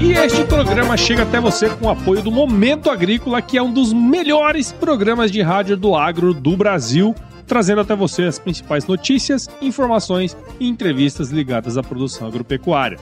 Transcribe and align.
E 0.00 0.12
este 0.12 0.44
programa 0.44 0.96
chega 0.96 1.22
até 1.22 1.40
você 1.40 1.68
com 1.68 1.86
o 1.86 1.90
apoio 1.90 2.22
do 2.22 2.30
Momento 2.30 2.88
Agrícola, 2.90 3.42
que 3.42 3.58
é 3.58 3.62
um 3.62 3.72
dos 3.72 3.92
melhores 3.92 4.70
programas 4.70 5.30
de 5.30 5.42
rádio 5.42 5.76
do 5.76 5.96
agro 5.96 6.32
do 6.32 6.56
Brasil, 6.56 7.14
trazendo 7.46 7.80
até 7.80 7.96
você 7.96 8.24
as 8.24 8.38
principais 8.38 8.86
notícias, 8.86 9.48
informações 9.60 10.36
e 10.60 10.68
entrevistas 10.68 11.30
ligadas 11.30 11.76
à 11.76 11.82
produção 11.82 12.28
agropecuária. 12.28 12.98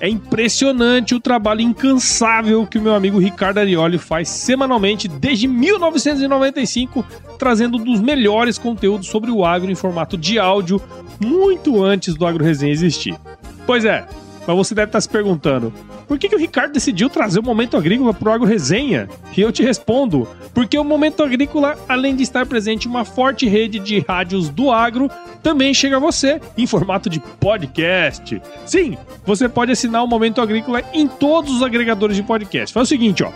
É 0.00 0.08
impressionante 0.08 1.14
o 1.14 1.20
trabalho 1.20 1.62
incansável 1.62 2.66
que 2.66 2.78
o 2.78 2.82
meu 2.82 2.94
amigo 2.94 3.18
Ricardo 3.18 3.58
Arioli 3.58 3.98
faz 3.98 4.28
semanalmente 4.28 5.08
desde 5.08 5.48
1995, 5.48 7.04
trazendo 7.38 7.78
um 7.78 7.84
dos 7.84 8.00
melhores 8.00 8.58
conteúdos 8.58 9.06
sobre 9.08 9.30
o 9.30 9.44
agro 9.44 9.70
em 9.70 9.74
formato 9.74 10.18
de 10.18 10.38
áudio, 10.38 10.80
muito 11.18 11.82
antes 11.82 12.14
do 12.14 12.26
Agro 12.26 12.44
Resenha 12.44 12.72
existir. 12.72 13.18
Pois 13.66 13.84
é, 13.84 14.06
mas 14.46 14.56
você 14.56 14.74
deve 14.74 14.88
estar 14.88 15.00
se 15.00 15.08
perguntando: 15.08 15.72
por 16.06 16.18
que, 16.18 16.28
que 16.28 16.36
o 16.36 16.38
Ricardo 16.38 16.72
decidiu 16.72 17.08
trazer 17.08 17.40
o 17.40 17.42
Momento 17.42 17.76
Agrícola 17.76 18.14
para 18.14 18.30
o 18.30 18.32
Agro 18.32 18.46
Resenha? 18.46 19.08
E 19.36 19.40
eu 19.40 19.50
te 19.50 19.62
respondo: 19.62 20.28
porque 20.54 20.78
o 20.78 20.84
Momento 20.84 21.22
Agrícola, 21.22 21.76
além 21.88 22.14
de 22.14 22.22
estar 22.22 22.46
presente 22.46 22.86
em 22.86 22.90
uma 22.90 23.04
forte 23.04 23.46
rede 23.48 23.78
de 23.78 24.00
rádios 24.00 24.48
do 24.48 24.70
agro, 24.70 25.10
também 25.42 25.74
chega 25.74 25.96
a 25.96 26.00
você 26.00 26.40
em 26.56 26.66
formato 26.66 27.10
de 27.10 27.20
podcast. 27.20 28.40
Sim, 28.64 28.96
você 29.24 29.48
pode 29.48 29.72
assinar 29.72 30.04
o 30.04 30.08
Momento 30.08 30.40
Agrícola 30.40 30.82
em 30.92 31.06
todos 31.06 31.56
os 31.56 31.62
agregadores 31.62 32.16
de 32.16 32.22
podcast. 32.22 32.72
Faz 32.72 32.86
o 32.86 32.88
seguinte, 32.88 33.22
ó. 33.22 33.32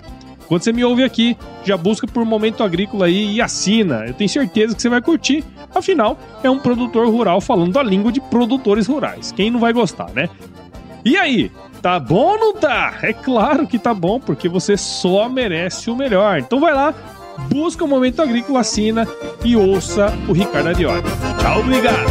Quando 0.51 0.65
você 0.65 0.73
me 0.73 0.85
ouve 0.85 1.05
aqui, 1.05 1.37
já 1.63 1.77
busca 1.77 2.09
por 2.09 2.25
Momento 2.25 2.65
Agrícola 2.65 3.07
aí 3.07 3.35
e 3.35 3.41
assina. 3.41 4.05
Eu 4.05 4.15
tenho 4.15 4.29
certeza 4.29 4.75
que 4.75 4.83
você 4.83 4.89
vai 4.89 5.01
curtir. 5.01 5.45
Afinal, 5.73 6.19
é 6.43 6.51
um 6.51 6.59
produtor 6.59 7.07
rural 7.07 7.41
falando 7.41 7.79
a 7.79 7.85
língua 7.85 8.11
de 8.11 8.21
produtores 8.21 8.89
rurais. 8.89 9.31
Quem 9.31 9.49
não 9.49 9.61
vai 9.61 9.73
gostar, 9.73 10.11
né? 10.11 10.29
E 11.05 11.17
aí, 11.17 11.51
tá 11.81 11.99
bom 11.99 12.33
ou 12.33 12.39
não 12.39 12.53
tá? 12.55 12.99
É 13.03 13.13
claro 13.13 13.67
que 13.67 13.79
tá 13.79 13.95
bom, 13.95 14.21
porque 14.21 14.49
você 14.49 14.77
só 14.77 15.29
merece 15.29 15.91
o 15.91 15.97
melhor. 15.97 16.39
Então 16.39 16.61
vai 16.61 16.75
lá, 16.75 16.95
busca 17.49 17.85
o 17.85 17.89
Momento 17.89 18.21
Agrícola, 18.21 18.61
assina 18.61 19.09
e 19.45 19.57
ouça 19.57 20.13
o 20.29 20.33
Ricardo 20.33 20.69
Arioli. 20.69 21.03
Tchau, 21.39 21.61
obrigado! 21.61 22.11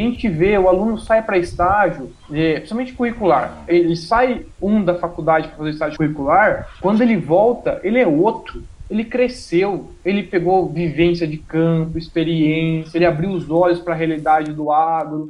A 0.00 0.02
gente 0.02 0.28
vê, 0.28 0.58
o 0.58 0.68
aluno 0.68 0.98
sai 0.98 1.22
para 1.22 1.38
estágio, 1.38 2.10
é, 2.32 2.54
principalmente 2.54 2.92
curricular, 2.92 3.64
ele 3.66 3.96
sai 3.96 4.46
um 4.60 4.82
da 4.82 4.94
faculdade 4.94 5.48
para 5.48 5.56
fazer 5.58 5.70
estágio 5.70 5.96
curricular, 5.96 6.68
quando 6.80 7.02
ele 7.02 7.16
volta, 7.16 7.80
ele 7.82 7.98
é 7.98 8.06
outro. 8.06 8.62
Ele 8.88 9.02
cresceu, 9.02 9.90
ele 10.04 10.22
pegou 10.22 10.68
vivência 10.68 11.26
de 11.26 11.38
campo, 11.38 11.98
experiência, 11.98 12.96
ele 12.96 13.04
abriu 13.04 13.30
os 13.30 13.50
olhos 13.50 13.80
para 13.80 13.94
a 13.94 13.96
realidade 13.96 14.52
do 14.52 14.70
agro. 14.70 15.28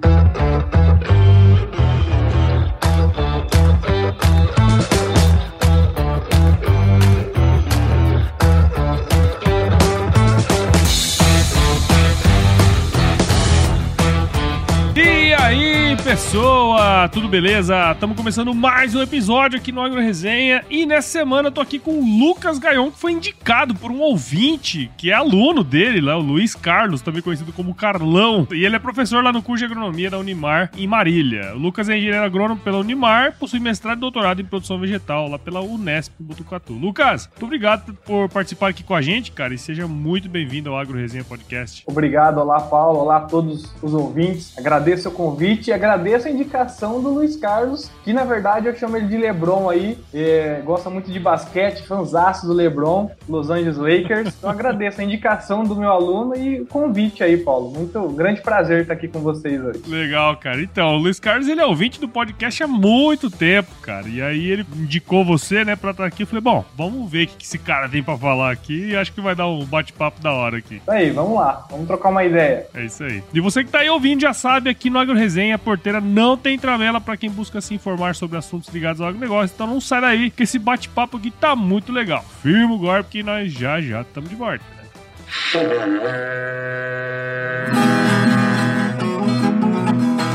Pessoa, 16.06 17.08
tudo 17.08 17.26
beleza? 17.26 17.90
Estamos 17.90 18.16
começando 18.16 18.54
mais 18.54 18.94
um 18.94 19.02
episódio 19.02 19.58
aqui 19.58 19.72
no 19.72 19.80
Agro 19.80 20.00
Resenha 20.00 20.64
e 20.70 20.86
nessa 20.86 21.08
semana 21.08 21.48
eu 21.48 21.52
tô 21.52 21.60
aqui 21.60 21.80
com 21.80 21.98
o 21.98 22.20
Lucas 22.20 22.60
Gaion, 22.60 22.92
que 22.92 23.00
foi 23.00 23.10
indicado 23.10 23.74
por 23.74 23.90
um 23.90 23.98
ouvinte, 23.98 24.88
que 24.96 25.10
é 25.10 25.14
aluno 25.14 25.64
dele 25.64 26.00
lá, 26.00 26.16
o 26.16 26.20
Luiz 26.20 26.54
Carlos, 26.54 27.02
também 27.02 27.20
conhecido 27.20 27.52
como 27.52 27.74
Carlão, 27.74 28.46
e 28.52 28.64
ele 28.64 28.76
é 28.76 28.78
professor 28.78 29.24
lá 29.24 29.32
no 29.32 29.42
curso 29.42 29.66
de 29.66 29.72
agronomia 29.72 30.08
da 30.08 30.16
Unimar 30.16 30.70
em 30.76 30.86
Marília. 30.86 31.54
O 31.56 31.58
Lucas 31.58 31.88
é 31.88 31.96
engenheiro 31.96 32.22
agrônomo 32.22 32.60
pela 32.60 32.78
Unimar, 32.78 33.34
possui 33.36 33.58
mestrado 33.58 33.98
e 33.98 34.00
doutorado 34.00 34.40
em 34.40 34.44
produção 34.44 34.78
vegetal 34.78 35.28
lá 35.28 35.40
pela 35.40 35.60
Unesp 35.60 36.12
Botucatu. 36.20 36.72
Lucas, 36.72 37.26
muito 37.26 37.46
obrigado 37.46 37.92
por 38.06 38.28
participar 38.28 38.68
aqui 38.68 38.84
com 38.84 38.94
a 38.94 39.02
gente, 39.02 39.32
cara, 39.32 39.52
e 39.52 39.58
seja 39.58 39.88
muito 39.88 40.28
bem-vindo 40.28 40.70
ao 40.70 40.78
Agro 40.78 40.96
Resenha 40.96 41.24
Podcast. 41.24 41.82
Obrigado, 41.84 42.38
olá 42.38 42.60
Paulo, 42.60 43.00
olá 43.00 43.16
a 43.16 43.20
todos 43.22 43.74
os 43.82 43.92
ouvintes. 43.92 44.56
Agradeço 44.56 45.08
o 45.08 45.12
convite 45.12 45.70
e 45.70 45.72
agradeço 45.72 45.95
agradeço 45.96 46.28
a 46.28 46.30
indicação 46.30 47.02
do 47.02 47.08
Luiz 47.08 47.36
Carlos, 47.36 47.90
que 48.04 48.12
na 48.12 48.24
verdade 48.24 48.66
eu 48.66 48.76
chamo 48.76 48.96
ele 48.96 49.06
de 49.06 49.16
Lebron 49.16 49.70
aí, 49.70 49.98
é, 50.12 50.60
gosta 50.64 50.90
muito 50.90 51.10
de 51.10 51.18
basquete, 51.18 51.86
fanzaço 51.86 52.46
do 52.46 52.52
Lebron, 52.52 53.10
Los 53.28 53.50
Angeles 53.50 53.78
Lakers. 53.78 54.34
Então 54.36 54.50
agradeço 54.50 55.00
a 55.00 55.04
indicação 55.04 55.64
do 55.64 55.74
meu 55.74 55.90
aluno 55.90 56.36
e 56.36 56.60
o 56.60 56.66
convite 56.66 57.24
aí, 57.24 57.38
Paulo. 57.38 57.70
Muito 57.70 58.00
grande 58.10 58.42
prazer 58.42 58.82
estar 58.82 58.92
aqui 58.92 59.08
com 59.08 59.20
vocês 59.20 59.60
hoje. 59.62 59.82
Legal, 59.86 60.36
cara. 60.36 60.60
Então, 60.60 60.96
o 60.96 60.98
Luiz 60.98 61.18
Carlos 61.18 61.48
ele 61.48 61.60
é 61.60 61.66
ouvinte 61.66 61.98
do 61.98 62.08
podcast 62.08 62.62
há 62.62 62.66
muito 62.66 63.30
tempo, 63.30 63.70
cara. 63.80 64.06
E 64.06 64.20
aí 64.20 64.50
ele 64.50 64.66
indicou 64.76 65.24
você, 65.24 65.64
né, 65.64 65.74
pra 65.74 65.92
estar 65.92 66.04
aqui. 66.04 66.24
Eu 66.24 66.26
falei, 66.26 66.42
bom, 66.42 66.64
vamos 66.76 67.10
ver 67.10 67.24
o 67.24 67.28
que 67.28 67.44
esse 67.44 67.58
cara 67.58 67.88
tem 67.88 68.02
pra 68.02 68.18
falar 68.18 68.52
aqui 68.52 68.90
e 68.90 68.96
acho 68.96 69.12
que 69.12 69.20
vai 69.20 69.34
dar 69.34 69.48
um 69.48 69.64
bate-papo 69.64 70.20
da 70.20 70.32
hora 70.32 70.58
aqui. 70.58 70.76
Isso 70.76 70.90
aí, 70.90 71.10
vamos 71.10 71.38
lá. 71.38 71.66
Vamos 71.70 71.86
trocar 71.86 72.10
uma 72.10 72.24
ideia. 72.24 72.66
É 72.74 72.84
isso 72.84 73.02
aí. 73.02 73.22
E 73.32 73.40
você 73.40 73.64
que 73.64 73.70
tá 73.70 73.78
aí 73.78 73.88
ouvindo 73.88 74.20
já 74.20 74.34
sabe, 74.34 74.68
aqui 74.68 74.90
no 74.90 74.98
Agro 74.98 75.14
Resenha, 75.14 75.58
por 75.58 75.78
não 75.92 76.36
tem 76.36 76.58
travela 76.58 77.00
para 77.00 77.16
quem 77.16 77.30
busca 77.30 77.60
se 77.60 77.74
informar 77.74 78.14
sobre 78.14 78.36
assuntos 78.36 78.72
ligados 78.72 79.00
ao 79.00 79.08
agronegócio. 79.08 79.54
Então 79.54 79.66
não 79.66 79.80
sai 79.80 80.00
daí, 80.00 80.30
que 80.30 80.42
esse 80.42 80.58
bate-papo 80.58 81.16
aqui 81.16 81.30
tá 81.30 81.56
muito 81.56 81.92
legal. 81.92 82.24
Firma 82.42 82.74
o 82.74 82.78
golpe 82.78 83.10
que 83.10 83.22
nós 83.22 83.52
já 83.52 83.80
já 83.80 84.02
estamos 84.02 84.28
de 84.30 84.36
volta. 84.36 84.64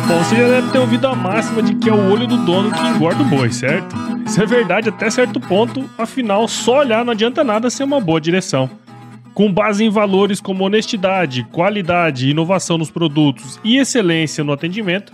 Bom, 0.08 0.18
você 0.18 0.36
já 0.36 0.48
deve 0.48 0.72
ter 0.72 0.80
ouvido 0.80 1.08
a 1.08 1.16
máxima 1.16 1.64
de 1.64 1.76
que 1.76 1.90
é 1.90 1.94
o 1.94 2.12
olho 2.12 2.28
do 2.28 2.38
dono 2.38 2.72
que 2.72 2.86
engorda 2.88 3.22
o 3.22 3.26
boi, 3.26 3.50
certo? 3.52 3.96
Isso 4.26 4.42
é 4.42 4.46
verdade 4.46 4.90
até 4.90 5.10
certo 5.10 5.40
ponto, 5.40 5.90
afinal, 5.98 6.48
só 6.48 6.80
olhar 6.80 7.06
não 7.06 7.14
adianta 7.14 7.44
nada 7.44 7.70
ser 7.70 7.84
uma 7.84 8.02
boa 8.02 8.20
direção. 8.20 8.70
Com 9.34 9.52
base 9.52 9.86
em 9.86 9.90
valores 9.90 10.42
como 10.42 10.66
honestidade, 10.66 11.46
qualidade, 11.52 12.30
inovação 12.30 12.78
nos 12.78 12.92
produtos 12.92 13.60
e 13.64 13.78
excelência 13.78 14.44
no 14.44 14.52
atendimento, 14.52 15.14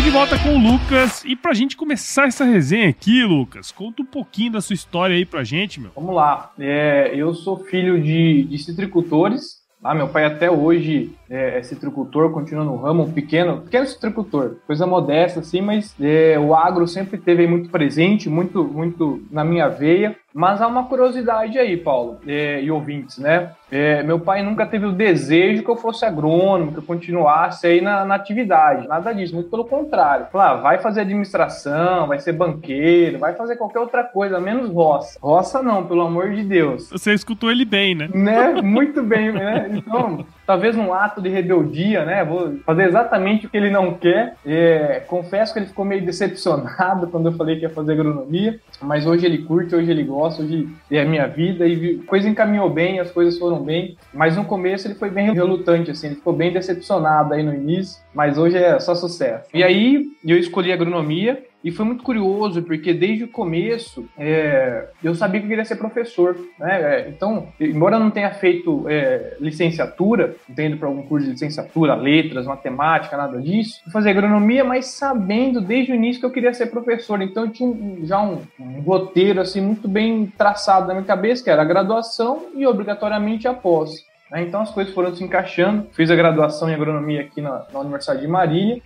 Aqui 0.00 0.04
de 0.04 0.10
volta 0.10 0.38
com 0.38 0.56
o 0.56 0.58
Lucas. 0.58 1.22
E 1.26 1.36
pra 1.36 1.52
gente 1.52 1.76
começar 1.76 2.26
essa 2.26 2.44
resenha 2.44 2.88
aqui, 2.88 3.22
Lucas, 3.22 3.70
conta 3.70 4.02
um 4.02 4.06
pouquinho 4.06 4.52
da 4.52 4.60
sua 4.60 4.72
história 4.72 5.14
aí 5.14 5.26
pra 5.26 5.44
gente, 5.44 5.78
meu. 5.78 5.90
Vamos 5.94 6.14
lá. 6.14 6.52
É, 6.58 7.12
eu 7.14 7.34
sou 7.34 7.58
filho 7.64 8.02
de, 8.02 8.44
de 8.44 8.58
citricultores. 8.58 9.60
Ah, 9.84 9.94
meu 9.94 10.08
pai 10.08 10.24
até 10.24 10.50
hoje 10.50 11.10
é, 11.30 11.62
citricultor, 11.62 12.32
continua 12.32 12.64
no 12.64 12.74
ramo, 12.74 13.04
um 13.04 13.12
pequeno, 13.12 13.60
pequeno 13.60 13.86
citricultor, 13.86 14.56
coisa 14.66 14.84
modesta 14.84 15.38
assim, 15.38 15.60
mas 15.60 15.94
é, 16.00 16.36
o 16.36 16.56
agro 16.56 16.88
sempre 16.88 17.18
teve 17.18 17.46
muito 17.46 17.70
presente, 17.70 18.28
muito, 18.28 18.64
muito 18.64 19.22
na 19.30 19.44
minha 19.44 19.68
veia. 19.68 20.16
Mas 20.32 20.62
há 20.62 20.68
uma 20.68 20.84
curiosidade 20.84 21.58
aí, 21.58 21.76
Paulo, 21.76 22.18
é, 22.24 22.62
e 22.62 22.70
ouvintes, 22.70 23.18
né? 23.18 23.50
É, 23.70 24.00
meu 24.04 24.20
pai 24.20 24.42
nunca 24.44 24.64
teve 24.64 24.86
o 24.86 24.92
desejo 24.92 25.64
que 25.64 25.68
eu 25.68 25.76
fosse 25.76 26.04
agrônomo, 26.04 26.70
que 26.70 26.78
eu 26.78 26.84
continuasse 26.84 27.66
aí 27.66 27.80
na, 27.80 28.04
na 28.04 28.14
atividade. 28.14 28.86
Nada 28.86 29.12
disso, 29.12 29.34
muito 29.34 29.50
pelo 29.50 29.64
contrário. 29.64 30.26
Falar, 30.30 30.50
ah, 30.50 30.56
vai 30.56 30.78
fazer 30.78 31.00
administração, 31.00 32.06
vai 32.06 32.20
ser 32.20 32.32
banqueiro, 32.32 33.18
vai 33.18 33.34
fazer 33.34 33.56
qualquer 33.56 33.80
outra 33.80 34.04
coisa, 34.04 34.40
menos 34.40 34.70
roça. 34.70 35.18
Roça 35.20 35.62
não, 35.62 35.84
pelo 35.84 36.02
amor 36.02 36.30
de 36.30 36.44
Deus. 36.44 36.88
Você 36.90 37.12
escutou 37.12 37.50
ele 37.50 37.64
bem, 37.64 37.96
né? 37.96 38.08
Né? 38.14 38.62
Muito 38.62 39.02
bem, 39.02 39.32
né? 39.32 39.68
Então, 39.72 40.24
talvez 40.50 40.76
um 40.76 40.92
ato 40.92 41.22
de 41.22 41.28
rebeldia, 41.28 42.04
né? 42.04 42.24
Vou 42.24 42.56
fazer 42.66 42.88
exatamente 42.88 43.46
o 43.46 43.48
que 43.48 43.56
ele 43.56 43.70
não 43.70 43.94
quer. 43.94 44.34
É, 44.44 45.00
confesso 45.06 45.52
que 45.52 45.60
ele 45.60 45.66
ficou 45.66 45.84
meio 45.84 46.04
decepcionado 46.04 47.06
quando 47.12 47.26
eu 47.26 47.32
falei 47.34 47.54
que 47.54 47.62
ia 47.62 47.70
fazer 47.70 47.92
agronomia, 47.92 48.58
mas 48.82 49.06
hoje 49.06 49.24
ele 49.24 49.38
curte, 49.38 49.76
hoje 49.76 49.88
ele 49.88 50.02
gosta 50.02 50.42
de 50.42 50.68
é 50.90 51.02
a 51.02 51.04
minha 51.04 51.28
vida 51.28 51.68
e 51.68 51.98
coisa 51.98 52.28
encaminhou 52.28 52.68
bem, 52.68 52.98
as 52.98 53.12
coisas 53.12 53.38
foram 53.38 53.62
bem, 53.62 53.96
mas 54.12 54.36
no 54.36 54.44
começo 54.44 54.88
ele 54.88 54.96
foi 54.96 55.08
bem 55.08 55.32
relutante, 55.32 55.92
assim, 55.92 56.08
ele 56.08 56.16
ficou 56.16 56.32
bem 56.32 56.52
decepcionado 56.52 57.32
aí 57.32 57.44
no 57.44 57.54
início, 57.54 58.02
mas 58.12 58.36
hoje 58.36 58.56
é 58.56 58.80
só 58.80 58.96
sucesso. 58.96 59.48
E 59.54 59.62
aí 59.62 60.04
eu 60.26 60.36
escolhi 60.36 60.72
agronomia 60.72 61.40
e 61.62 61.70
foi 61.70 61.84
muito 61.84 62.02
curioso, 62.02 62.62
porque 62.62 62.94
desde 62.94 63.24
o 63.24 63.28
começo 63.28 64.08
é, 64.18 64.88
eu 65.04 65.14
sabia 65.14 65.40
que 65.40 65.46
eu 65.46 65.50
queria 65.50 65.64
ser 65.64 65.76
professor. 65.76 66.36
Né? 66.58 66.82
É, 66.82 67.08
então, 67.08 67.48
embora 67.60 67.96
eu 67.96 68.00
não 68.00 68.10
tenha 68.10 68.32
feito 68.32 68.88
é, 68.88 69.36
licenciatura, 69.40 70.36
entendo 70.48 70.78
para 70.78 70.88
algum 70.88 71.02
curso 71.02 71.26
de 71.26 71.32
licenciatura, 71.32 71.94
letras, 71.94 72.46
matemática, 72.46 73.16
nada 73.16 73.40
disso, 73.40 73.80
fui 73.84 73.92
fazer 73.92 74.10
agronomia, 74.10 74.64
mas 74.64 74.86
sabendo 74.86 75.60
desde 75.60 75.92
o 75.92 75.94
início 75.94 76.20
que 76.20 76.26
eu 76.26 76.32
queria 76.32 76.54
ser 76.54 76.66
professor. 76.66 77.20
Então, 77.20 77.44
eu 77.44 77.50
tinha 77.50 78.06
já 78.06 78.20
um, 78.20 78.40
um 78.58 78.80
roteiro 78.80 79.40
assim 79.40 79.60
muito 79.60 79.86
bem 79.86 80.32
traçado 80.38 80.88
na 80.88 80.94
minha 80.94 81.06
cabeça, 81.06 81.44
que 81.44 81.50
era 81.50 81.62
a 81.62 81.66
graduação 81.66 82.46
e 82.54 82.66
obrigatoriamente 82.66 83.46
a 83.46 83.52
pós. 83.52 84.09
Né? 84.30 84.42
Então 84.42 84.60
as 84.60 84.70
coisas 84.70 84.92
foram 84.94 85.14
se 85.14 85.24
encaixando. 85.24 85.86
Fiz 85.92 86.10
a 86.10 86.16
graduação 86.16 86.70
em 86.70 86.74
agronomia 86.74 87.22
aqui 87.22 87.40
na, 87.40 87.66
na 87.72 87.80
Universidade 87.80 88.20
de 88.20 88.28
Marília, 88.28 88.82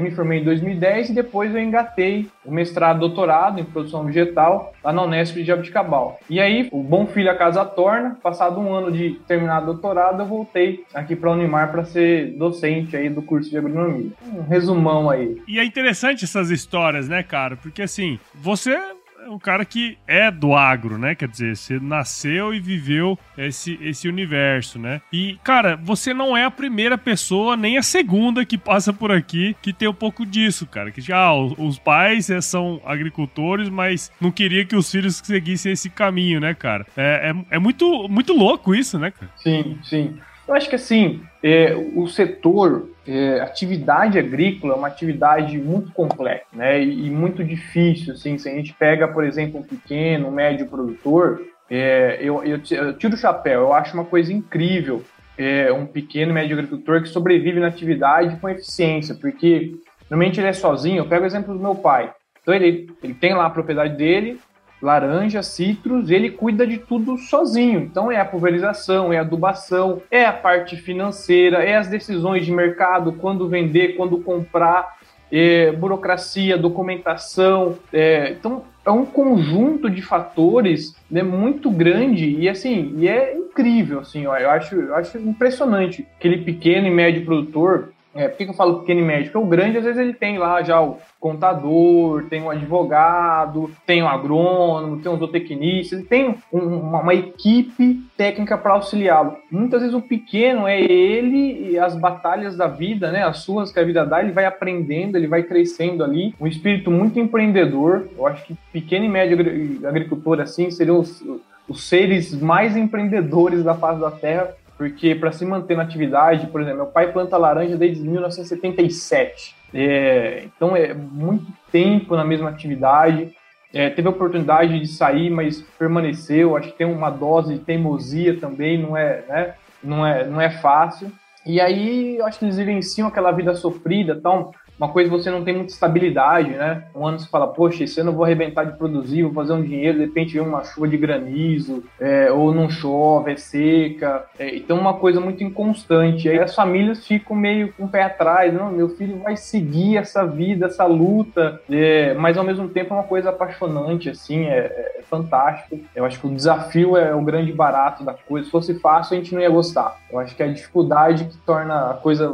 me 0.00 0.10
formei 0.10 0.40
em 0.40 0.44
2010 0.44 1.10
e 1.10 1.14
depois 1.14 1.54
eu 1.54 1.60
engatei 1.60 2.28
o 2.44 2.52
mestrado 2.52 3.00
doutorado 3.00 3.60
em 3.60 3.64
produção 3.64 4.04
vegetal 4.04 4.72
lá 4.82 4.92
na 4.92 5.02
Unesp 5.02 5.34
de 5.34 5.44
Jabuticabal. 5.44 6.18
E 6.28 6.40
aí, 6.40 6.68
o 6.72 6.82
bom 6.82 7.06
filho 7.06 7.30
a 7.30 7.34
casa 7.34 7.64
torna. 7.64 8.16
Passado 8.22 8.60
um 8.60 8.72
ano 8.72 8.90
de 8.90 9.20
terminar 9.26 9.62
o 9.62 9.66
doutorado, 9.66 10.22
eu 10.22 10.26
voltei 10.26 10.84
aqui 10.94 11.14
para 11.14 11.30
a 11.30 11.32
Unimar 11.32 11.70
para 11.70 11.84
ser 11.84 12.32
docente 12.36 12.96
aí 12.96 13.08
do 13.08 13.22
curso 13.22 13.50
de 13.50 13.58
agronomia. 13.58 14.10
Um 14.26 14.42
resumão 14.42 15.08
aí. 15.08 15.40
E 15.46 15.58
é 15.58 15.64
interessante 15.64 16.24
essas 16.24 16.50
histórias, 16.50 17.08
né, 17.08 17.22
cara? 17.22 17.56
Porque 17.56 17.82
assim, 17.82 18.18
você 18.34 18.78
é 19.24 19.30
um 19.30 19.38
cara 19.38 19.64
que 19.64 19.96
é 20.06 20.30
do 20.30 20.54
agro, 20.54 20.98
né? 20.98 21.14
Quer 21.14 21.28
dizer, 21.28 21.56
você 21.56 21.78
nasceu 21.78 22.52
e 22.52 22.60
viveu 22.60 23.18
esse, 23.38 23.78
esse 23.80 24.08
universo, 24.08 24.78
né? 24.78 25.00
E, 25.12 25.38
cara, 25.44 25.76
você 25.76 26.12
não 26.12 26.36
é 26.36 26.44
a 26.44 26.50
primeira 26.50 26.98
pessoa, 26.98 27.56
nem 27.56 27.78
a 27.78 27.82
segunda 27.82 28.44
que 28.44 28.58
passa 28.58 28.92
por 28.92 29.12
aqui 29.12 29.56
que 29.62 29.72
tem 29.72 29.88
um 29.88 29.94
pouco 29.94 30.26
disso, 30.26 30.66
cara. 30.66 30.90
Que 30.90 31.00
já 31.00 31.18
ah, 31.18 31.36
os 31.36 31.78
pais 31.78 32.30
é, 32.30 32.40
são 32.40 32.80
agricultores, 32.84 33.68
mas 33.68 34.10
não 34.20 34.30
queria 34.30 34.64
que 34.64 34.74
os 34.74 34.90
filhos 34.90 35.16
seguissem 35.16 35.72
esse 35.72 35.88
caminho, 35.88 36.40
né, 36.40 36.54
cara? 36.54 36.84
É, 36.96 37.30
é, 37.30 37.56
é 37.56 37.58
muito, 37.58 38.08
muito 38.08 38.32
louco 38.32 38.74
isso, 38.74 38.98
né, 38.98 39.10
cara? 39.10 39.30
Sim, 39.36 39.78
sim. 39.84 40.18
Eu 40.48 40.54
acho 40.54 40.68
que 40.68 40.74
assim, 40.74 41.22
é, 41.42 41.74
o 41.74 42.06
setor, 42.06 42.88
é, 43.06 43.40
atividade 43.40 44.18
agrícola 44.18 44.74
é 44.74 44.76
uma 44.76 44.86
atividade 44.86 45.58
muito 45.58 45.92
complexa, 45.92 46.46
né? 46.52 46.82
E, 46.82 47.06
e, 47.06 47.10
muito 47.10 47.42
difícil, 47.42 48.14
assim. 48.14 48.38
Se 48.38 48.48
a 48.48 48.54
gente 48.54 48.72
pega, 48.74 49.08
por 49.08 49.24
exemplo, 49.24 49.60
um 49.60 49.62
pequeno, 49.62 50.28
um 50.28 50.32
médio 50.32 50.66
produtor, 50.66 51.42
é, 51.68 52.18
eu, 52.20 52.44
eu, 52.44 52.60
eu, 52.70 52.96
tiro 52.96 53.14
o 53.14 53.18
chapéu. 53.18 53.62
Eu 53.62 53.72
acho 53.72 53.94
uma 53.94 54.04
coisa 54.04 54.32
incrível 54.32 55.02
é, 55.36 55.72
um 55.72 55.86
pequeno 55.86 56.32
médio 56.32 56.56
agricultor 56.56 57.02
que 57.02 57.08
sobrevive 57.08 57.58
na 57.58 57.68
atividade 57.68 58.36
com 58.36 58.48
eficiência, 58.48 59.14
porque 59.14 59.74
normalmente 60.08 60.38
ele 60.38 60.48
é 60.48 60.52
sozinho. 60.52 60.98
Eu 60.98 61.08
pego 61.08 61.24
o 61.24 61.26
exemplo 61.26 61.54
do 61.54 61.60
meu 61.60 61.74
pai. 61.74 62.12
Então 62.40 62.54
ele, 62.54 62.88
ele 63.02 63.14
tem 63.14 63.34
lá 63.34 63.46
a 63.46 63.50
propriedade 63.50 63.96
dele, 63.96 64.38
laranja, 64.82 65.42
citros, 65.42 66.10
ele 66.10 66.30
cuida 66.30 66.66
de 66.66 66.78
tudo 66.78 67.16
sozinho. 67.16 67.80
Então 67.80 68.10
é 68.10 68.20
a 68.20 68.24
pulverização, 68.24 69.12
é 69.12 69.18
a 69.18 69.22
adubação, 69.22 70.02
é 70.10 70.26
a 70.26 70.32
parte 70.32 70.76
financeira, 70.76 71.62
é 71.62 71.76
as 71.76 71.88
decisões 71.88 72.44
de 72.44 72.52
mercado, 72.52 73.12
quando 73.12 73.48
vender, 73.48 73.96
quando 73.96 74.18
comprar, 74.18 74.98
é, 75.30 75.70
burocracia, 75.72 76.58
documentação. 76.58 77.78
É, 77.92 78.32
então 78.32 78.64
é 78.84 78.90
um 78.90 79.06
conjunto 79.06 79.88
de 79.88 80.02
fatores 80.02 80.94
né, 81.10 81.22
muito 81.22 81.70
grande 81.70 82.28
e 82.28 82.48
assim 82.48 82.94
e 82.98 83.06
é 83.06 83.36
incrível 83.36 84.00
assim 84.00 84.26
ó, 84.26 84.36
eu 84.36 84.50
acho 84.50 84.74
eu 84.74 84.96
acho 84.96 85.18
impressionante 85.18 86.04
aquele 86.18 86.38
pequeno 86.38 86.88
e 86.88 86.90
médio 86.90 87.24
produtor 87.24 87.92
é, 88.14 88.28
por 88.28 88.36
que 88.36 88.44
eu 88.44 88.52
falo 88.54 88.80
pequeno 88.80 89.00
e 89.00 89.04
médio? 89.04 89.32
Porque 89.32 89.46
o 89.46 89.48
grande, 89.48 89.78
às 89.78 89.84
vezes, 89.84 89.98
ele 89.98 90.12
tem 90.12 90.36
lá 90.38 90.62
já 90.62 90.80
o 90.80 90.98
contador, 91.18 92.24
tem 92.28 92.42
o 92.42 92.50
advogado, 92.50 93.70
tem 93.86 94.02
o 94.02 94.08
agrônomo, 94.08 95.00
tem 95.00 95.10
o 95.10 95.16
zootecnista, 95.16 95.94
ele 95.94 96.04
tem 96.04 96.34
um, 96.52 96.58
uma, 96.58 97.00
uma, 97.00 97.14
equipe 97.14 98.00
técnica 98.16 98.58
para 98.58 98.74
auxiliá-lo. 98.74 99.36
Muitas 99.50 99.80
vezes 99.80 99.94
o 99.94 100.02
pequeno 100.02 100.66
é 100.66 100.80
ele 100.80 101.70
e 101.70 101.78
as 101.78 101.94
batalhas 101.96 102.56
da 102.56 102.66
vida, 102.66 103.10
né, 103.10 103.22
as 103.22 103.38
suas 103.38 103.72
que 103.72 103.80
a 103.80 103.84
vida 103.84 104.04
dá, 104.04 104.20
ele 104.20 104.32
vai 104.32 104.44
aprendendo, 104.44 105.16
ele 105.16 105.26
vai 105.26 105.42
crescendo 105.42 106.04
ali. 106.04 106.34
Um 106.40 106.46
espírito 106.46 106.90
muito 106.90 107.18
empreendedor. 107.18 108.08
Eu 108.16 108.26
acho 108.26 108.44
que 108.44 108.56
pequeno 108.72 109.06
e 109.06 109.08
médio 109.08 109.38
agricultor, 109.86 110.40
assim, 110.40 110.70
seriam 110.70 110.98
os, 110.98 111.24
os 111.68 111.88
seres 111.88 112.38
mais 112.38 112.76
empreendedores 112.76 113.64
da 113.64 113.74
face 113.74 114.00
da 114.00 114.10
terra 114.10 114.54
porque 114.76 115.14
para 115.14 115.32
se 115.32 115.44
manter 115.44 115.76
na 115.76 115.82
atividade, 115.82 116.46
por 116.48 116.60
exemplo, 116.60 116.78
meu 116.78 116.86
pai 116.86 117.12
planta 117.12 117.36
laranja 117.36 117.76
desde 117.76 118.02
1977. 118.02 119.54
É, 119.74 120.44
então 120.44 120.76
é 120.76 120.92
muito 120.92 121.46
tempo 121.70 122.16
na 122.16 122.24
mesma 122.24 122.50
atividade. 122.50 123.32
É, 123.72 123.88
teve 123.88 124.06
a 124.08 124.10
oportunidade 124.10 124.78
de 124.78 124.86
sair, 124.86 125.30
mas 125.30 125.62
permaneceu. 125.78 126.56
Acho 126.56 126.72
que 126.72 126.78
tem 126.78 126.86
uma 126.86 127.10
dose 127.10 127.54
de 127.54 127.60
teimosia 127.60 128.38
também, 128.38 128.78
não 128.78 128.96
é, 128.96 129.24
né? 129.28 129.54
não 129.82 130.06
é, 130.06 130.26
não 130.26 130.40
é 130.40 130.50
fácil. 130.50 131.10
E 131.44 131.60
aí, 131.60 132.20
acho 132.22 132.38
que 132.38 132.44
eles 132.44 132.56
vivenciam 132.56 133.08
aquela 133.08 133.32
vida 133.32 133.54
sofrida, 133.54 134.14
então 134.14 134.52
uma 134.78 134.88
coisa 134.88 135.10
você 135.10 135.30
não 135.30 135.44
tem 135.44 135.54
muita 135.54 135.72
estabilidade, 135.72 136.50
né? 136.50 136.84
Um 136.94 137.06
ano 137.06 137.18
você 137.18 137.28
fala, 137.28 137.46
poxa, 137.46 137.84
esse 137.84 138.00
ano 138.00 138.10
eu 138.10 138.14
vou 138.14 138.24
arrebentar 138.24 138.64
de 138.64 138.76
produzir, 138.76 139.22
vou 139.22 139.32
fazer 139.32 139.52
um 139.52 139.62
dinheiro, 139.62 139.98
de 139.98 140.04
repente 140.04 140.34
vem 140.34 140.42
uma 140.42 140.64
chuva 140.64 140.88
de 140.88 140.96
granizo, 140.96 141.84
é, 142.00 142.32
ou 142.32 142.52
não 142.52 142.68
chove, 142.68 143.32
é 143.32 143.36
seca. 143.36 144.24
É, 144.38 144.56
então, 144.56 144.78
uma 144.78 144.94
coisa 144.94 145.20
muito 145.20 145.44
inconstante. 145.44 146.28
Aí 146.28 146.38
as 146.38 146.54
famílias 146.54 147.06
ficam 147.06 147.36
meio 147.36 147.72
com 147.74 147.84
o 147.84 147.88
pé 147.88 148.02
atrás, 148.02 148.52
não, 148.52 148.72
meu 148.72 148.88
filho 148.88 149.18
vai 149.18 149.36
seguir 149.36 149.96
essa 149.96 150.26
vida, 150.26 150.66
essa 150.66 150.84
luta, 150.84 151.60
é, 151.70 152.14
mas 152.14 152.36
ao 152.36 152.44
mesmo 152.44 152.68
tempo 152.68 152.92
é 152.92 152.96
uma 152.96 153.04
coisa 153.04 153.30
apaixonante, 153.30 154.10
assim, 154.10 154.46
é, 154.46 154.98
é 154.98 155.02
fantástico. 155.02 155.78
Eu 155.94 156.04
acho 156.04 156.18
que 156.18 156.26
o 156.26 156.34
desafio 156.34 156.96
é 156.96 157.14
o 157.14 157.22
grande 157.22 157.52
barato 157.52 158.02
da 158.02 158.14
coisa. 158.14 158.46
Se 158.46 158.50
fosse 158.50 158.74
fácil, 158.80 159.14
a 159.14 159.20
gente 159.20 159.34
não 159.34 159.40
ia 159.40 159.50
gostar. 159.50 160.00
Eu 160.10 160.18
acho 160.18 160.34
que 160.34 160.42
é 160.42 160.46
a 160.46 160.52
dificuldade 160.52 161.26
que 161.26 161.36
torna 161.38 161.90
a 161.90 161.94
coisa 161.94 162.32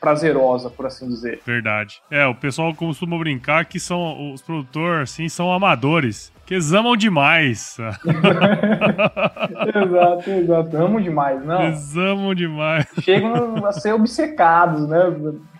prazerosa, 0.00 0.70
por 0.70 0.86
assim 0.86 1.08
dizer. 1.08 1.40
Verdade. 1.44 2.00
É, 2.10 2.26
o 2.26 2.34
pessoal 2.34 2.74
costuma 2.74 3.18
brincar 3.18 3.64
que 3.64 3.78
são 3.80 4.32
os 4.32 4.42
produtores, 4.42 5.10
assim, 5.10 5.28
são 5.28 5.52
amadores. 5.52 6.32
Que 6.46 6.54
eles 6.54 6.72
amam 6.72 6.96
demais. 6.96 7.76
exato, 9.84 10.30
exato. 10.30 10.76
Amam 10.78 10.98
demais, 11.00 11.44
não? 11.44 11.62
Eles 11.66 11.94
amam 11.94 12.34
demais. 12.34 12.86
Chegam 13.02 13.66
a 13.66 13.72
ser 13.72 13.92
obcecados, 13.92 14.88
né? 14.88 14.98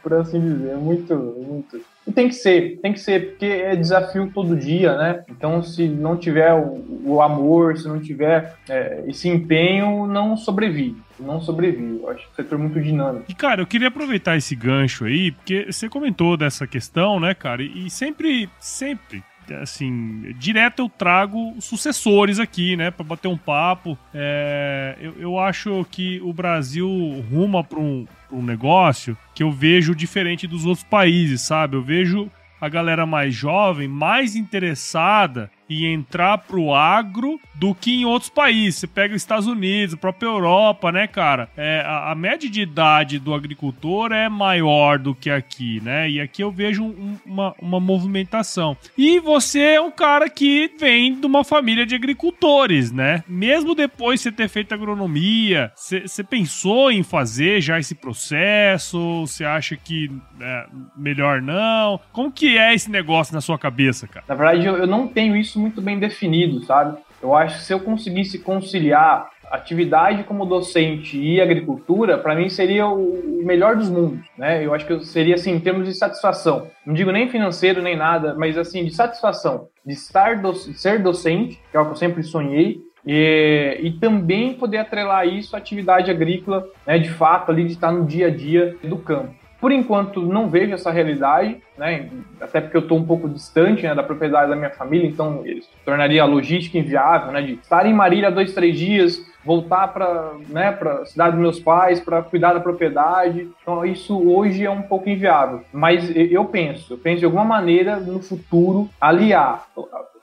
Por 0.03 0.15
assim 0.15 0.41
dizer. 0.41 0.77
Muito, 0.77 1.15
muito. 1.15 1.79
E 2.09 2.13
tem 2.13 2.27
que 2.27 2.35
ser, 2.35 2.79
tem 2.81 2.95
que 2.95 3.01
ser, 3.01 3.31
porque 3.31 3.45
é 3.45 3.77
desafio 3.77 4.31
todo 4.33 4.57
dia, 4.57 4.97
né? 4.97 5.23
Então, 5.29 5.63
se 5.63 5.87
não 5.87 6.17
tiver 6.17 6.55
o, 6.55 7.03
o 7.05 7.21
amor, 7.21 7.77
se 7.77 7.87
não 7.87 8.01
tiver 8.01 8.57
é, 8.67 9.05
esse 9.07 9.29
empenho, 9.29 10.07
não 10.07 10.35
sobrevive. 10.35 10.97
Não 11.21 11.39
sobrevive. 11.39 12.01
Eu 12.03 12.09
acho 12.09 12.25
que 12.25 12.33
o 12.33 12.37
setor 12.37 12.55
é 12.55 12.63
muito 12.63 12.81
dinâmico. 12.81 13.27
E, 13.29 13.35
cara, 13.35 13.61
eu 13.61 13.67
queria 13.67 13.89
aproveitar 13.89 14.39
esse 14.39 14.57
gancho 14.57 15.05
aí, 15.05 15.33
porque 15.33 15.67
você 15.71 15.87
comentou 15.87 16.35
dessa 16.35 16.67
questão, 16.67 17.21
né, 17.21 17.35
cara? 17.35 17.63
E 17.63 17.91
sempre, 17.91 18.49
sempre 18.59 19.23
assim, 19.55 20.33
direto 20.39 20.83
eu 20.83 20.89
trago 20.89 21.55
sucessores 21.61 22.39
aqui, 22.39 22.77
né, 22.77 22.91
para 22.91 23.05
bater 23.05 23.29
um 23.29 23.37
papo. 23.37 23.99
É, 24.15 24.97
eu, 25.01 25.15
eu 25.19 25.39
acho 25.39 25.87
que 25.91 26.21
o 26.23 26.33
Brasil 26.33 26.89
ruma 27.31 27.63
para 27.63 27.79
um, 27.79 28.07
um 28.31 28.43
negócio 28.43 29.17
que 29.35 29.43
eu 29.43 29.51
vejo 29.51 29.95
diferente 29.95 30.47
dos 30.47 30.65
outros 30.67 30.85
países, 30.85 31.43
sabe? 31.43 31.77
Eu 31.77 31.83
vejo 31.83 32.31
a 32.61 32.69
galera 32.69 33.07
mais 33.07 33.35
jovem 33.35 33.89
mais 33.89 34.35
interessada 34.35 35.51
e 35.69 35.87
entrar 35.87 36.39
pro 36.39 36.73
agro 36.73 37.39
do 37.55 37.75
que 37.75 37.93
em 37.93 38.05
outros 38.05 38.31
países. 38.31 38.81
Você 38.81 38.87
pega 38.87 39.15
os 39.15 39.23
Estados 39.23 39.47
Unidos, 39.47 39.95
a 39.95 39.99
própria 39.99 40.29
Europa, 40.29 40.93
né, 40.93 41.07
cara? 41.07 41.49
É, 41.57 41.83
a, 41.85 42.13
a, 42.13 42.15
média 42.15 42.49
de 42.49 42.63
idade 42.63 43.19
do 43.19 43.35
agricultor 43.35 44.13
é 44.13 44.29
maior 44.29 44.99
do 44.99 45.15
que 45.15 45.31
aqui, 45.31 45.81
né? 45.85 46.09
E 46.09 46.21
aqui 46.21 46.43
eu 46.43 46.51
vejo 46.51 46.85
um, 46.85 47.17
uma, 47.27 47.55
uma 47.61 47.81
movimentação. 47.81 48.77
E 48.97 49.19
você 49.19 49.61
é 49.61 49.81
um 49.81 49.91
cara 49.91 50.29
que 50.29 50.71
vem 50.79 51.19
de 51.19 51.27
uma 51.27 51.43
família 51.45 51.85
de 51.85 51.95
agricultores, 51.95 52.93
né? 52.93 53.25
Mesmo 53.29 53.75
depois 53.75 54.21
de 54.21 54.25
você 54.25 54.33
ter 54.33 54.49
feito 54.49 54.73
agronomia, 54.73 55.73
você 55.75 56.23
pensou 56.23 56.91
em 56.91 57.03
fazer 57.03 57.61
já 57.61 57.79
esse 57.79 57.95
processo? 57.95 59.27
Você 59.27 59.45
acha 59.45 59.77
que 59.77 60.11
é, 60.41 60.67
melhor 60.97 61.43
não? 61.43 62.01
Como 62.13 62.31
que 62.31 62.57
é 62.57 62.75
esse 62.75 62.91
negócio 62.91 63.35
na 63.35 63.41
sua 63.41 63.59
cabeça, 63.59 64.07
cara? 64.07 64.25
Na 64.29 64.35
verdade, 64.35 64.67
eu, 64.67 64.77
eu 64.77 64.87
não 64.87 65.09
tenho 65.09 65.37
isso 65.37 65.58
muito 65.59 65.83
bem 65.83 65.99
definido, 65.99 66.65
sabe? 66.65 66.99
Eu 67.23 67.35
acho 67.35 67.59
que 67.59 67.65
se 67.65 67.73
eu 67.73 67.81
conseguisse 67.81 68.39
conciliar 68.39 69.29
atividade 69.51 70.25
como 70.25 70.45
docente 70.45 71.19
e 71.19 71.41
agricultura, 71.41 72.19
para 72.19 72.35
mim 72.35 72.49
seria 72.49 72.87
o 72.87 73.43
melhor 73.43 73.77
dos 73.77 73.89
mundos, 73.89 74.21
né? 74.37 74.65
Eu 74.65 74.75
acho 74.75 74.87
que 74.87 75.05
seria 75.05 75.35
assim 75.35 75.53
em 75.53 75.61
termos 75.61 75.87
de 75.87 75.95
satisfação. 75.95 76.69
Não 76.87 76.95
digo 76.95 77.11
nem 77.11 77.29
financeiro 77.29 77.83
nem 77.83 77.97
nada, 77.97 78.35
mas 78.35 78.59
assim 78.59 78.85
de 78.85 78.95
satisfação, 78.95 79.69
de 79.85 79.95
estar 79.95 80.41
do, 80.41 80.55
ser 80.55 81.03
docente, 81.03 81.61
que 81.71 81.77
é 81.77 81.81
o 81.81 81.87
que 81.87 81.93
eu 81.93 81.97
sempre 81.97 82.23
sonhei, 82.23 82.79
e, 83.07 83.79
e, 83.81 83.93
também 83.93 84.53
poder 84.53 84.79
atrelar 84.79 85.27
isso 85.27 85.57
à 85.57 85.59
atividade 85.59 86.11
agrícola, 86.11 86.67
né, 86.87 86.99
de 86.99 87.09
fato, 87.09 87.51
ali 87.51 87.65
de 87.65 87.73
estar 87.73 87.91
no 87.91 88.05
dia 88.05 88.27
a 88.27 88.31
dia 88.31 88.77
do 88.85 88.99
campo. 88.99 89.35
Por 89.61 89.73
enquanto, 89.73 90.23
não 90.23 90.49
vejo 90.49 90.73
essa 90.73 90.91
realidade, 90.91 91.61
né? 91.77 92.09
Até 92.41 92.61
porque 92.61 92.77
eu 92.77 92.83
estou 92.83 92.97
um 92.97 93.05
pouco 93.05 93.29
distante 93.29 93.83
né, 93.83 93.95
da 93.95 94.03
propriedade 94.03 94.51
da 94.51 94.57
minha 94.57 94.71
família, 94.71 95.09
então 95.09 95.45
isso 95.45 95.69
tornaria 95.85 96.23
a 96.23 96.27
logística 96.27 96.79
inviável, 96.79 97.33
né? 97.33 97.43
De 97.43 97.55
estar 97.55 97.85
em 97.85 97.93
Marília 97.93 98.31
dois, 98.31 98.55
três 98.55 98.79
dias, 98.79 99.21
voltar 99.45 99.89
para 99.89 100.33
né, 100.49 100.79
a 100.81 101.07
cidade 101.07 101.33
dos 101.33 101.41
meus 101.41 101.59
pais 101.59 101.99
para 102.01 102.23
cuidar 102.23 102.53
da 102.53 102.61
propriedade. 102.61 103.49
Então, 103.63 103.85
isso 103.85 104.17
hoje 104.29 104.65
é 104.65 104.71
um 104.71 104.83
pouco 104.83 105.09
inviável. 105.09 105.63
Mas 105.73 106.11
eu 106.15 106.45
penso, 106.45 106.93
eu 106.93 106.99
penso 106.99 107.21
de 107.21 107.25
alguma 107.25 107.45
maneira 107.45 107.97
no 107.97 108.23
futuro 108.23 108.89
aliar 109.01 109.67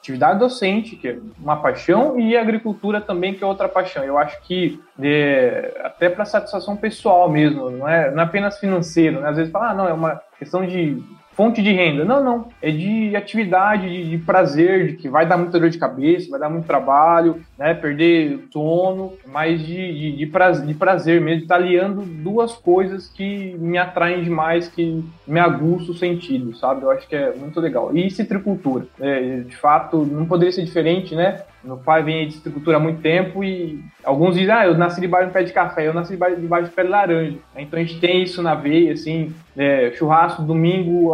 atividade 0.06 0.40
docente, 0.40 0.96
que 0.96 1.08
é 1.08 1.18
uma 1.40 1.58
paixão, 1.58 2.20
e 2.20 2.38
agricultura 2.38 3.02
também, 3.02 3.34
que 3.34 3.44
é 3.44 3.48
outra 3.48 3.68
paixão. 3.68 4.04
Eu 4.04 4.18
acho 4.18 4.40
que 4.44 4.80
é, 5.02 5.82
até 5.84 6.10
para 6.10 6.26
satisfação 6.26 6.78
pessoal 6.78 7.30
mesmo, 7.30 7.72
não 7.72 7.90
é, 7.90 8.12
não 8.12 8.22
é 8.22 8.24
apenas 8.24 8.60
financeiro, 8.60 9.22
né? 9.22 9.30
Às 9.30 9.38
vezes 9.38 9.52
fala, 9.52 9.72
ah, 9.72 9.74
não, 9.74 9.88
é 9.88 9.94
uma 9.94 10.22
questão 10.38 10.66
de 10.66 11.02
fonte 11.36 11.62
de 11.62 11.72
renda. 11.72 12.04
Não, 12.06 12.24
não. 12.24 12.48
É 12.62 12.72
de 12.72 13.16
atividade, 13.16 13.90
de, 13.90 14.10
de, 14.10 14.18
prazer, 14.18 14.88
de 14.88 14.94
que 14.94 15.10
vai 15.10 15.26
dar 15.26 15.38
muita 15.38 15.60
dor 15.60 15.70
de 15.70 15.78
cabeça, 15.78 16.32
vai 16.32 16.40
dar 16.40 16.50
muito 16.50 16.66
trabalho, 16.66 17.42
né? 17.58 17.74
Perder 17.74 18.48
sono, 18.52 19.14
mas 19.28 19.60
de, 19.60 19.94
de, 19.94 20.18
de, 20.18 20.26
prazer, 20.26 20.66
de 20.66 20.74
prazer 20.74 21.22
mesmo, 21.22 21.48
tá 21.48 21.56
aliando 21.56 22.02
duas 22.02 22.54
coisas 22.54 23.08
que 23.08 23.56
me 23.60 23.78
atraem 23.78 24.24
demais, 24.24 24.68
que 24.68 25.04
me 25.28 25.40
aguçam 25.40 25.94
o 25.94 25.98
sentido, 25.98 26.56
sabe? 26.56 26.84
Eu 26.84 26.92
acho 26.92 27.08
que 27.08 27.16
é 27.16 27.34
muito 27.36 27.60
legal. 27.60 27.96
E 27.96 28.10
citricultura. 28.10 28.88
É, 29.00 29.40
de 29.40 29.56
fato, 29.56 30.06
não 30.06 30.26
poderia 30.26 30.52
ser 30.52 30.64
diferente, 30.64 31.14
né? 31.14 31.42
Meu 31.66 31.78
pai 31.78 32.04
vem 32.04 32.28
de 32.28 32.36
citricultura 32.36 32.78
há 32.78 32.80
muito 32.80 33.02
tempo 33.02 33.44
e 33.44 33.80
alguns 34.04 34.36
dizem, 34.36 34.54
ah, 34.54 34.68
eu 34.68 34.78
nasci 34.78 35.02
debaixo 35.02 35.26
de 35.26 35.30
um 35.32 35.34
pé 35.34 35.44
de 35.44 35.52
café, 35.52 35.88
eu 35.88 35.94
nasci 35.96 36.12
debaixo, 36.12 36.70
de 36.70 36.76
pé 36.76 36.84
de 36.84 36.90
laranja. 36.90 37.38
Então 37.58 37.80
a 37.80 37.84
gente 37.84 38.00
tem 38.00 38.22
isso 38.22 38.44
na 38.44 38.54
veia, 38.54 38.94
assim, 38.94 39.34
é, 39.58 39.92
churrasco, 39.94 40.44
domingo, 40.44 41.12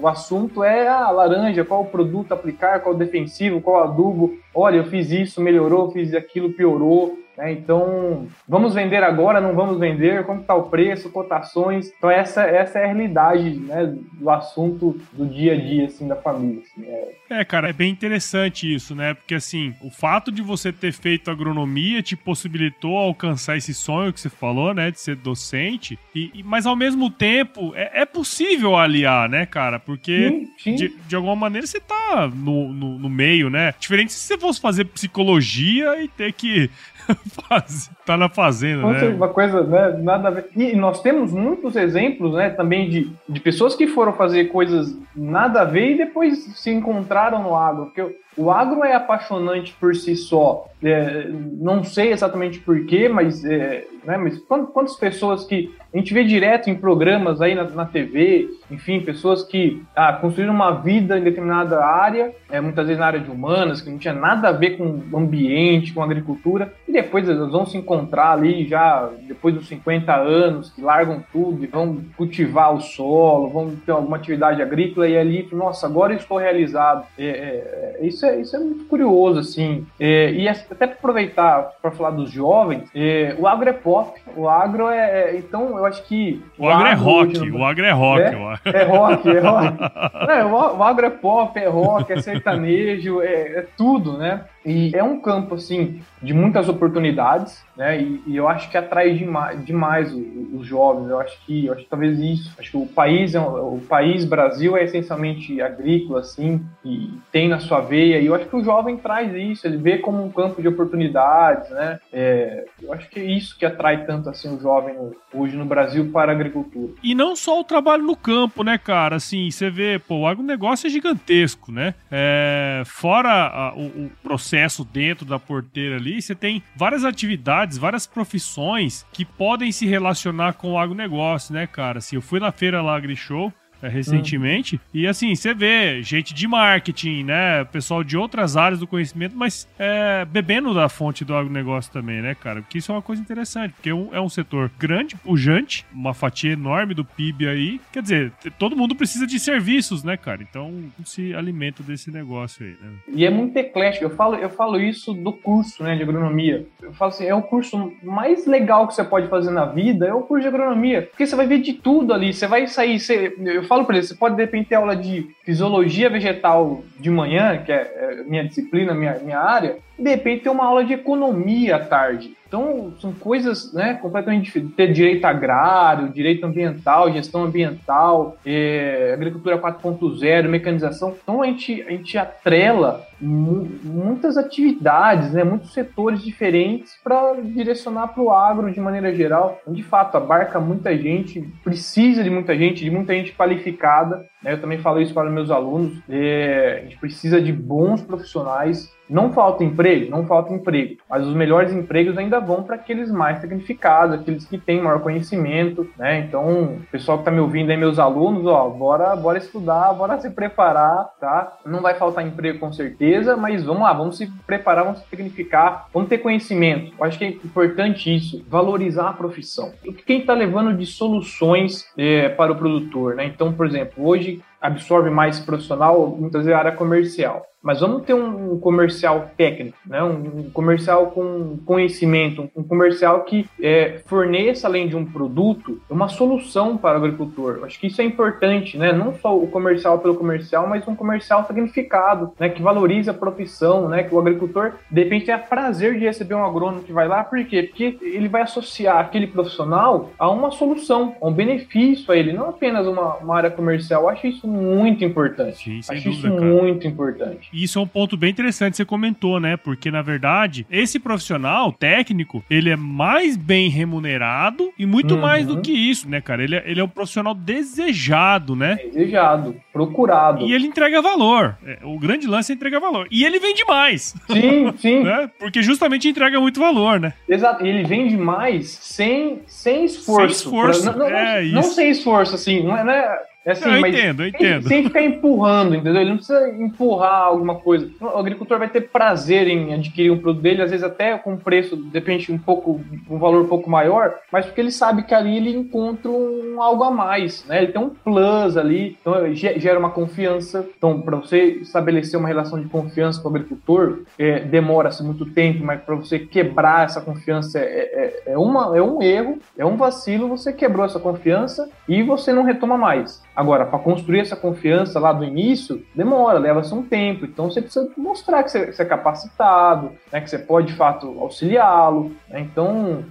o 0.00 0.06
assunto 0.06 0.62
é 0.62 0.86
a 0.86 1.06
ah, 1.06 1.10
laranja, 1.10 1.64
qual 1.64 1.82
o 1.82 1.86
produto 1.86 2.32
aplicar, 2.32 2.78
qual 2.80 2.94
o 2.94 2.98
defensivo, 2.98 3.60
qual 3.60 3.80
o 3.80 3.84
adubo. 3.84 4.38
Olha, 4.54 4.76
eu 4.76 4.84
fiz 4.84 5.10
isso, 5.10 5.40
melhorou, 5.40 5.90
fiz 5.90 6.14
aquilo, 6.14 6.52
piorou. 6.52 7.18
Né? 7.38 7.52
Então, 7.52 8.26
vamos 8.48 8.74
vender 8.74 9.04
agora, 9.04 9.40
não 9.40 9.54
vamos 9.54 9.78
vender, 9.78 10.26
como 10.26 10.40
está 10.40 10.56
o 10.56 10.64
preço, 10.64 11.08
cotações. 11.08 11.92
Então, 11.96 12.10
essa, 12.10 12.42
essa 12.42 12.80
é 12.80 12.84
a 12.84 12.86
realidade 12.88 13.50
né, 13.50 13.94
do 14.14 14.28
assunto 14.28 15.00
do 15.12 15.24
dia 15.24 15.52
a 15.52 15.56
dia 15.56 15.86
assim, 15.86 16.08
da 16.08 16.16
família. 16.16 16.60
Assim, 16.60 16.84
é... 16.84 17.40
é, 17.40 17.44
cara, 17.44 17.70
é 17.70 17.72
bem 17.72 17.92
interessante 17.92 18.74
isso, 18.74 18.92
né? 18.92 19.14
Porque, 19.14 19.36
assim, 19.36 19.72
o 19.80 19.88
fato 19.88 20.32
de 20.32 20.42
você 20.42 20.72
ter 20.72 20.92
feito 20.92 21.30
agronomia 21.30 22.02
te 22.02 22.16
possibilitou 22.16 22.96
alcançar 22.98 23.56
esse 23.56 23.72
sonho 23.72 24.12
que 24.12 24.20
você 24.20 24.28
falou, 24.28 24.74
né? 24.74 24.90
De 24.90 25.00
ser 25.00 25.14
docente. 25.14 25.96
E, 26.12 26.32
e 26.34 26.42
mas, 26.42 26.66
ao 26.66 26.74
mesmo 26.74 27.08
tempo, 27.08 27.72
é, 27.76 28.02
é, 28.02 28.04
possível 28.04 28.74
aliar, 28.74 29.28
né, 29.28 29.46
cara? 29.46 29.78
Porque, 29.78 30.28
sim, 30.28 30.52
sim. 30.58 30.74
De, 30.74 30.88
de 31.06 31.14
alguma 31.14 31.36
maneira, 31.36 31.64
você 31.64 31.78
tá 31.78 32.28
no, 32.34 32.72
no, 32.72 32.98
no 32.98 33.08
meio, 33.08 33.48
né? 33.48 33.72
Diferente 33.78 34.12
se 34.12 34.18
você 34.18 34.36
fosse 34.36 34.60
fazer 34.60 34.86
psicologia 34.86 36.02
e 36.02 36.08
ter 36.08 36.32
que 36.32 36.68
fase 37.48 37.90
tá 38.08 38.16
na 38.16 38.30
fazenda, 38.30 38.86
né? 38.86 39.08
Uma 39.08 39.28
coisa, 39.28 39.62
né? 39.62 39.98
Nada 40.02 40.28
a 40.28 40.30
ver. 40.30 40.48
E 40.56 40.74
nós 40.74 41.02
temos 41.02 41.30
muitos 41.30 41.76
exemplos, 41.76 42.34
né? 42.34 42.48
Também 42.48 42.88
de, 42.88 43.10
de 43.28 43.38
pessoas 43.38 43.74
que 43.74 43.86
foram 43.86 44.14
fazer 44.14 44.46
coisas 44.46 44.96
nada 45.14 45.60
a 45.60 45.64
ver 45.64 45.90
e 45.90 45.98
depois 45.98 46.38
se 46.56 46.70
encontraram 46.70 47.42
no 47.42 47.54
agro. 47.54 47.86
Porque 47.86 48.16
o 48.38 48.50
agro 48.52 48.84
é 48.84 48.94
apaixonante 48.94 49.74
por 49.80 49.94
si 49.96 50.16
só. 50.16 50.68
É, 50.80 51.26
não 51.28 51.82
sei 51.82 52.12
exatamente 52.12 52.60
porquê, 52.60 53.08
mas, 53.08 53.44
é, 53.44 53.84
né, 54.04 54.16
mas 54.16 54.38
quantas 54.38 54.94
pessoas 54.94 55.44
que 55.44 55.74
a 55.92 55.96
gente 55.98 56.14
vê 56.14 56.22
direto 56.22 56.70
em 56.70 56.74
programas 56.76 57.40
aí 57.40 57.54
na, 57.56 57.64
na 57.64 57.84
TV, 57.84 58.48
enfim, 58.70 59.00
pessoas 59.00 59.42
que 59.42 59.82
ah, 59.96 60.12
construíram 60.12 60.54
uma 60.54 60.70
vida 60.70 61.18
em 61.18 61.24
determinada 61.24 61.84
área, 61.84 62.32
é, 62.48 62.60
muitas 62.60 62.86
vezes 62.86 63.00
na 63.00 63.06
área 63.06 63.18
de 63.18 63.28
humanas, 63.28 63.80
que 63.80 63.90
não 63.90 63.98
tinha 63.98 64.14
nada 64.14 64.50
a 64.50 64.52
ver 64.52 64.76
com 64.76 65.02
ambiente, 65.18 65.92
com 65.92 66.00
agricultura, 66.00 66.72
e 66.86 66.92
depois 66.92 67.28
elas 67.28 67.50
vão 67.50 67.66
se 67.66 67.76
encontrar 67.76 67.97
ali 68.18 68.66
já 68.66 69.08
depois 69.22 69.54
dos 69.54 69.68
50 69.68 70.14
anos, 70.14 70.70
que 70.70 70.82
largam 70.82 71.22
tudo 71.32 71.64
e 71.64 71.66
vão 71.66 72.00
cultivar 72.16 72.74
o 72.74 72.80
solo, 72.80 73.48
vão 73.48 73.76
ter 73.76 73.92
alguma 73.92 74.16
atividade 74.16 74.60
agrícola 74.60 75.08
e 75.08 75.16
ali, 75.16 75.48
nossa, 75.52 75.86
agora 75.86 76.12
eu 76.12 76.18
estou 76.18 76.38
realizado. 76.38 77.04
É, 77.18 77.26
é, 77.26 77.96
é 78.00 78.06
isso, 78.06 78.24
é, 78.26 78.40
isso 78.40 78.56
é 78.56 78.58
muito 78.58 78.84
curioso, 78.84 79.40
assim. 79.40 79.86
É, 79.98 80.32
e 80.32 80.48
até 80.48 80.86
para 80.86 80.96
aproveitar 80.96 81.72
para 81.80 81.90
falar 81.90 82.10
dos 82.10 82.30
jovens, 82.30 82.88
é, 82.94 83.34
o 83.38 83.46
agro 83.46 83.68
é 83.68 83.72
pop, 83.72 84.20
o 84.36 84.48
agro 84.48 84.88
é. 84.88 85.30
é 85.32 85.36
então, 85.36 85.76
eu 85.78 85.86
acho 85.86 86.02
que. 86.04 86.42
O, 86.58 86.64
o 86.64 86.68
agro, 86.68 86.86
é 86.86 86.94
rock, 86.94 87.38
hoje, 87.38 87.50
o 87.50 87.64
agro 87.64 87.84
é 87.84 87.92
rock. 87.92 88.22
É, 88.22 88.84
rock, 88.84 89.28
é 89.28 89.38
rock. 89.40 89.78
o, 90.74 90.78
o 90.78 90.82
agro 90.82 91.06
é 91.06 91.10
pop, 91.10 91.58
é 91.58 91.68
rock, 91.68 92.12
é 92.12 92.20
sertanejo, 92.20 93.20
é 93.22 93.66
tudo, 93.76 94.16
né? 94.16 94.44
E 94.68 94.94
é 94.94 95.02
um 95.02 95.20
campo, 95.20 95.54
assim, 95.54 96.00
de 96.22 96.34
muitas 96.34 96.68
oportunidades, 96.68 97.64
né? 97.76 98.00
E, 98.00 98.22
e 98.26 98.36
eu 98.36 98.48
acho 98.48 98.70
que 98.70 98.76
atrai 98.76 99.14
demais, 99.14 99.64
demais 99.64 100.12
os, 100.12 100.60
os, 100.60 100.66
jovens. 100.66 101.08
Eu 101.08 101.20
acho 101.20 101.38
que, 101.46 101.66
eu 101.66 101.72
acho 101.72 101.84
que 101.84 101.88
talvez 101.88 102.18
isso. 102.18 102.52
Acho 102.58 102.72
que 102.72 102.76
o 102.76 102.86
país, 102.86 103.34
é, 103.34 103.40
o 103.40 103.80
país 103.88 104.24
Brasil 104.24 104.76
é 104.76 104.84
essencialmente 104.84 105.60
agrícola, 105.62 106.20
assim, 106.20 106.60
e 106.84 107.10
tem 107.32 107.48
na 107.48 107.60
sua 107.60 107.80
veia. 107.80 108.18
E 108.18 108.26
eu 108.26 108.34
acho 108.34 108.46
que 108.46 108.56
o 108.56 108.64
jovem 108.64 108.96
traz 108.96 109.32
isso. 109.34 109.66
Ele 109.66 109.78
vê 109.78 109.98
como 109.98 110.22
um 110.22 110.30
campo 110.30 110.60
de 110.60 110.68
oportunidades, 110.68 111.70
né? 111.70 111.98
É, 112.12 112.66
eu 112.82 112.92
acho 112.92 113.08
que 113.08 113.20
é 113.20 113.24
isso 113.24 113.56
que 113.58 113.64
atrai 113.64 114.04
tanto 114.04 114.28
assim 114.28 114.54
o 114.54 114.60
jovem 114.60 114.94
hoje 115.32 115.56
no 115.56 115.64
Brasil 115.64 116.10
para 116.12 116.32
a 116.32 116.34
agricultura. 116.34 116.92
E 117.02 117.14
não 117.14 117.34
só 117.34 117.60
o 117.60 117.64
trabalho 117.64 118.02
no 118.02 118.16
campo, 118.16 118.62
né, 118.62 118.76
cara? 118.76 119.16
Assim, 119.16 119.50
você 119.50 119.70
vê, 119.70 119.98
pô, 119.98 120.20
o 120.20 120.26
agronegócio 120.26 120.86
é 120.86 120.90
gigantesco, 120.90 121.72
né? 121.72 121.94
É, 122.10 122.82
fora 122.84 123.30
a, 123.30 123.74
o, 123.74 123.86
o 123.86 124.10
processo 124.22 124.57
processo 124.58 124.84
dentro 124.84 125.24
da 125.24 125.38
porteira 125.38 125.96
ali, 125.96 126.20
você 126.20 126.34
tem 126.34 126.62
várias 126.74 127.04
atividades, 127.04 127.78
várias 127.78 128.06
profissões 128.06 129.06
que 129.12 129.24
podem 129.24 129.70
se 129.70 129.86
relacionar 129.86 130.54
com 130.54 130.72
o 130.72 130.78
agronegócio, 130.78 131.54
né, 131.54 131.66
cara? 131.66 131.98
Assim, 131.98 132.16
eu 132.16 132.22
fui 132.22 132.40
na 132.40 132.50
feira 132.50 132.82
lá, 132.82 132.96
AgriShow, 132.96 133.52
é, 133.82 133.88
recentemente. 133.88 134.76
Hum. 134.76 134.78
E 134.94 135.06
assim, 135.06 135.34
você 135.34 135.54
vê 135.54 136.02
gente 136.02 136.34
de 136.34 136.46
marketing, 136.46 137.24
né? 137.24 137.64
Pessoal 137.64 138.02
de 138.02 138.16
outras 138.16 138.56
áreas 138.56 138.80
do 138.80 138.86
conhecimento, 138.86 139.36
mas 139.36 139.68
é, 139.78 140.24
bebendo 140.24 140.74
da 140.74 140.88
fonte 140.88 141.24
do 141.24 141.34
agronegócio 141.34 141.92
também, 141.92 142.20
né, 142.20 142.34
cara? 142.34 142.60
Porque 142.62 142.78
isso 142.78 142.92
é 142.92 142.94
uma 142.94 143.02
coisa 143.02 143.20
interessante, 143.20 143.72
porque 143.72 143.90
é 143.90 143.94
um, 143.94 144.14
é 144.14 144.28
setor 144.28 144.70
grande, 144.78 145.16
pujante, 145.16 145.84
uma 145.92 146.14
fatia 146.14 146.52
enorme 146.52 146.94
do 146.94 147.04
PIB 147.04 147.48
aí. 147.48 147.80
Quer 147.92 148.02
dizer, 148.02 148.32
todo 148.58 148.76
mundo 148.76 148.94
precisa 148.94 149.26
de 149.26 149.38
serviços, 149.38 150.04
né, 150.04 150.16
cara? 150.16 150.42
Então 150.42 150.72
se 151.04 151.34
alimenta 151.34 151.82
desse 151.82 152.10
negócio 152.10 152.64
aí, 152.64 152.76
né? 152.80 152.92
E 153.08 153.24
é 153.24 153.30
muito 153.30 153.56
eclético. 153.56 154.04
Eu 154.04 154.10
falo, 154.10 154.36
eu 154.36 154.50
falo 154.50 154.80
isso 154.80 155.12
do 155.12 155.32
curso 155.32 155.82
né, 155.82 155.96
de 155.96 156.02
agronomia. 156.02 156.66
Eu 156.82 156.92
falo 156.92 157.10
assim, 157.10 157.24
é 157.24 157.34
o 157.34 157.42
curso 157.42 157.92
mais 158.02 158.46
legal 158.46 158.86
que 158.86 158.94
você 158.94 159.04
pode 159.04 159.28
fazer 159.28 159.50
na 159.50 159.64
vida, 159.64 160.06
é 160.06 160.12
o 160.12 160.22
curso 160.22 160.42
de 160.42 160.48
agronomia. 160.48 161.02
Porque 161.02 161.26
você 161.26 161.36
vai 161.36 161.46
ver 161.46 161.60
de 161.60 161.74
tudo 161.74 162.12
ali. 162.12 162.32
Você 162.32 162.46
vai 162.46 162.66
sair. 162.66 163.00
Você, 163.00 163.34
eu 163.38 163.64
falo 163.68 163.84
para 163.84 163.96
eles, 163.96 164.08
você 164.08 164.14
pode 164.14 164.34
de 164.34 164.42
repente 164.42 164.70
ter 164.70 164.74
aula 164.74 164.96
de 164.96 165.30
fisiologia 165.44 166.10
vegetal 166.10 166.82
de 166.98 167.10
manhã, 167.10 167.58
que 167.58 167.70
é, 167.70 167.76
é 167.76 168.24
minha 168.24 168.44
disciplina, 168.44 168.94
minha, 168.94 169.18
minha 169.18 169.38
área, 169.38 169.76
e 169.98 170.02
de 170.02 170.10
repente 170.10 170.44
ter 170.44 170.50
uma 170.50 170.64
aula 170.64 170.84
de 170.84 170.94
economia 170.94 171.76
à 171.76 171.78
tarde. 171.78 172.34
Então, 172.48 172.94
são 172.98 173.12
coisas 173.12 173.72
né, 173.74 173.94
completamente 173.94 174.46
diferentes. 174.46 174.74
Ter 174.74 174.90
direito 174.90 175.24
agrário, 175.26 176.08
direito 176.08 176.46
ambiental, 176.46 177.12
gestão 177.12 177.44
ambiental, 177.44 178.38
é, 178.44 179.12
agricultura 179.12 179.58
4.0, 179.58 180.48
mecanização. 180.48 181.14
Então, 181.22 181.42
a 181.42 181.46
gente, 181.46 181.82
a 181.82 181.90
gente 181.90 182.16
atrela 182.16 183.06
muitas 183.20 184.36
atividades, 184.36 185.32
né, 185.32 185.44
muitos 185.44 185.72
setores 185.72 186.22
diferentes 186.22 186.94
para 187.02 187.34
direcionar 187.34 188.08
para 188.08 188.22
o 188.22 188.32
agro 188.32 188.72
de 188.72 188.80
maneira 188.80 189.14
geral. 189.14 189.60
De 189.66 189.82
fato, 189.82 190.16
abarca 190.16 190.58
muita 190.58 190.96
gente, 190.96 191.42
precisa 191.62 192.22
de 192.22 192.30
muita 192.30 192.56
gente, 192.56 192.82
de 192.82 192.90
muita 192.90 193.12
gente 193.12 193.32
qualificada. 193.32 194.24
Né, 194.42 194.52
eu 194.52 194.60
também 194.60 194.78
falo 194.78 195.00
isso 195.00 195.14
para 195.14 195.30
meus 195.30 195.50
alunos. 195.50 195.98
É, 196.08 196.80
a 196.80 196.84
gente 196.84 196.98
precisa 196.98 197.40
de 197.40 197.52
bons 197.52 198.02
profissionais 198.02 198.90
não 199.08 199.32
falta 199.32 199.64
emprego? 199.64 200.10
Não 200.10 200.26
falta 200.26 200.52
emprego. 200.52 200.96
Mas 201.08 201.26
os 201.26 201.34
melhores 201.34 201.72
empregos 201.72 202.18
ainda 202.18 202.38
vão 202.38 202.62
para 202.62 202.74
aqueles 202.74 203.10
mais 203.10 203.40
tecnificados, 203.40 204.14
aqueles 204.14 204.44
que 204.44 204.58
têm 204.58 204.82
maior 204.82 205.00
conhecimento, 205.00 205.88
né? 205.96 206.20
Então, 206.20 206.78
pessoal 206.92 207.18
que 207.18 207.22
está 207.22 207.30
me 207.30 207.40
ouvindo 207.40 207.70
aí, 207.70 207.76
meus 207.76 207.98
alunos, 207.98 208.44
ó, 208.46 208.68
bora, 208.68 209.16
bora 209.16 209.38
estudar, 209.38 209.92
bora 209.94 210.20
se 210.20 210.30
preparar, 210.30 211.08
tá? 211.18 211.56
Não 211.64 211.80
vai 211.80 211.94
faltar 211.94 212.26
emprego 212.26 212.58
com 212.58 212.72
certeza, 212.72 213.36
mas 213.36 213.64
vamos 213.64 213.82
lá, 213.82 213.92
vamos 213.92 214.18
se 214.18 214.30
preparar, 214.46 214.84
vamos 214.84 215.00
se 215.00 215.06
tecnificar, 215.06 215.88
vamos 215.92 216.08
ter 216.08 216.18
conhecimento. 216.18 216.92
Eu 216.98 217.04
acho 217.04 217.18
que 217.18 217.24
é 217.24 217.28
importante 217.28 218.14
isso, 218.14 218.44
valorizar 218.48 219.08
a 219.08 219.12
profissão. 219.12 219.72
O 219.86 219.92
que 219.92 220.04
quem 220.04 220.20
está 220.20 220.34
levando 220.34 220.76
de 220.76 220.84
soluções 220.84 221.86
é, 221.96 222.28
para 222.28 222.52
o 222.52 222.56
produtor, 222.56 223.14
né? 223.14 223.24
Então, 223.24 223.52
por 223.52 223.66
exemplo, 223.66 224.06
hoje 224.06 224.27
hoje 224.28 224.42
absorve 224.60 225.10
mais 225.10 225.38
profissional, 225.40 226.08
muitas 226.08 226.44
vezes 226.44 226.54
a 226.54 226.58
área 226.58 226.72
comercial. 226.72 227.46
Mas 227.62 227.80
vamos 227.80 228.04
ter 228.04 228.14
um 228.14 228.58
comercial 228.60 229.32
técnico, 229.36 229.76
né? 229.84 230.02
um 230.02 230.48
comercial 230.50 231.10
com 231.10 231.58
conhecimento, 231.66 232.48
um 232.56 232.62
comercial 232.62 233.24
que 233.24 233.48
é, 233.60 234.00
forneça, 234.06 234.68
além 234.68 234.88
de 234.88 234.96
um 234.96 235.04
produto, 235.04 235.80
uma 235.90 236.08
solução 236.08 236.76
para 236.76 236.98
o 236.98 237.04
agricultor. 237.04 237.60
Acho 237.64 237.78
que 237.80 237.88
isso 237.88 238.00
é 238.00 238.04
importante, 238.04 238.78
né? 238.78 238.92
não 238.92 239.12
só 239.14 239.36
o 239.36 239.48
comercial 239.48 239.98
pelo 239.98 240.14
comercial, 240.14 240.68
mas 240.68 240.86
um 240.86 240.94
comercial 240.94 241.44
significado, 241.46 242.32
né? 242.38 242.48
que 242.48 242.62
valorize 242.62 243.10
a 243.10 243.14
profissão, 243.14 243.88
né? 243.88 244.04
que 244.04 244.14
o 244.14 244.20
agricultor, 244.20 244.74
de 244.88 245.02
repente, 245.02 245.26
tenha 245.26 245.38
prazer 245.38 245.98
de 245.98 246.04
receber 246.04 246.36
um 246.36 246.44
agrônomo 246.44 246.84
que 246.84 246.92
vai 246.92 247.08
lá. 247.08 247.24
Por 247.24 247.44
quê? 247.44 247.64
Porque 247.64 247.98
ele 248.00 248.28
vai 248.28 248.42
associar 248.42 248.98
aquele 248.98 249.26
profissional 249.26 250.10
a 250.16 250.30
uma 250.30 250.52
solução, 250.52 251.16
a 251.20 251.26
um 251.26 251.32
benefício 251.32 252.12
a 252.12 252.16
ele, 252.16 252.32
não 252.32 252.48
apenas 252.48 252.86
uma, 252.86 253.16
uma 253.16 253.36
área 253.36 253.50
comercial. 253.50 254.04
Eu 254.04 254.08
acho 254.08 254.26
isso 254.28 254.47
muito 254.48 255.04
importante. 255.04 255.64
Sim, 255.64 255.78
acho 255.78 256.04
dúvida, 256.04 256.28
isso 256.28 256.36
cara. 256.36 256.40
muito 256.40 256.86
importante. 256.86 257.48
E 257.52 257.62
isso 257.62 257.78
é 257.78 257.82
um 257.82 257.86
ponto 257.86 258.16
bem 258.16 258.30
interessante 258.30 258.72
que 258.72 258.76
você 258.78 258.84
comentou, 258.84 259.38
né? 259.38 259.56
Porque, 259.56 259.90
na 259.90 260.02
verdade, 260.02 260.66
esse 260.70 260.98
profissional 260.98 261.72
técnico, 261.72 262.44
ele 262.48 262.70
é 262.70 262.76
mais 262.76 263.36
bem 263.36 263.68
remunerado 263.68 264.72
e 264.78 264.86
muito 264.86 265.14
uhum. 265.14 265.20
mais 265.20 265.46
do 265.46 265.60
que 265.60 265.72
isso, 265.72 266.08
né, 266.08 266.20
cara? 266.20 266.42
Ele 266.42 266.56
é, 266.56 266.62
ele 266.66 266.80
é 266.80 266.84
um 266.84 266.88
profissional 266.88 267.34
desejado, 267.34 268.56
né? 268.56 268.76
Desejado, 268.76 269.54
procurado. 269.72 270.46
E 270.46 270.52
ele 270.52 270.66
entrega 270.66 271.02
valor. 271.02 271.56
É, 271.64 271.78
o 271.84 271.98
grande 271.98 272.26
lance 272.26 272.52
é 272.52 272.54
entregar 272.54 272.80
valor. 272.80 273.06
E 273.10 273.24
ele 273.24 273.38
vende 273.38 273.64
mais. 273.64 274.14
Sim, 274.30 274.72
sim. 274.78 275.02
né? 275.02 275.30
Porque 275.38 275.62
justamente 275.62 276.08
entrega 276.08 276.40
muito 276.40 276.60
valor, 276.60 277.00
né? 277.00 277.12
Exato. 277.28 277.64
E 277.64 277.68
ele 277.68 277.84
vende 277.84 278.16
mais 278.16 278.70
sem, 278.70 279.42
sem 279.46 279.84
esforço. 279.84 280.34
Sem 280.34 280.46
esforço. 280.46 280.82
Pra, 280.82 280.92
não, 280.92 280.98
não, 280.98 281.16
é 281.16 281.42
não, 281.44 281.52
não, 281.52 281.62
sem 281.62 281.90
esforço, 281.90 282.34
assim. 282.34 282.62
Não 282.62 282.76
é, 282.76 282.84
não 282.84 282.92
é 282.92 283.20
assim, 283.52 283.70
eu 283.70 283.86
entendo, 283.86 284.22
eu 284.22 284.28
entendo. 284.28 284.68
Sem, 284.68 284.84
ficar 284.84 285.02
empurrando, 285.02 285.74
entendeu? 285.74 286.00
Ele 286.00 286.10
não 286.10 286.16
precisa 286.16 286.48
empurrar 286.48 287.24
alguma 287.24 287.56
coisa. 287.56 287.90
O 288.00 288.18
agricultor 288.18 288.58
vai 288.58 288.68
ter 288.68 288.82
prazer 288.82 289.48
em 289.48 289.74
adquirir 289.74 290.10
um 290.10 290.18
produto 290.18 290.42
dele, 290.42 290.62
às 290.62 290.70
vezes 290.70 290.84
até 290.84 291.16
com 291.18 291.36
preço, 291.36 291.76
depende 291.76 292.30
um 292.32 292.38
pouco, 292.38 292.80
um 293.08 293.18
valor 293.18 293.42
um 293.42 293.48
pouco 293.48 293.70
maior, 293.70 294.14
mas 294.32 294.46
porque 294.46 294.60
ele 294.60 294.70
sabe 294.70 295.02
que 295.02 295.14
ali 295.14 295.36
ele 295.36 295.56
encontra 295.56 296.10
um 296.10 296.60
algo 296.62 296.84
a 296.84 296.90
mais, 296.90 297.44
né? 297.46 297.62
Ele 297.62 297.72
tem 297.72 297.80
um 297.80 297.90
plus 297.90 298.56
ali, 298.56 298.96
então 299.00 299.14
gera 299.34 299.78
uma 299.78 299.90
confiança. 299.90 300.66
Então, 300.76 301.00
para 301.00 301.16
você 301.16 301.58
estabelecer 301.60 302.18
uma 302.18 302.28
relação 302.28 302.60
de 302.60 302.68
confiança 302.68 303.20
com 303.20 303.28
o 303.28 303.30
agricultor, 303.30 304.00
é, 304.18 304.40
demora-se 304.40 305.02
muito 305.02 305.26
tempo, 305.26 305.64
mas 305.64 305.80
para 305.80 305.94
você 305.94 306.18
quebrar 306.18 306.84
essa 306.84 307.00
confiança 307.00 307.58
é, 307.58 307.62
é, 307.62 308.32
é, 308.32 308.38
uma, 308.38 308.76
é 308.76 308.82
um 308.82 309.02
erro, 309.02 309.38
é 309.56 309.64
um 309.64 309.76
vacilo, 309.76 310.28
você 310.28 310.52
quebrou 310.52 310.84
essa 310.84 310.98
confiança 310.98 311.68
e 311.88 312.02
você 312.02 312.32
não 312.32 312.42
retoma 312.42 312.76
mais. 312.76 313.22
Agora, 313.38 313.64
para 313.64 313.78
construir 313.78 314.18
essa 314.18 314.34
confiança 314.34 314.98
lá 314.98 315.12
do 315.12 315.22
início, 315.22 315.86
demora, 315.94 316.40
leva-se 316.40 316.74
um 316.74 316.82
tempo. 316.82 317.24
Então 317.24 317.48
você 317.48 317.62
precisa 317.62 317.88
mostrar 317.96 318.42
que 318.42 318.50
você, 318.50 318.74
é 318.76 318.84
capacitado, 318.84 319.92
né, 320.12 320.20
que 320.20 320.28
você 320.28 320.40
pode 320.40 320.66
de 320.66 320.72
fato 320.72 321.16
auxiliá-lo. 321.20 322.10
Né? 322.28 322.40
Então, 322.40 323.04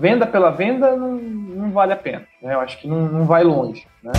venda 0.00 0.26
pela 0.26 0.48
venda 0.48 0.96
não, 0.96 1.12
não 1.12 1.70
vale 1.70 1.92
a 1.92 1.96
pena. 1.96 2.24
Né? 2.40 2.54
Eu 2.54 2.60
acho 2.60 2.80
que 2.80 2.88
não, 2.88 3.02
não 3.02 3.24
vai 3.26 3.44
longe. 3.44 3.86
Né? 4.02 4.12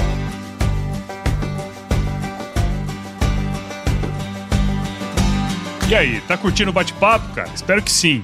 E 5.89 5.95
aí, 5.95 6.21
tá 6.27 6.37
curtindo 6.37 6.69
o 6.69 6.73
bate-papo, 6.73 7.33
cara? 7.33 7.49
Espero 7.55 7.81
que 7.81 7.91
sim. 7.91 8.23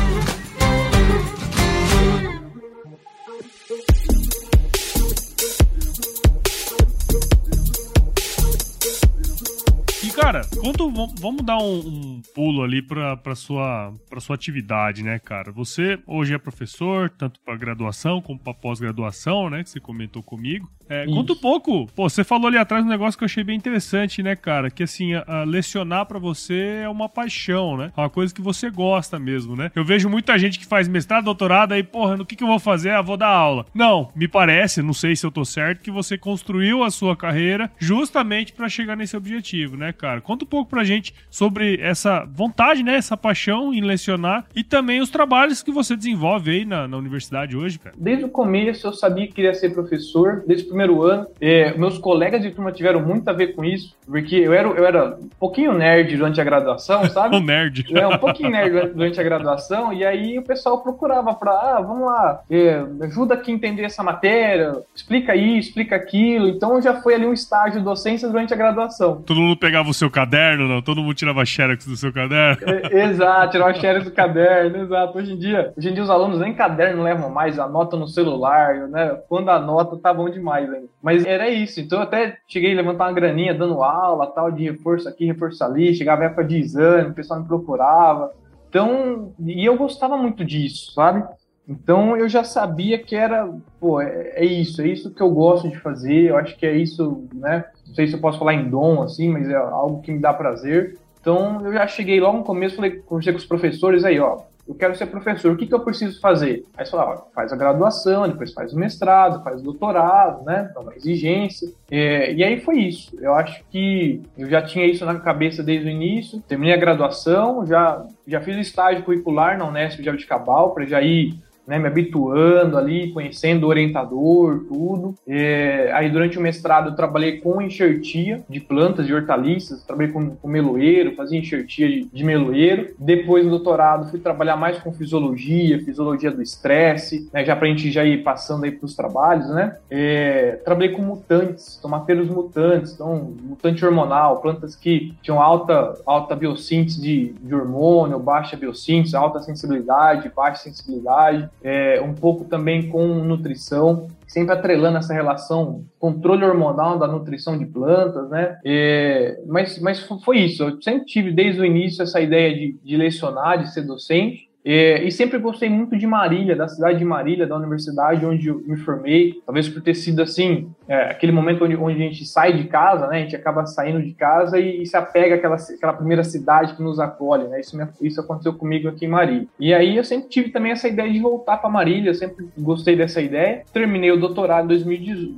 Cara, 10.21 10.41
quando, 10.59 10.91
vamos 11.19 11.43
dar 11.43 11.57
um, 11.57 11.79
um 11.79 12.21
pulo 12.35 12.61
ali 12.61 12.81
para 12.81 13.17
pra 13.17 13.33
sua, 13.33 13.91
pra 14.07 14.19
sua 14.19 14.35
atividade, 14.35 15.03
né, 15.03 15.17
cara? 15.17 15.51
Você 15.51 15.97
hoje 16.05 16.33
é 16.33 16.37
professor, 16.37 17.09
tanto 17.09 17.39
para 17.39 17.57
graduação 17.57 18.21
como 18.21 18.37
para 18.37 18.53
pós-graduação, 18.53 19.49
né? 19.49 19.63
Que 19.63 19.69
você 19.69 19.79
comentou 19.79 20.21
comigo. 20.21 20.69
É, 20.91 21.05
conta 21.05 21.31
um 21.31 21.37
pouco, 21.37 21.87
pô, 21.95 22.09
você 22.09 22.21
falou 22.21 22.47
ali 22.47 22.57
atrás 22.57 22.83
um 22.83 22.89
negócio 22.89 23.17
que 23.17 23.23
eu 23.23 23.25
achei 23.25 23.45
bem 23.45 23.55
interessante, 23.55 24.21
né, 24.21 24.35
cara? 24.35 24.69
Que 24.69 24.83
assim, 24.83 25.13
a, 25.13 25.23
a 25.25 25.43
lecionar 25.45 26.05
para 26.05 26.19
você 26.19 26.81
é 26.83 26.89
uma 26.89 27.07
paixão, 27.07 27.77
né? 27.77 27.93
É 27.95 28.01
uma 28.01 28.09
coisa 28.09 28.33
que 28.33 28.41
você 28.41 28.69
gosta 28.69 29.17
mesmo, 29.17 29.55
né? 29.55 29.71
Eu 29.73 29.85
vejo 29.85 30.09
muita 30.09 30.37
gente 30.37 30.59
que 30.59 30.65
faz 30.65 30.89
mestrado, 30.89 31.23
doutorado, 31.23 31.71
aí, 31.71 31.81
porra, 31.81 32.17
no 32.17 32.25
que, 32.25 32.35
que 32.35 32.43
eu 32.43 32.47
vou 32.47 32.59
fazer? 32.59 32.89
Ah, 32.89 33.01
vou 33.01 33.15
dar 33.15 33.29
aula. 33.29 33.65
Não, 33.73 34.11
me 34.13 34.27
parece, 34.27 34.81
não 34.81 34.93
sei 34.93 35.15
se 35.15 35.25
eu 35.25 35.31
tô 35.31 35.45
certo, 35.45 35.81
que 35.81 35.89
você 35.89 36.17
construiu 36.17 36.83
a 36.83 36.91
sua 36.91 37.15
carreira 37.15 37.71
justamente 37.79 38.51
para 38.51 38.67
chegar 38.67 38.97
nesse 38.97 39.15
objetivo, 39.15 39.77
né, 39.77 39.93
cara? 39.93 40.10
Conta 40.19 40.43
um 40.43 40.47
pouco 40.47 40.69
pra 40.69 40.83
gente 40.83 41.13
sobre 41.29 41.79
essa 41.79 42.25
vontade, 42.25 42.83
né? 42.83 42.95
Essa 42.95 43.15
paixão 43.15 43.73
em 43.73 43.81
lecionar 43.81 44.45
e 44.53 44.63
também 44.63 44.99
os 44.99 45.09
trabalhos 45.09 45.63
que 45.63 45.71
você 45.71 45.95
desenvolve 45.95 46.51
aí 46.51 46.65
na, 46.65 46.87
na 46.87 46.97
universidade 46.97 47.55
hoje, 47.55 47.79
cara. 47.79 47.95
Desde 47.97 48.25
o 48.25 48.29
começo 48.29 48.87
eu 48.87 48.93
sabia 48.93 49.27
que 49.27 49.33
queria 49.33 49.53
ser 49.53 49.73
professor, 49.73 50.43
desde 50.45 50.65
o 50.65 50.67
primeiro 50.67 51.03
ano. 51.03 51.27
É, 51.39 51.77
meus 51.77 51.97
colegas 51.97 52.41
de 52.41 52.51
turma 52.51 52.71
tiveram 52.71 53.01
muito 53.01 53.27
a 53.29 53.33
ver 53.33 53.55
com 53.55 53.63
isso, 53.63 53.95
porque 54.05 54.35
eu 54.35 54.53
era, 54.53 54.67
eu 54.67 54.85
era 54.85 55.15
um 55.15 55.29
pouquinho 55.39 55.73
nerd 55.73 56.17
durante 56.17 56.41
a 56.41 56.43
graduação, 56.43 57.07
sabe? 57.09 57.35
um 57.35 57.43
nerd. 57.43 57.85
É, 57.95 58.07
um 58.07 58.17
pouquinho 58.17 58.49
nerd 58.49 58.93
durante 58.93 59.19
a 59.19 59.23
graduação, 59.23 59.93
e 59.93 60.03
aí 60.03 60.39
o 60.39 60.43
pessoal 60.43 60.81
procurava 60.81 61.33
pra, 61.33 61.51
ah, 61.51 61.81
vamos 61.81 62.05
lá, 62.05 62.41
é, 62.49 62.83
ajuda 63.01 63.35
aqui 63.35 63.51
a 63.51 63.55
entender 63.55 63.83
essa 63.83 64.03
matéria, 64.03 64.81
explica 64.95 65.35
isso, 65.35 65.69
explica 65.69 65.95
aquilo. 65.95 66.47
Então 66.47 66.81
já 66.81 67.01
foi 67.01 67.15
ali 67.15 67.25
um 67.25 67.33
estágio 67.33 67.79
de 67.79 67.85
docência 67.85 68.27
durante 68.27 68.53
a 68.53 68.57
graduação. 68.57 69.21
Todo 69.21 69.39
mundo 69.39 69.57
pegava 69.57 69.89
o 69.89 69.93
seu 70.01 70.09
caderno, 70.09 70.67
não? 70.67 70.81
Todo 70.81 71.01
mundo 71.01 71.13
tirava 71.13 71.45
xerox 71.45 71.85
do 71.85 71.95
seu 71.95 72.11
caderno. 72.11 72.67
É, 72.67 73.05
exato, 73.05 73.51
tirar 73.51 73.71
o 73.71 73.79
xerox 73.79 74.05
do 74.05 74.11
caderno, 74.11 74.77
exato. 74.77 75.17
Hoje 75.17 75.33
em 75.33 75.37
dia, 75.37 75.71
hoje 75.77 75.89
em 75.89 75.93
dia 75.93 76.03
os 76.03 76.09
alunos 76.09 76.39
nem 76.39 76.53
caderno 76.53 77.03
levam 77.03 77.29
mais, 77.29 77.59
anotam 77.59 77.99
no 77.99 78.07
celular, 78.07 78.87
né? 78.87 79.19
Quando 79.29 79.49
anota, 79.49 79.97
tá 79.97 80.11
bom 80.11 80.27
demais 80.29 80.71
ainda. 80.71 80.87
Mas 81.01 81.23
era 81.23 81.49
isso, 81.49 81.79
então 81.79 81.99
eu 81.99 82.03
até 82.03 82.37
cheguei 82.47 82.73
a 82.73 82.75
levantar 82.75 83.05
uma 83.05 83.13
graninha 83.13 83.53
dando 83.53 83.83
aula, 83.83 84.25
tal, 84.27 84.51
de 84.51 84.63
reforço 84.63 85.07
aqui, 85.07 85.25
reforço 85.25 85.63
ali, 85.63 85.93
chegava 85.93 86.25
época 86.25 86.43
de 86.43 86.57
exame, 86.57 87.09
o 87.09 87.13
pessoal 87.13 87.39
me 87.39 87.47
procurava. 87.47 88.31
Então, 88.69 89.33
e 89.39 89.63
eu 89.63 89.77
gostava 89.77 90.17
muito 90.17 90.43
disso, 90.43 90.93
sabe? 90.93 91.23
Então 91.67 92.17
eu 92.17 92.27
já 92.27 92.43
sabia 92.43 92.97
que 92.97 93.15
era, 93.15 93.47
pô, 93.79 94.01
é, 94.01 94.31
é, 94.35 94.45
isso, 94.45 94.81
é 94.81 94.87
isso 94.87 95.13
que 95.13 95.21
eu 95.21 95.29
gosto 95.29 95.69
de 95.69 95.77
fazer, 95.77 96.29
eu 96.29 96.37
acho 96.37 96.57
que 96.57 96.65
é 96.65 96.75
isso, 96.75 97.27
né? 97.33 97.65
Não 97.91 97.95
sei 97.95 98.07
se 98.07 98.13
eu 98.13 98.19
posso 98.19 98.39
falar 98.39 98.53
em 98.53 98.69
dom, 98.69 99.01
assim, 99.01 99.29
mas 99.29 99.49
é 99.49 99.55
algo 99.55 100.01
que 100.01 100.13
me 100.13 100.19
dá 100.19 100.33
prazer. 100.33 100.97
Então 101.19 101.59
eu 101.65 101.73
já 101.73 101.85
cheguei 101.85 102.21
logo 102.21 102.37
no 102.37 102.43
começo, 102.43 102.77
falei, 102.77 102.99
conversei 103.01 103.33
com 103.33 103.39
os 103.39 103.45
professores 103.45 104.05
aí, 104.05 104.17
ó, 104.17 104.39
eu 104.65 104.75
quero 104.75 104.95
ser 104.95 105.07
professor, 105.07 105.51
o 105.51 105.57
que, 105.57 105.67
que 105.67 105.73
eu 105.73 105.81
preciso 105.81 106.21
fazer? 106.21 106.63
Aí 106.77 106.85
você 106.85 106.91
fala, 106.91 107.27
faz 107.35 107.51
a 107.51 107.57
graduação, 107.57 108.27
depois 108.27 108.53
faz 108.53 108.71
o 108.71 108.79
mestrado, 108.79 109.43
faz 109.43 109.59
o 109.59 109.63
doutorado, 109.63 110.45
né? 110.45 110.69
Então, 110.71 110.83
uma 110.83 110.95
exigência. 110.95 111.69
É, 111.89 112.33
e 112.33 112.41
aí 112.41 112.61
foi 112.61 112.77
isso. 112.79 113.11
Eu 113.19 113.33
acho 113.33 113.61
que 113.69 114.21
eu 114.37 114.49
já 114.49 114.61
tinha 114.61 114.85
isso 114.85 115.05
na 115.05 115.19
cabeça 115.19 115.61
desde 115.61 115.87
o 115.87 115.91
início. 115.91 116.41
Terminei 116.47 116.73
a 116.73 116.79
graduação, 116.79 117.65
já, 117.65 118.05
já 118.25 118.39
fiz 118.39 118.55
estágio 118.55 119.03
curricular 119.03 119.57
na 119.57 119.67
Unesp 119.67 120.01
de 120.01 120.09
Abdicabal, 120.09 120.73
para 120.73 120.85
já 120.85 121.01
ir 121.01 121.35
né, 121.71 121.79
me 121.79 121.87
habituando 121.87 122.77
ali, 122.77 123.13
conhecendo 123.13 123.63
o 123.63 123.69
orientador, 123.69 124.65
tudo. 124.67 125.15
É, 125.25 125.89
aí 125.93 126.09
durante 126.09 126.37
o 126.37 126.41
mestrado 126.41 126.89
eu 126.89 126.95
trabalhei 126.97 127.37
com 127.37 127.61
enxertia 127.61 128.43
de 128.49 128.59
plantas, 128.59 129.07
de 129.07 129.13
hortaliças, 129.13 129.81
trabalhei 129.81 130.11
com, 130.11 130.31
com 130.35 130.47
meloeiro, 130.49 131.15
fazia 131.15 131.39
enxertia 131.39 131.87
de, 131.87 132.09
de 132.11 132.23
meloeiro. 132.25 132.89
Depois 132.99 133.45
do 133.45 133.51
doutorado 133.51 134.09
fui 134.09 134.19
trabalhar 134.19 134.57
mais 134.57 134.79
com 134.79 134.91
fisiologia, 134.91 135.81
fisiologia 135.81 136.29
do 136.29 136.41
estresse, 136.41 137.29
né, 137.31 137.45
já 137.45 137.55
pra 137.55 137.69
gente 137.69 137.89
já 137.89 138.03
ir 138.03 138.21
passando 138.21 138.65
aí 138.65 138.71
pros 138.71 138.93
trabalhos, 138.93 139.47
né. 139.51 139.77
É, 139.89 140.59
trabalhei 140.65 140.89
com 140.89 141.01
mutantes, 141.01 141.79
tomateiros 141.81 142.27
mutantes, 142.27 142.91
então 142.91 143.33
mutante 143.41 143.85
hormonal, 143.85 144.41
plantas 144.41 144.75
que 144.75 145.13
tinham 145.21 145.41
alta, 145.41 145.97
alta 146.05 146.35
biossíntese 146.35 146.99
de, 146.99 147.33
de 147.41 147.55
hormônio, 147.55 148.19
baixa 148.19 148.57
biossíntese, 148.57 149.15
alta 149.15 149.39
sensibilidade, 149.39 150.29
baixa 150.35 150.63
sensibilidade 150.63 151.49
é, 151.63 152.01
um 152.01 152.13
pouco 152.13 152.45
também 152.45 152.89
com 152.89 153.05
nutrição, 153.05 154.07
sempre 154.27 154.53
atrelando 154.53 154.97
essa 154.97 155.13
relação 155.13 155.83
controle 155.99 156.43
hormonal 156.43 156.97
da 156.97 157.07
nutrição 157.07 157.57
de 157.57 157.65
plantas, 157.65 158.29
né? 158.29 158.57
É, 158.65 159.39
mas, 159.47 159.79
mas 159.79 159.99
foi 160.23 160.39
isso. 160.39 160.63
Eu 160.63 160.81
sempre 160.81 161.05
tive 161.05 161.31
desde 161.31 161.61
o 161.61 161.65
início 161.65 162.01
essa 162.01 162.19
ideia 162.19 162.53
de, 162.53 162.77
de 162.83 162.97
lecionar, 162.97 163.59
de 163.61 163.71
ser 163.73 163.81
docente. 163.83 164.50
É, 164.63 165.03
e 165.03 165.11
sempre 165.11 165.37
gostei 165.39 165.69
muito 165.69 165.97
de 165.97 166.05
Marília, 166.05 166.55
da 166.55 166.67
cidade 166.67 166.99
de 166.99 167.05
Marília, 167.05 167.47
da 167.47 167.57
universidade 167.57 168.25
onde 168.25 168.47
eu 168.47 168.61
me 168.65 168.77
formei. 168.77 169.41
Talvez 169.45 169.67
por 169.67 169.81
ter 169.81 169.95
sido 169.95 170.21
assim, 170.21 170.69
é, 170.87 171.11
aquele 171.11 171.31
momento 171.31 171.65
onde, 171.65 171.75
onde, 171.75 171.95
a 171.95 172.05
gente 172.05 172.25
sai 172.25 172.53
de 172.53 172.65
casa, 172.65 173.07
né? 173.07 173.17
A 173.17 173.21
gente 173.21 173.35
acaba 173.35 173.65
saindo 173.65 174.01
de 174.01 174.13
casa 174.13 174.59
e, 174.59 174.83
e, 174.83 174.85
se 174.85 174.95
apega 174.95 175.35
àquela, 175.35 175.55
àquela 175.55 175.93
primeira 175.93 176.23
cidade 176.23 176.75
que 176.75 176.83
nos 176.83 176.99
acolhe, 176.99 177.47
né? 177.47 177.59
Isso, 177.59 177.75
me, 177.77 177.87
isso 178.01 178.21
aconteceu 178.21 178.53
comigo 178.53 178.87
aqui 178.87 179.05
em 179.05 179.09
Marília. 179.09 179.47
E 179.59 179.73
aí 179.73 179.97
eu 179.97 180.03
sempre 180.03 180.29
tive 180.29 180.49
também 180.49 180.71
essa 180.71 180.87
ideia 180.87 181.11
de 181.11 181.19
voltar 181.19 181.57
para 181.57 181.69
Marília, 181.69 182.13
sempre 182.13 182.47
gostei 182.57 182.95
dessa 182.95 183.21
ideia. 183.21 183.63
Terminei 183.73 184.11
o 184.11 184.19
doutorado 184.19 184.65
em 184.65 184.81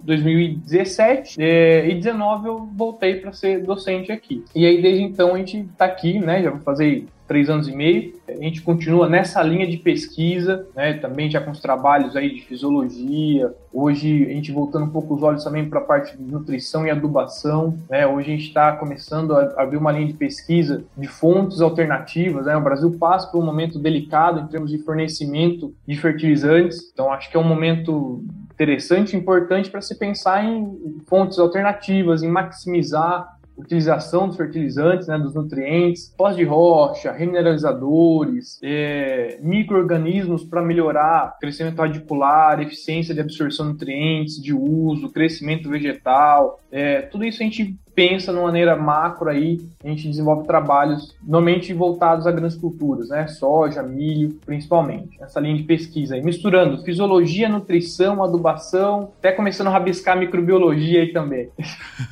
2017 0.03 1.41
é, 1.41 1.87
e 1.87 1.95
19 1.95 2.47
eu 2.47 2.69
voltei 2.75 3.15
para 3.15 3.31
ser 3.31 3.61
docente 3.63 4.11
aqui. 4.11 4.43
E 4.55 4.65
aí 4.65 4.81
desde 4.81 5.03
então 5.03 5.33
a 5.33 5.37
gente 5.37 5.59
está 5.59 5.85
aqui, 5.85 6.19
né? 6.19 6.43
Já 6.43 6.51
vou 6.51 6.59
fazer 6.59 7.05
três 7.27 7.49
anos 7.49 7.67
e 7.67 7.75
meio. 7.75 8.13
A 8.43 8.45
gente 8.45 8.61
continua 8.61 9.07
nessa 9.07 9.41
linha 9.41 9.65
de 9.65 9.77
pesquisa, 9.77 10.67
né, 10.75 10.95
também 10.95 11.31
já 11.31 11.39
com 11.39 11.51
os 11.51 11.61
trabalhos 11.61 12.13
aí 12.13 12.29
de 12.29 12.41
fisiologia. 12.41 13.55
Hoje 13.71 14.25
a 14.25 14.33
gente 14.33 14.51
voltando 14.51 14.83
um 14.83 14.89
pouco 14.89 15.15
os 15.15 15.23
olhos 15.23 15.45
também 15.45 15.63
para 15.69 15.79
a 15.79 15.83
parte 15.83 16.17
de 16.17 16.23
nutrição 16.23 16.85
e 16.85 16.89
adubação. 16.89 17.77
Né? 17.89 18.05
Hoje 18.05 18.33
a 18.33 18.35
gente 18.35 18.47
está 18.49 18.73
começando 18.73 19.33
a 19.33 19.61
abrir 19.61 19.77
uma 19.77 19.93
linha 19.93 20.07
de 20.07 20.13
pesquisa 20.13 20.83
de 20.97 21.07
fontes 21.07 21.61
alternativas. 21.61 22.45
Né? 22.45 22.57
O 22.57 22.61
Brasil 22.61 22.91
passa 22.99 23.31
por 23.31 23.41
um 23.41 23.45
momento 23.45 23.79
delicado 23.79 24.41
em 24.41 24.47
termos 24.47 24.71
de 24.71 24.79
fornecimento 24.79 25.73
de 25.87 25.95
fertilizantes. 25.95 26.91
Então 26.91 27.13
acho 27.13 27.31
que 27.31 27.37
é 27.37 27.39
um 27.39 27.47
momento 27.47 28.25
interessante, 28.51 29.15
importante 29.15 29.69
para 29.69 29.79
se 29.79 29.97
pensar 29.97 30.43
em 30.43 30.99
fontes 31.07 31.39
alternativas, 31.39 32.21
em 32.21 32.29
maximizar 32.29 33.32
utilização 33.57 34.27
dos 34.27 34.37
fertilizantes, 34.37 35.07
né, 35.07 35.17
dos 35.17 35.33
nutrientes, 35.33 36.13
pós 36.17 36.35
de 36.35 36.43
rocha, 36.43 37.11
remineralizadores, 37.11 38.59
é, 38.63 39.39
micro-organismos 39.41 40.43
para 40.43 40.61
melhorar 40.61 41.37
crescimento 41.39 41.79
radicular, 41.79 42.59
eficiência 42.61 43.13
de 43.13 43.21
absorção 43.21 43.67
de 43.67 43.73
nutrientes, 43.73 44.41
de 44.41 44.53
uso, 44.53 45.11
crescimento 45.11 45.69
vegetal. 45.69 46.59
É, 46.71 47.01
tudo 47.03 47.25
isso 47.25 47.41
a 47.41 47.45
gente 47.45 47.77
pensa 47.95 48.31
de 48.31 48.37
uma 48.37 48.45
maneira 48.45 48.75
macro 48.75 49.29
aí, 49.29 49.59
a 49.83 49.87
gente 49.87 50.07
desenvolve 50.07 50.47
trabalhos 50.47 51.15
normalmente 51.21 51.73
voltados 51.73 52.25
a 52.25 52.31
grandes 52.31 52.57
culturas, 52.57 53.09
né? 53.09 53.27
Soja, 53.27 53.83
milho, 53.83 54.39
principalmente. 54.45 55.21
Essa 55.21 55.39
linha 55.39 55.57
de 55.57 55.63
pesquisa 55.63 56.15
aí, 56.15 56.23
misturando 56.23 56.83
fisiologia, 56.83 57.47
nutrição, 57.47 58.23
adubação, 58.23 59.11
até 59.19 59.31
começando 59.31 59.67
a 59.67 59.71
rabiscar 59.71 60.17
microbiologia 60.17 61.01
aí 61.01 61.13
também. 61.13 61.49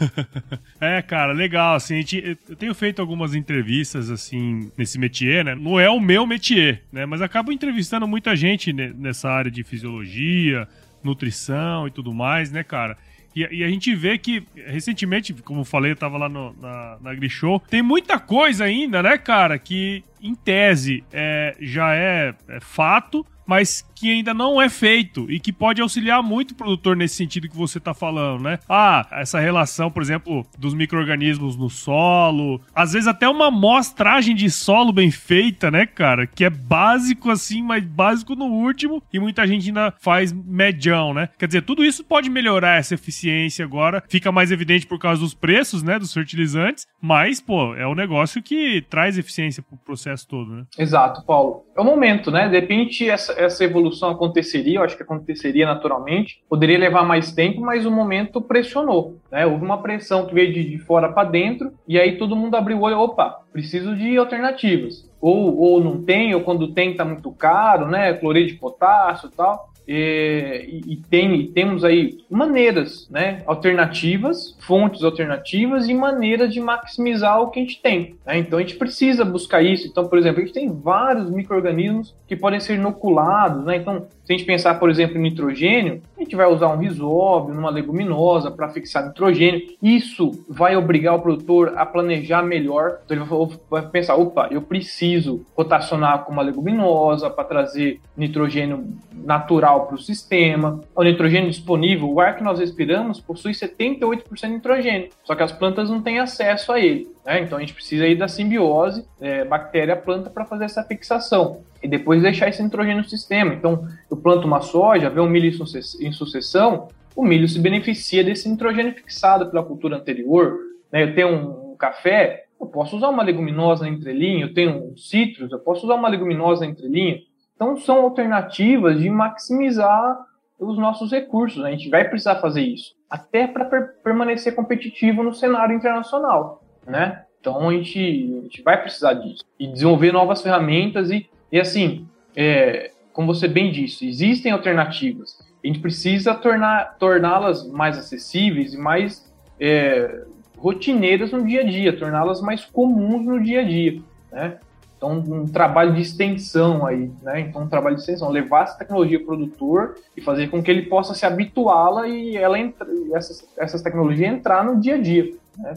é, 0.79 1.01
cara, 1.01 1.33
legal, 1.33 1.75
assim, 1.75 1.95
gente, 1.95 2.37
eu 2.49 2.55
tenho 2.55 2.73
feito 2.75 3.01
algumas 3.01 3.33
entrevistas, 3.33 4.09
assim, 4.09 4.71
nesse 4.77 4.99
métier, 4.99 5.43
né? 5.43 5.55
Não 5.55 5.79
é 5.79 5.89
o 5.89 5.99
meu 5.99 6.25
métier, 6.25 6.83
né? 6.91 7.05
Mas 7.05 7.21
acabo 7.21 7.51
entrevistando 7.51 8.07
muita 8.07 8.35
gente 8.35 8.71
nessa 8.71 9.29
área 9.29 9.51
de 9.51 9.63
fisiologia, 9.63 10.67
nutrição 11.03 11.87
e 11.87 11.91
tudo 11.91 12.13
mais, 12.13 12.51
né, 12.51 12.63
cara? 12.63 12.97
E, 13.35 13.47
e, 13.51 13.63
a 13.63 13.69
gente 13.69 13.93
vê 13.95 14.17
que, 14.17 14.43
recentemente, 14.55 15.33
como 15.33 15.61
eu 15.61 15.65
falei, 15.65 15.91
eu 15.91 15.95
tava 15.95 16.17
lá 16.17 16.27
no, 16.27 16.53
na, 16.59 16.97
na 17.01 17.13
Grishow, 17.13 17.61
tem 17.69 17.81
muita 17.81 18.19
coisa 18.19 18.65
ainda, 18.65 19.01
né, 19.01 19.17
cara, 19.17 19.57
que 19.57 20.03
em 20.21 20.35
tese 20.35 21.03
é, 21.11 21.55
já 21.59 21.93
é, 21.95 22.33
é 22.47 22.59
fato, 22.59 23.25
mas 23.45 23.85
que 24.01 24.11
ainda 24.11 24.33
não 24.33 24.59
é 24.59 24.67
feito 24.67 25.29
e 25.29 25.39
que 25.39 25.53
pode 25.53 25.79
auxiliar 25.79 26.23
muito 26.23 26.51
o 26.51 26.55
produtor 26.55 26.97
nesse 26.97 27.13
sentido 27.13 27.47
que 27.47 27.55
você 27.55 27.77
está 27.77 27.93
falando, 27.93 28.41
né? 28.41 28.57
Ah, 28.67 29.07
essa 29.11 29.39
relação, 29.39 29.91
por 29.91 30.01
exemplo, 30.01 30.43
dos 30.57 30.73
micro-organismos 30.73 31.55
no 31.55 31.69
solo, 31.69 32.59
às 32.73 32.93
vezes 32.93 33.07
até 33.07 33.29
uma 33.29 33.49
amostragem 33.49 34.33
de 34.33 34.49
solo 34.49 34.91
bem 34.91 35.11
feita, 35.11 35.69
né, 35.69 35.85
cara? 35.85 36.25
Que 36.25 36.45
é 36.45 36.49
básico 36.49 37.29
assim, 37.29 37.61
mas 37.61 37.83
básico 37.83 38.35
no 38.35 38.45
último 38.45 39.03
e 39.13 39.19
muita 39.19 39.45
gente 39.45 39.67
ainda 39.67 39.93
faz 39.99 40.33
medião, 40.33 41.13
né? 41.13 41.29
Quer 41.37 41.45
dizer, 41.45 41.61
tudo 41.61 41.85
isso 41.85 42.03
pode 42.03 42.27
melhorar 42.27 42.79
essa 42.79 42.95
eficiência 42.95 43.63
agora, 43.63 44.03
fica 44.09 44.31
mais 44.31 44.51
evidente 44.51 44.87
por 44.87 44.97
causa 44.97 45.21
dos 45.21 45.35
preços, 45.35 45.83
né, 45.83 45.99
dos 45.99 46.11
fertilizantes, 46.11 46.87
mas, 46.99 47.39
pô, 47.39 47.75
é 47.75 47.87
um 47.87 47.93
negócio 47.93 48.41
que 48.41 48.83
traz 48.89 49.15
eficiência 49.19 49.61
pro 49.61 49.77
processo 49.77 50.27
todo, 50.27 50.51
né? 50.55 50.63
Exato, 50.75 51.23
Paulo. 51.23 51.67
É 51.77 51.81
o 51.81 51.85
momento, 51.85 52.31
né? 52.31 52.49
De 52.49 52.59
repente 52.59 53.07
essa, 53.07 53.33
essa 53.33 53.63
evolução 53.63 53.90
evolução 53.91 54.09
aconteceria, 54.09 54.79
eu 54.79 54.83
acho 54.83 54.95
que 54.95 55.03
aconteceria 55.03 55.65
naturalmente, 55.65 56.41
poderia 56.49 56.79
levar 56.79 57.03
mais 57.03 57.31
tempo, 57.31 57.61
mas 57.61 57.85
o 57.85 57.91
momento 57.91 58.41
pressionou, 58.41 59.17
né? 59.31 59.45
Houve 59.45 59.63
uma 59.63 59.81
pressão 59.81 60.25
que 60.25 60.33
veio 60.33 60.53
de, 60.53 60.63
de 60.63 60.77
fora 60.79 61.11
para 61.11 61.29
dentro, 61.29 61.73
e 61.87 61.99
aí 61.99 62.17
todo 62.17 62.35
mundo 62.35 62.55
abriu 62.55 62.77
o 62.77 62.81
olho, 62.81 62.97
opa, 62.97 63.41
preciso 63.51 63.95
de 63.95 64.17
alternativas. 64.17 65.09
Ou, 65.19 65.57
ou 65.57 65.83
não 65.83 66.01
tem, 66.01 66.33
ou 66.33 66.41
quando 66.41 66.73
tem 66.73 66.95
tá 66.95 67.05
muito 67.05 67.31
caro, 67.31 67.87
né? 67.87 68.13
Cloreto 68.13 68.47
de 68.47 68.55
potássio 68.55 69.29
e 69.31 69.35
tal. 69.35 69.69
E, 69.87 70.81
e, 70.87 70.95
tem, 71.09 71.47
temos 71.47 71.83
aí 71.83 72.19
maneiras, 72.29 73.07
né, 73.09 73.41
alternativas, 73.45 74.55
fontes 74.59 75.03
alternativas 75.03 75.87
e 75.89 75.93
maneiras 75.93 76.53
de 76.53 76.59
maximizar 76.59 77.41
o 77.41 77.49
que 77.49 77.59
a 77.59 77.63
gente 77.63 77.81
tem. 77.81 78.15
Né? 78.25 78.37
Então 78.37 78.59
a 78.59 78.61
gente 78.61 78.75
precisa 78.75 79.25
buscar 79.25 79.61
isso. 79.61 79.87
Então, 79.87 80.07
por 80.07 80.17
exemplo, 80.17 80.41
a 80.41 80.45
gente 80.45 80.53
tem 80.53 80.71
vários 80.71 81.29
micro-organismos 81.29 82.15
que 82.27 82.35
podem 82.35 82.59
ser 82.59 82.75
inoculados. 82.75 83.65
Né? 83.65 83.77
Então, 83.77 84.07
se 84.23 84.33
a 84.33 84.37
gente 84.37 84.45
pensar, 84.45 84.75
por 84.75 84.89
exemplo, 84.89 85.17
em 85.17 85.21
nitrogênio, 85.21 86.01
a 86.17 86.21
gente 86.21 86.35
vai 86.35 86.47
usar 86.47 86.69
um 86.69 86.77
risóbio 86.77 87.53
numa 87.53 87.69
leguminosa 87.69 88.51
para 88.51 88.69
fixar 88.69 89.07
nitrogênio. 89.07 89.61
Isso 89.81 90.31
vai 90.47 90.75
obrigar 90.75 91.15
o 91.15 91.21
produtor 91.21 91.73
a 91.75 91.85
planejar 91.85 92.43
melhor. 92.43 92.99
Então 93.03 93.17
ele 93.17 93.25
vai 93.69 93.81
pensar, 93.87 94.15
opa, 94.15 94.47
eu 94.51 94.61
preciso 94.61 95.45
rotacionar 95.55 96.23
com 96.23 96.31
uma 96.31 96.43
leguminosa 96.43 97.29
para 97.29 97.43
trazer 97.43 97.99
nitrogênio 98.15 98.85
natural 99.13 99.70
para 99.79 99.95
o 99.95 99.97
sistema. 99.97 100.81
O 100.95 101.03
nitrogênio 101.03 101.49
disponível, 101.49 102.11
o 102.11 102.19
ar 102.19 102.35
que 102.35 102.43
nós 102.43 102.59
respiramos 102.59 103.19
possui 103.19 103.53
78% 103.53 104.41
de 104.41 104.47
nitrogênio, 104.47 105.09
só 105.23 105.33
que 105.33 105.43
as 105.43 105.51
plantas 105.51 105.89
não 105.89 106.01
têm 106.01 106.19
acesso 106.19 106.71
a 106.71 106.79
ele. 106.79 107.09
Né? 107.25 107.41
Então 107.41 107.57
a 107.57 107.61
gente 107.61 107.73
precisa 107.73 108.03
aí 108.03 108.15
da 108.15 108.27
simbiose 108.27 109.05
é, 109.19 109.45
bactéria-planta 109.45 110.29
para 110.29 110.45
fazer 110.45 110.65
essa 110.65 110.83
fixação 110.83 111.61
e 111.81 111.87
depois 111.87 112.21
deixar 112.21 112.49
esse 112.49 112.61
nitrogênio 112.61 113.03
no 113.03 113.09
sistema. 113.09 113.53
Então 113.53 113.87
eu 114.09 114.17
planto 114.17 114.45
uma 114.45 114.61
soja, 114.61 115.09
vê 115.09 115.19
um 115.19 115.29
milho 115.29 115.47
em 115.47 116.11
sucessão, 116.11 116.87
o 117.15 117.23
milho 117.23 117.47
se 117.47 117.59
beneficia 117.59 118.23
desse 118.23 118.47
nitrogênio 118.47 118.93
fixado 118.93 119.49
pela 119.49 119.63
cultura 119.63 119.97
anterior. 119.97 120.57
Né? 120.91 121.03
Eu 121.03 121.15
tenho 121.15 121.29
um 121.29 121.75
café, 121.75 122.45
Eu 122.59 122.67
posso 122.67 122.95
usar 122.95 123.09
uma 123.09 123.23
leguminosa 123.23 123.85
na 123.85 123.89
entrelinha, 123.89 124.45
eu 124.45 124.53
tenho 124.53 124.91
um 124.91 124.95
citros, 124.95 125.51
eu 125.51 125.57
posso 125.57 125.85
usar 125.85 125.95
uma 125.95 126.07
leguminosa 126.07 126.63
na 126.63 126.71
entrelinha. 126.71 127.19
Então, 127.61 127.77
são 127.77 128.01
alternativas 128.01 128.99
de 128.99 129.07
maximizar 129.07 130.25
os 130.59 130.79
nossos 130.79 131.11
recursos. 131.11 131.63
A 131.63 131.69
gente 131.69 131.89
vai 131.89 132.09
precisar 132.09 132.37
fazer 132.37 132.61
isso, 132.61 132.95
até 133.07 133.45
para 133.45 133.65
per 133.65 133.97
permanecer 134.03 134.55
competitivo 134.55 135.21
no 135.21 135.31
cenário 135.31 135.75
internacional, 135.75 136.63
né? 136.87 137.23
Então, 137.39 137.69
a 137.69 137.73
gente, 137.73 137.99
a 137.99 138.41
gente 138.41 138.63
vai 138.63 138.81
precisar 138.81 139.13
disso. 139.13 139.43
E 139.59 139.67
desenvolver 139.67 140.11
novas 140.11 140.41
ferramentas 140.41 141.11
e, 141.11 141.29
e 141.51 141.59
assim, 141.59 142.07
é, 142.35 142.89
como 143.13 143.31
você 143.31 143.47
bem 143.47 143.71
disse, 143.71 144.09
existem 144.09 144.51
alternativas. 144.51 145.37
A 145.63 145.67
gente 145.67 145.81
precisa 145.81 146.33
torná-las 146.33 147.69
mais 147.69 147.95
acessíveis 147.95 148.73
e 148.73 148.77
mais 148.77 149.31
é, 149.59 150.23
rotineiras 150.57 151.31
no 151.31 151.45
dia 151.45 151.61
a 151.61 151.63
dia, 151.63 151.95
torná-las 151.95 152.41
mais 152.41 152.65
comuns 152.65 153.23
no 153.23 153.39
dia 153.39 153.59
a 153.59 153.63
dia, 153.63 154.01
né? 154.31 154.57
Então, 155.01 155.17
um 155.17 155.47
trabalho 155.47 155.95
de 155.95 156.01
extensão 156.01 156.85
aí, 156.85 157.11
né? 157.23 157.39
Então, 157.39 157.63
um 157.63 157.67
trabalho 157.67 157.95
de 157.95 158.01
extensão, 158.03 158.29
levar 158.29 158.65
essa 158.65 158.77
tecnologia 158.77 159.17
para 159.17 159.23
o 159.23 159.27
produtor 159.29 159.95
e 160.15 160.21
fazer 160.21 160.49
com 160.49 160.61
que 160.61 160.69
ele 160.69 160.83
possa 160.83 161.15
se 161.15 161.25
habituá-la 161.25 162.07
e 162.07 162.37
ela 162.37 162.59
entra, 162.59 162.87
essas, 163.15 163.49
essas 163.57 163.81
tecnologias 163.81 164.31
entrar 164.31 164.63
no 164.63 164.79
dia 164.79 164.93
a 164.93 165.01
dia, 165.01 165.33
né? 165.57 165.73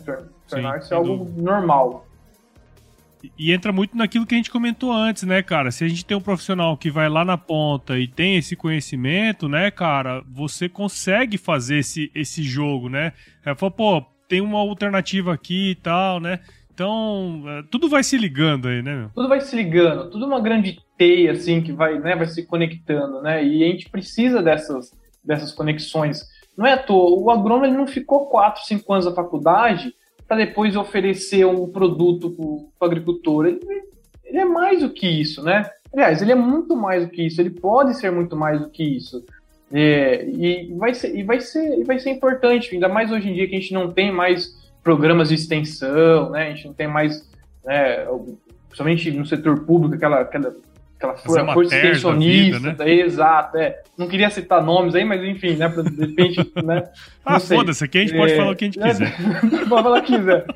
Tornar-se 0.46 0.92
algo 0.92 1.26
normal. 1.38 2.06
E 3.38 3.50
entra 3.50 3.72
muito 3.72 3.96
naquilo 3.96 4.26
que 4.26 4.34
a 4.34 4.36
gente 4.36 4.50
comentou 4.50 4.92
antes, 4.92 5.22
né, 5.22 5.42
cara? 5.42 5.70
Se 5.70 5.84
a 5.84 5.88
gente 5.88 6.04
tem 6.04 6.14
um 6.14 6.20
profissional 6.20 6.76
que 6.76 6.90
vai 6.90 7.08
lá 7.08 7.24
na 7.24 7.38
ponta 7.38 7.98
e 7.98 8.06
tem 8.06 8.36
esse 8.36 8.54
conhecimento, 8.54 9.48
né, 9.48 9.70
cara, 9.70 10.22
você 10.30 10.68
consegue 10.68 11.38
fazer 11.38 11.78
esse, 11.78 12.12
esse 12.14 12.42
jogo, 12.42 12.90
né? 12.90 13.14
É, 13.42 13.54
fala, 13.54 13.72
pô, 13.72 14.04
tem 14.28 14.42
uma 14.42 14.58
alternativa 14.58 15.32
aqui 15.32 15.70
e 15.70 15.74
tal, 15.76 16.20
né? 16.20 16.40
Então, 16.74 17.44
é, 17.46 17.62
tudo 17.70 17.88
vai 17.88 18.02
se 18.02 18.18
ligando 18.18 18.66
aí, 18.66 18.82
né? 18.82 19.08
Tudo 19.14 19.28
vai 19.28 19.40
se 19.40 19.54
ligando, 19.54 20.10
tudo 20.10 20.26
uma 20.26 20.40
grande 20.40 20.80
teia, 20.98 21.30
assim, 21.30 21.62
que 21.62 21.72
vai, 21.72 22.00
né, 22.00 22.16
vai 22.16 22.26
se 22.26 22.44
conectando, 22.44 23.22
né? 23.22 23.44
E 23.44 23.62
a 23.62 23.68
gente 23.68 23.88
precisa 23.88 24.42
dessas, 24.42 24.90
dessas 25.24 25.52
conexões. 25.52 26.28
Não 26.58 26.66
é 26.66 26.72
à 26.72 26.76
toa, 26.76 27.16
o 27.16 27.30
agrônomo 27.30 27.66
ele 27.66 27.76
não 27.76 27.86
ficou 27.86 28.26
4, 28.26 28.64
5 28.64 28.92
anos 28.92 29.06
na 29.06 29.12
faculdade 29.12 29.94
para 30.26 30.38
depois 30.38 30.74
oferecer 30.74 31.46
um 31.46 31.68
produto 31.68 32.30
para 32.30 32.44
o 32.44 32.90
agricultor. 32.90 33.46
Ele, 33.46 33.60
ele, 34.24 34.38
é 34.38 34.44
mais 34.44 34.80
do 34.80 34.90
que 34.90 35.06
isso, 35.06 35.44
né? 35.44 35.70
Aliás, 35.92 36.20
ele 36.22 36.32
é 36.32 36.36
muito 36.36 36.74
mais 36.74 37.04
do 37.04 37.10
que 37.10 37.22
isso, 37.22 37.40
ele 37.40 37.50
pode 37.50 37.94
ser 37.94 38.10
muito 38.10 38.36
mais 38.36 38.60
do 38.60 38.68
que 38.68 38.82
isso. 38.82 39.24
É, 39.72 40.26
e, 40.28 40.74
vai 40.74 40.92
ser, 40.92 41.16
e, 41.16 41.22
vai 41.22 41.40
ser, 41.40 41.78
e 41.78 41.84
vai 41.84 42.00
ser 42.00 42.10
importante, 42.10 42.74
ainda 42.74 42.88
mais 42.88 43.12
hoje 43.12 43.28
em 43.28 43.34
dia 43.34 43.46
que 43.46 43.54
a 43.54 43.60
gente 43.60 43.72
não 43.72 43.92
tem 43.92 44.10
mais 44.10 44.63
programas 44.84 45.30
de 45.30 45.34
extensão, 45.34 46.30
né? 46.30 46.48
A 46.48 46.50
gente 46.50 46.66
não 46.66 46.74
tem 46.74 46.86
mais, 46.86 47.28
né, 47.64 48.06
principalmente 48.68 49.10
no 49.10 49.26
setor 49.26 49.64
público, 49.64 49.96
aquela, 49.96 50.20
aquela 50.20 50.54
aquela 50.96 51.16
força, 51.16 51.52
força 51.52 51.76
extensionista, 51.76 52.70
vida, 52.70 52.84
né? 52.84 52.92
exato, 52.92 53.58
é. 53.58 53.82
Não 53.96 54.08
queria 54.08 54.30
citar 54.30 54.62
nomes 54.62 54.94
aí, 54.94 55.04
mas 55.04 55.22
enfim, 55.22 55.56
né, 55.56 55.68
de 55.68 56.06
repente, 56.06 56.52
né, 56.64 56.84
Ah, 57.24 57.38
foda-se, 57.38 57.84
aqui 57.84 57.98
a 57.98 58.00
gente 58.02 58.14
é, 58.14 58.18
pode 58.18 58.36
falar 58.36 58.52
o 58.52 58.56
que 58.56 58.64
a 58.64 58.68
gente 58.68 58.78
quiser. 58.78 59.16
pode 59.68 59.82
falar 59.82 59.98
o 59.98 60.02
que 60.02 60.16
quiser. 60.16 60.46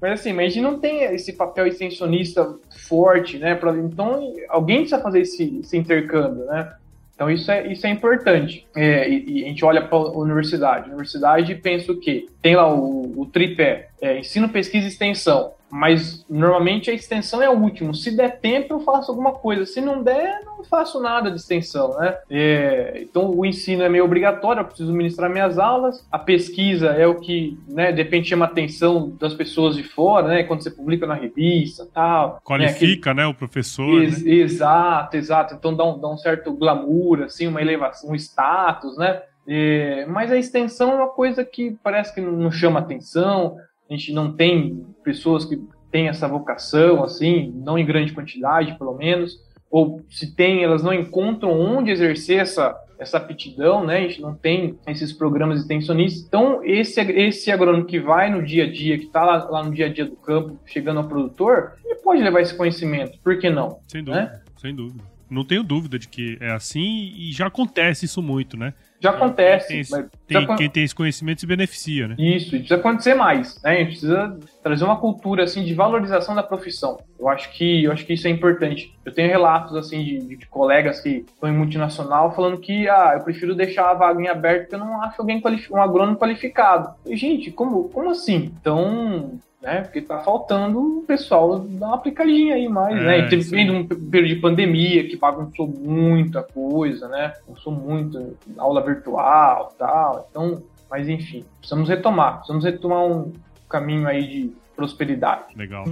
Mas 0.00 0.12
assim, 0.20 0.32
mas 0.32 0.46
a 0.46 0.48
gente 0.48 0.62
não 0.62 0.78
tem 0.80 1.02
esse 1.04 1.32
papel 1.32 1.66
extensionista 1.66 2.56
forte, 2.88 3.38
né, 3.38 3.54
pra, 3.54 3.76
então 3.76 4.34
alguém 4.48 4.78
precisa 4.78 5.00
fazer 5.00 5.20
esse, 5.20 5.60
esse 5.60 5.76
intercâmbio, 5.76 6.44
né, 6.46 6.72
então 7.14 7.30
isso 7.30 7.50
é, 7.50 7.70
isso 7.70 7.86
é 7.86 7.90
importante. 7.90 8.66
É, 8.74 9.08
e, 9.08 9.40
e, 9.40 9.44
a 9.44 9.48
gente 9.48 9.64
olha 9.64 9.82
para 9.82 9.96
a 9.96 10.18
universidade. 10.18 10.88
Universidade 10.88 11.54
pensa 11.54 11.92
o 11.92 12.00
quê? 12.00 12.26
Tem 12.40 12.56
lá 12.56 12.72
o, 12.72 13.20
o 13.20 13.26
tripé, 13.26 13.88
é, 14.00 14.18
ensino, 14.18 14.48
pesquisa 14.48 14.86
e 14.86 14.88
extensão 14.88 15.52
mas 15.72 16.22
normalmente 16.28 16.90
a 16.90 16.92
extensão 16.92 17.40
é 17.40 17.48
o 17.48 17.58
último. 17.58 17.94
Se 17.94 18.14
der 18.14 18.38
tempo, 18.40 18.74
eu 18.74 18.80
faço 18.80 19.10
alguma 19.10 19.32
coisa. 19.32 19.64
Se 19.64 19.80
não 19.80 20.02
der, 20.02 20.44
não 20.44 20.62
faço 20.62 21.00
nada 21.00 21.30
de 21.30 21.38
extensão, 21.38 21.98
né? 21.98 22.14
É, 22.28 22.98
então 23.00 23.30
o 23.30 23.46
ensino 23.46 23.82
é 23.82 23.88
meio 23.88 24.04
obrigatório, 24.04 24.60
eu 24.60 24.66
preciso 24.66 24.92
ministrar 24.92 25.30
minhas 25.30 25.58
aulas. 25.58 26.06
A 26.12 26.18
pesquisa 26.18 26.88
é 26.88 27.06
o 27.06 27.14
que, 27.14 27.58
né, 27.66 27.90
de 27.90 28.02
repente 28.02 28.28
chama 28.28 28.44
a 28.44 28.48
atenção 28.48 29.16
das 29.18 29.32
pessoas 29.32 29.74
de 29.74 29.82
fora, 29.82 30.28
né? 30.28 30.42
Quando 30.42 30.62
você 30.62 30.70
publica 30.70 31.06
na 31.06 31.14
revista 31.14 31.88
tal. 31.90 32.38
Qualifica, 32.44 33.14
né, 33.14 33.22
aquele... 33.22 33.26
né 33.26 33.26
o 33.28 33.34
professor. 33.34 34.02
Ex 34.02 34.22
né? 34.22 34.30
Exato, 34.30 35.16
exato. 35.16 35.54
Então 35.54 35.74
dá 35.74 35.86
um, 35.86 35.98
dá 35.98 36.08
um 36.10 36.18
certo 36.18 36.52
glamour, 36.52 37.22
assim, 37.22 37.46
uma 37.46 37.62
elevação, 37.62 38.10
um 38.10 38.14
status, 38.14 38.98
né? 38.98 39.22
É, 39.48 40.04
mas 40.04 40.30
a 40.30 40.36
extensão 40.36 40.90
é 40.90 40.94
uma 40.96 41.08
coisa 41.08 41.42
que 41.46 41.78
parece 41.82 42.14
que 42.14 42.20
não 42.20 42.50
chama 42.50 42.78
atenção 42.78 43.56
a 43.92 43.96
gente 43.96 44.12
não 44.12 44.32
tem 44.32 44.86
pessoas 45.02 45.44
que 45.44 45.60
têm 45.90 46.08
essa 46.08 46.26
vocação, 46.26 47.04
assim, 47.04 47.52
não 47.54 47.78
em 47.78 47.84
grande 47.84 48.12
quantidade, 48.12 48.76
pelo 48.78 48.96
menos, 48.96 49.38
ou 49.70 50.02
se 50.10 50.34
tem, 50.34 50.62
elas 50.62 50.82
não 50.82 50.92
encontram 50.92 51.58
onde 51.58 51.90
exercer 51.90 52.40
essa, 52.40 52.76
essa 52.98 53.16
aptidão, 53.16 53.84
né? 53.84 53.98
A 53.98 54.00
gente 54.02 54.20
não 54.20 54.34
tem 54.34 54.78
esses 54.86 55.12
programas 55.12 55.60
extensionistas. 55.60 56.24
Então, 56.26 56.60
esse, 56.62 57.00
esse 57.00 57.50
agrônomo 57.50 57.86
que 57.86 57.98
vai 57.98 58.30
no 58.30 58.44
dia 58.44 58.64
a 58.64 58.70
dia, 58.70 58.98
que 58.98 59.06
está 59.06 59.24
lá, 59.24 59.44
lá, 59.44 59.64
no 59.64 59.72
dia 59.72 59.86
a 59.86 59.88
dia 59.88 60.04
do 60.04 60.16
campo, 60.16 60.58
chegando 60.66 60.98
ao 60.98 61.08
produtor, 61.08 61.72
ele 61.84 61.96
pode 61.96 62.22
levar 62.22 62.40
esse 62.40 62.54
conhecimento. 62.54 63.18
Por 63.22 63.38
que 63.38 63.48
não? 63.48 63.78
Sem 63.88 64.04
dúvida, 64.04 64.24
né? 64.24 64.40
sem 64.58 64.74
dúvida. 64.74 65.02
Não 65.30 65.44
tenho 65.44 65.62
dúvida 65.62 65.98
de 65.98 66.06
que 66.06 66.36
é 66.40 66.52
assim 66.52 67.14
e 67.16 67.32
já 67.32 67.46
acontece 67.46 68.04
isso 68.04 68.20
muito, 68.20 68.54
né? 68.56 68.74
Já 69.02 69.10
acontece. 69.10 69.82
Quem 69.82 69.84
tem, 70.28 70.46
tem, 70.46 70.56
quem 70.56 70.70
tem 70.70 70.84
esse 70.84 70.94
conhecimento 70.94 71.40
se 71.40 71.46
beneficia, 71.46 72.06
né? 72.06 72.14
Isso, 72.16 72.50
precisa 72.50 72.76
acontecer 72.76 73.14
mais, 73.14 73.60
né? 73.62 73.70
A 73.70 73.74
gente 73.74 73.88
precisa 73.88 74.38
trazer 74.62 74.84
uma 74.84 74.96
cultura 74.96 75.42
assim 75.42 75.64
de 75.64 75.74
valorização 75.74 76.36
da 76.36 76.42
profissão. 76.42 76.98
Eu 77.18 77.28
acho 77.28 77.52
que 77.52 77.82
eu 77.82 77.90
acho 77.90 78.06
que 78.06 78.12
isso 78.12 78.28
é 78.28 78.30
importante. 78.30 78.94
Eu 79.04 79.12
tenho 79.12 79.28
relatos 79.28 79.74
assim 79.74 80.04
de, 80.04 80.36
de 80.36 80.46
colegas 80.46 81.00
que 81.00 81.24
estão 81.26 81.48
em 81.48 81.56
multinacional 81.56 82.32
falando 82.32 82.58
que 82.58 82.88
ah, 82.88 83.14
eu 83.14 83.24
prefiro 83.24 83.56
deixar 83.56 83.90
a 83.90 83.94
vaga 83.94 84.22
em 84.22 84.28
aberto 84.28 84.62
porque 84.62 84.74
eu 84.76 84.78
não 84.78 85.02
acho 85.02 85.20
alguém 85.20 85.42
um 85.72 85.82
agrônomo 85.82 86.16
qualificado. 86.16 86.94
E, 87.04 87.16
gente, 87.16 87.50
como 87.50 87.88
como 87.88 88.10
assim? 88.10 88.52
Então 88.60 89.40
né? 89.62 89.82
Porque 89.82 90.00
tá 90.00 90.18
faltando 90.18 90.98
o 90.98 91.02
pessoal 91.02 91.60
dar 91.60 91.86
uma 91.86 91.94
aplicadinha 91.94 92.56
aí 92.56 92.68
mais, 92.68 92.96
né? 92.96 93.18
é, 93.18 93.22
né? 93.22 93.26
E 93.26 93.28
teve 93.28 93.70
um 93.70 93.86
período 93.86 94.34
de 94.34 94.40
pandemia 94.40 95.06
que 95.06 95.16
bagunçou 95.16 95.68
muita 95.68 96.42
coisa, 96.42 97.08
né? 97.08 97.32
Bagunçou 97.46 97.72
muito 97.72 98.36
aula 98.58 98.84
virtual 98.84 99.72
tal. 99.78 100.26
Então, 100.28 100.62
mas 100.90 101.08
enfim, 101.08 101.44
precisamos 101.58 101.88
retomar. 101.88 102.38
Precisamos 102.38 102.64
retomar 102.64 103.04
um 103.04 103.32
caminho 103.68 104.06
aí 104.08 104.26
de 104.26 104.52
prosperidade. 104.74 105.56
Legal. 105.56 105.84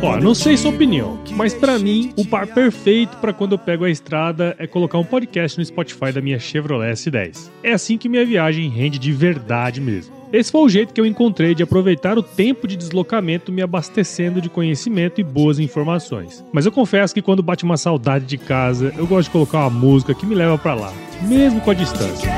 Ó, 0.00 0.16
não 0.16 0.32
sei 0.32 0.56
sua 0.56 0.70
opinião, 0.70 1.18
mas 1.32 1.52
para 1.52 1.76
mim 1.76 2.12
o 2.16 2.24
par 2.24 2.46
perfeito 2.46 3.16
para 3.16 3.32
quando 3.32 3.52
eu 3.52 3.58
pego 3.58 3.84
a 3.84 3.90
estrada 3.90 4.54
é 4.56 4.64
colocar 4.64 4.96
um 4.96 5.04
podcast 5.04 5.58
no 5.58 5.64
Spotify 5.64 6.12
da 6.12 6.20
minha 6.20 6.38
Chevrolet 6.38 6.92
S10. 6.92 7.50
É 7.64 7.72
assim 7.72 7.98
que 7.98 8.08
minha 8.08 8.24
viagem 8.24 8.68
rende 8.68 8.96
de 8.96 9.12
verdade 9.12 9.80
mesmo. 9.80 10.17
Esse 10.30 10.52
foi 10.52 10.60
o 10.60 10.68
jeito 10.68 10.92
que 10.92 11.00
eu 11.00 11.06
encontrei 11.06 11.54
de 11.54 11.62
aproveitar 11.62 12.18
o 12.18 12.22
tempo 12.22 12.68
de 12.68 12.76
deslocamento 12.76 13.50
me 13.50 13.62
abastecendo 13.62 14.42
de 14.42 14.50
conhecimento 14.50 15.20
e 15.20 15.24
boas 15.24 15.58
informações. 15.58 16.44
Mas 16.52 16.66
eu 16.66 16.72
confesso 16.72 17.14
que 17.14 17.22
quando 17.22 17.42
bate 17.42 17.64
uma 17.64 17.78
saudade 17.78 18.26
de 18.26 18.36
casa, 18.36 18.92
eu 18.98 19.06
gosto 19.06 19.28
de 19.28 19.30
colocar 19.30 19.60
uma 19.60 19.70
música 19.70 20.14
que 20.14 20.26
me 20.26 20.34
leva 20.34 20.58
para 20.58 20.74
lá, 20.74 20.92
mesmo 21.22 21.62
com 21.62 21.70
a 21.70 21.74
distância. 21.74 22.30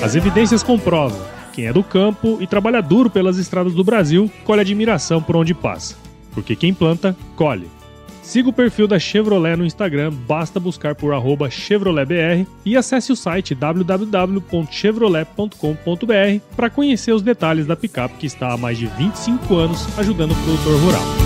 As 0.00 0.14
evidências 0.14 0.62
comprovam. 0.62 1.18
Quem 1.52 1.66
é 1.66 1.72
do 1.72 1.82
campo 1.82 2.38
e 2.40 2.46
trabalha 2.46 2.80
duro 2.80 3.10
pelas 3.10 3.38
estradas 3.38 3.74
do 3.74 3.82
Brasil 3.82 4.30
colhe 4.44 4.60
admiração 4.60 5.20
por 5.20 5.34
onde 5.34 5.52
passa. 5.52 5.96
Porque 6.32 6.54
quem 6.54 6.74
planta, 6.74 7.16
colhe. 7.34 7.73
Siga 8.24 8.48
o 8.48 8.52
perfil 8.52 8.88
da 8.88 8.98
Chevrolet 8.98 9.54
no 9.54 9.66
Instagram, 9.66 10.10
basta 10.26 10.58
buscar 10.58 10.94
por 10.94 11.12
ChevroletBR 11.50 12.46
e 12.64 12.74
acesse 12.74 13.12
o 13.12 13.16
site 13.16 13.54
www.chevrolet.com.br 13.54 16.40
para 16.56 16.70
conhecer 16.70 17.12
os 17.12 17.20
detalhes 17.20 17.66
da 17.66 17.76
picape 17.76 18.16
que 18.16 18.26
está 18.26 18.54
há 18.54 18.56
mais 18.56 18.78
de 18.78 18.86
25 18.86 19.54
anos 19.54 19.98
ajudando 19.98 20.32
o 20.32 20.36
produtor 20.36 20.80
rural. 20.80 21.23